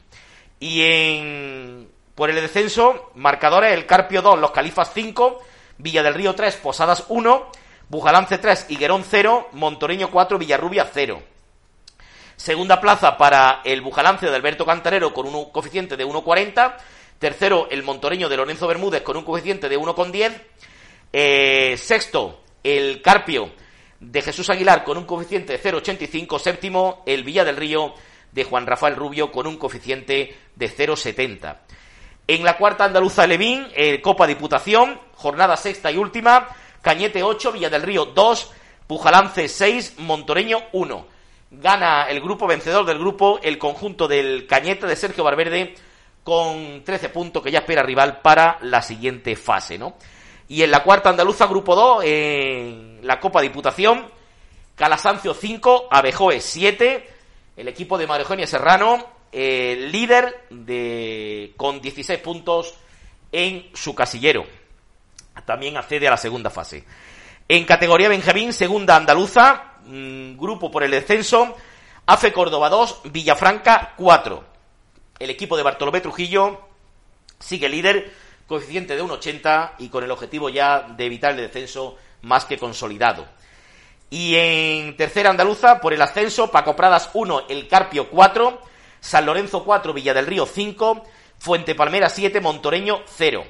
[0.60, 5.39] Y en por el descenso, marcadores el Carpio 2, Los Califas 5,
[5.77, 7.51] Villa del Río 3, Posadas 1,
[7.89, 11.32] Bujalance 3, Higuerón 0, Montoreño 4, Villarrubia 0.
[12.35, 16.76] Segunda plaza para el Bujalance de Alberto Cantarero con un coeficiente de 1,40.
[17.19, 20.34] Tercero, el Montoreño de Lorenzo Bermúdez con un coeficiente de 1,10.
[21.14, 23.51] Eh, sexto, el Carpio
[23.99, 26.39] de Jesús Aguilar con un coeficiente de 0,85.
[26.39, 27.93] Séptimo, el Villa del Río
[28.31, 31.57] de Juan Rafael Rubio con un coeficiente de 0,70.
[32.27, 36.47] En la cuarta andaluza Levín, eh, Copa Diputación, jornada sexta y última,
[36.81, 38.51] Cañete 8, Villa del Río 2,
[38.88, 41.12] Pujalance 6, Montoreño 1.
[41.53, 45.75] Gana el grupo vencedor del grupo, el conjunto del Cañete de Sergio Valverde,
[46.23, 49.95] con 13 puntos que ya espera rival para la siguiente fase, ¿no?
[50.47, 54.07] Y en la cuarta andaluza, grupo 2, en la Copa Diputación,
[54.75, 57.09] Calasancio 5, Abejoe 7,
[57.57, 62.73] el equipo de María Eugenia Serrano, eh, líder de, con 16 puntos
[63.31, 64.45] en su casillero.
[65.45, 66.84] También accede a la segunda fase.
[67.47, 71.55] En categoría Benjamín, segunda andaluza, mm, grupo por el descenso,
[72.05, 74.43] AFE Córdoba 2, Villafranca 4.
[75.19, 76.61] El equipo de Bartolomé Trujillo
[77.39, 78.11] sigue líder,
[78.47, 83.26] coeficiente de 1,80 y con el objetivo ya de evitar el descenso más que consolidado.
[84.10, 88.61] Y en tercera andaluza, por el ascenso, Paco Pradas 1, El Carpio 4,
[88.99, 91.03] San Lorenzo 4, Villa del Río 5,
[91.39, 93.43] Fuente Palmera 7, Montoreño 0.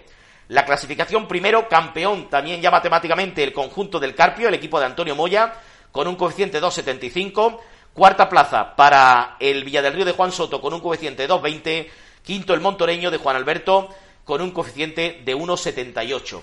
[0.47, 5.15] La clasificación primero, campeón también ya matemáticamente el conjunto del Carpio, el equipo de Antonio
[5.15, 5.53] Moya,
[5.93, 7.59] con un coeficiente de 2,75.
[7.93, 11.87] Cuarta plaza para el Villa del Río de Juan Soto con un coeficiente de 2,20.
[12.23, 13.89] Quinto el Montoreño de Juan Alberto
[14.25, 16.41] con un coeficiente de 1,78.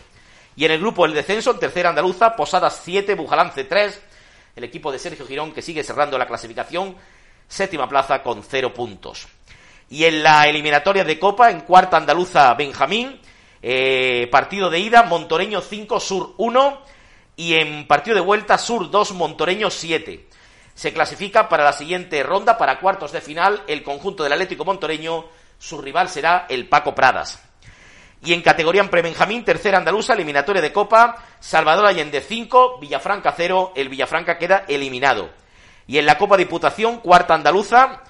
[0.57, 4.03] Y en el grupo del descenso, en tercera andaluza, Posadas 7, Bujalance 3,
[4.57, 6.97] el equipo de Sergio Girón que sigue cerrando la clasificación,
[7.49, 9.27] séptima plaza con 0 puntos.
[9.89, 13.21] Y en la eliminatoria de Copa, en cuarta andaluza, Benjamín,
[13.61, 16.83] eh, partido de ida, Montoreño 5, Sur 1,
[17.37, 20.29] y en partido de vuelta, Sur 2, Montoreño 7.
[20.75, 25.27] Se clasifica para la siguiente ronda, para cuartos de final, el conjunto del Atlético Montoreño,
[25.59, 27.43] su rival será el Paco Pradas.
[28.23, 33.73] Y en categoría en prebenjamín, tercera andaluza, eliminatoria de Copa, Salvador Allende 5, Villafranca 0,
[33.75, 35.31] el Villafranca queda eliminado.
[35.87, 38.03] Y en la Copa Diputación, cuarta andaluza,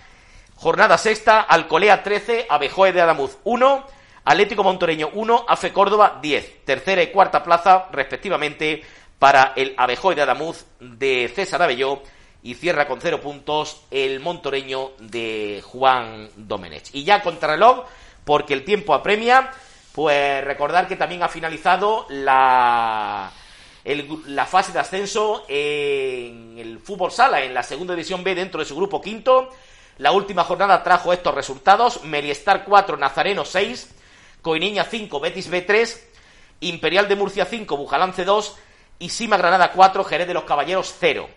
[0.56, 3.86] jornada sexta, Alcolea 13, Abejoe de Adamuz 1,
[4.24, 6.64] Atlético Montoreño 1, AFE Córdoba 10.
[6.64, 8.82] Tercera y cuarta plaza, respectivamente,
[9.20, 12.02] para el Abejoe de Adamuz de César Abelló
[12.42, 16.88] y cierra con cero puntos el montoreño de Juan Domenech.
[16.94, 17.84] Y ya contrarreloj,
[18.24, 19.50] porque el tiempo apremia,
[19.92, 23.30] pues recordar que también ha finalizado la,
[23.84, 28.66] la fase de ascenso en el fútbol sala, en la segunda división B dentro de
[28.66, 29.50] su grupo quinto.
[29.98, 32.04] La última jornada trajo estos resultados.
[32.04, 33.96] Meliestar 4, Nazareno 6,
[34.40, 36.00] Coiniña 5, Betis B3,
[36.60, 38.56] Imperial de Murcia 5, Bujalance 2
[39.00, 41.28] y Sima Granada 4, Jerez de los Caballeros 0.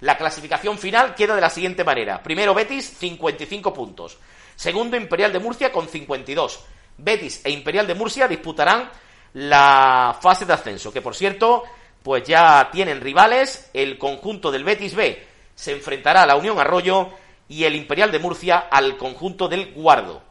[0.00, 2.22] La clasificación final queda de la siguiente manera.
[2.22, 4.16] Primero Betis, 55 puntos.
[4.56, 6.64] Segundo Imperial de Murcia con 52.
[6.96, 8.90] Betis e Imperial de Murcia disputarán
[9.34, 11.64] la fase de ascenso, que por cierto,
[12.02, 17.10] pues ya tienen rivales el conjunto del Betis B, se enfrentará a la Unión Arroyo
[17.48, 20.22] y el Imperial de Murcia al conjunto del Guardo.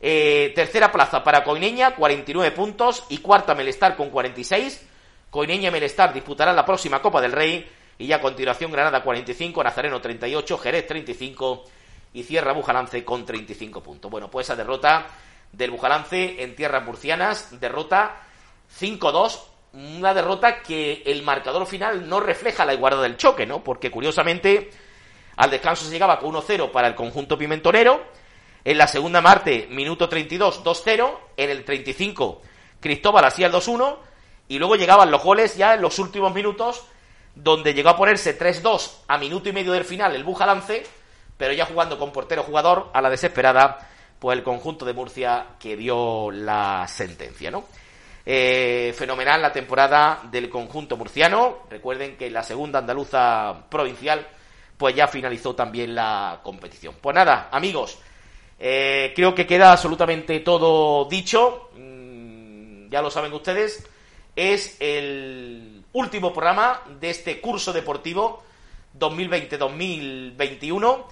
[0.00, 4.86] Eh, tercera plaza para Coineña, 49 puntos, y cuarta Melestar con 46.
[5.34, 9.64] Coineña y Melestar disputarán la próxima Copa del Rey, y ya a continuación Granada 45,
[9.64, 11.64] Nazareno 38, Jerez 35
[12.12, 14.08] y cierra Bujalance con 35 puntos.
[14.08, 15.08] Bueno, pues esa derrota
[15.50, 18.22] del Bujalance en tierras murcianas, derrota
[18.78, 19.40] 5-2,
[19.72, 23.64] una derrota que el marcador final no refleja la igualdad del choque, ¿no?
[23.64, 24.70] Porque curiosamente
[25.34, 28.04] al descanso se llegaba con 1-0 para el conjunto pimentonero.
[28.62, 31.18] En la segunda parte, minuto 32, 2-0.
[31.36, 32.40] En el 35,
[32.78, 34.13] Cristóbal hacía el 2-1.
[34.48, 36.84] Y luego llegaban los goles ya en los últimos minutos,
[37.34, 40.84] donde llegó a ponerse 3-2 a minuto y medio del final el Bujalance,
[41.36, 43.88] pero ya jugando con portero jugador a la desesperada,
[44.18, 47.64] pues el conjunto de Murcia que dio la sentencia, ¿no?
[48.26, 51.58] Eh, fenomenal la temporada del conjunto murciano.
[51.68, 54.26] Recuerden que la segunda andaluza provincial
[54.76, 56.94] pues ya finalizó también la competición.
[57.00, 57.98] Pues nada, amigos,
[58.58, 61.70] eh, creo que queda absolutamente todo dicho.
[61.76, 63.86] Mm, ya lo saben ustedes.
[64.36, 68.42] Es el último programa de este curso deportivo
[68.98, 71.04] 2020-2021.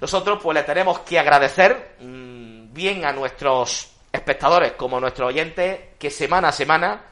[0.00, 5.80] Nosotros pues le tenemos que agradecer mm, bien a nuestros espectadores como a nuestros oyentes
[5.98, 7.04] que semana a semana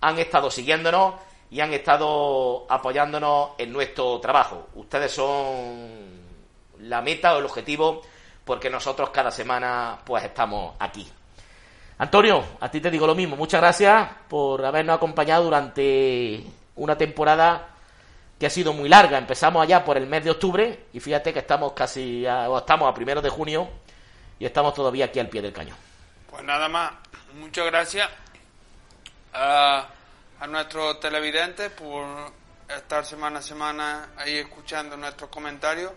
[0.00, 1.14] han estado siguiéndonos
[1.50, 4.68] y han estado apoyándonos en nuestro trabajo.
[4.74, 6.24] Ustedes son
[6.80, 8.02] la meta o el objetivo
[8.44, 11.08] porque nosotros cada semana pues estamos aquí.
[11.98, 13.36] Antonio, a ti te digo lo mismo.
[13.36, 16.44] Muchas gracias por habernos acompañado durante
[16.74, 17.68] una temporada
[18.38, 19.16] que ha sido muy larga.
[19.16, 22.94] Empezamos allá por el mes de octubre y fíjate que estamos casi a, estamos a
[22.94, 23.68] primero de junio
[24.40, 25.76] y estamos todavía aquí al pie del cañón.
[26.28, 26.92] Pues nada más,
[27.34, 28.08] muchas gracias
[29.32, 29.86] a,
[30.40, 32.04] a nuestros televidentes por
[32.76, 35.92] estar semana a semana ahí escuchando nuestros comentarios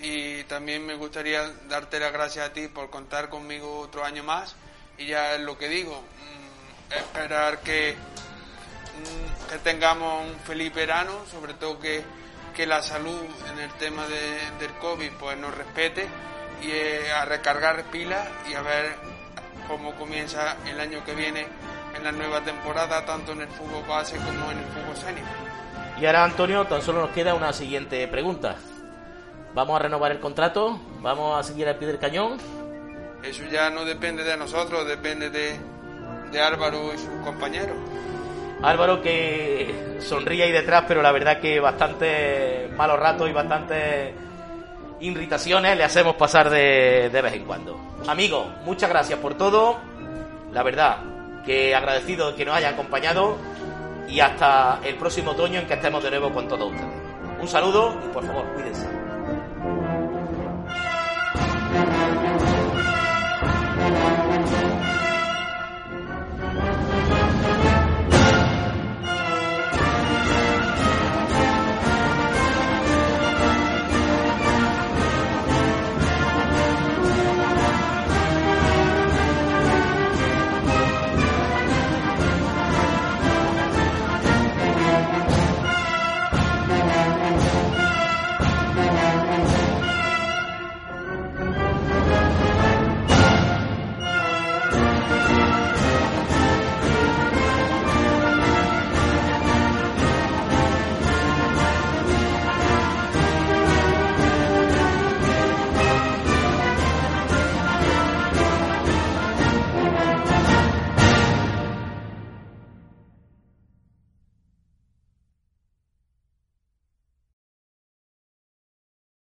[0.00, 4.56] y también me gustaría darte las gracias a ti por contar conmigo otro año más
[4.98, 11.12] y ya es lo que digo, mm, esperar que, mm, que tengamos un feliz verano,
[11.30, 12.02] sobre todo que,
[12.54, 13.20] que la salud
[13.52, 16.06] en el tema de, del COVID pues nos respete
[16.62, 18.96] y eh, a recargar pilas y a ver
[19.68, 21.46] cómo comienza el año que viene
[21.96, 25.26] en la nueva temporada, tanto en el fútbol base como en el fútbol senior.
[26.00, 28.56] Y ahora, Antonio, tan solo nos queda una siguiente pregunta.
[29.54, 30.78] ¿Vamos a renovar el contrato?
[31.00, 32.38] ¿Vamos a seguir al pie del cañón?
[33.26, 35.58] Eso ya no depende de nosotros, depende de,
[36.30, 37.76] de Álvaro y sus compañeros.
[38.62, 44.14] Álvaro que sonríe ahí detrás, pero la verdad que bastante malos ratos y bastantes
[45.00, 47.78] irritaciones le hacemos pasar de, de vez en cuando.
[48.06, 49.76] Amigos, muchas gracias por todo.
[50.52, 50.98] La verdad
[51.44, 53.36] que agradecido de que nos haya acompañado
[54.08, 56.94] y hasta el próximo otoño en que estemos de nuevo con todos ustedes.
[57.40, 59.05] Un saludo y por favor, cuídense.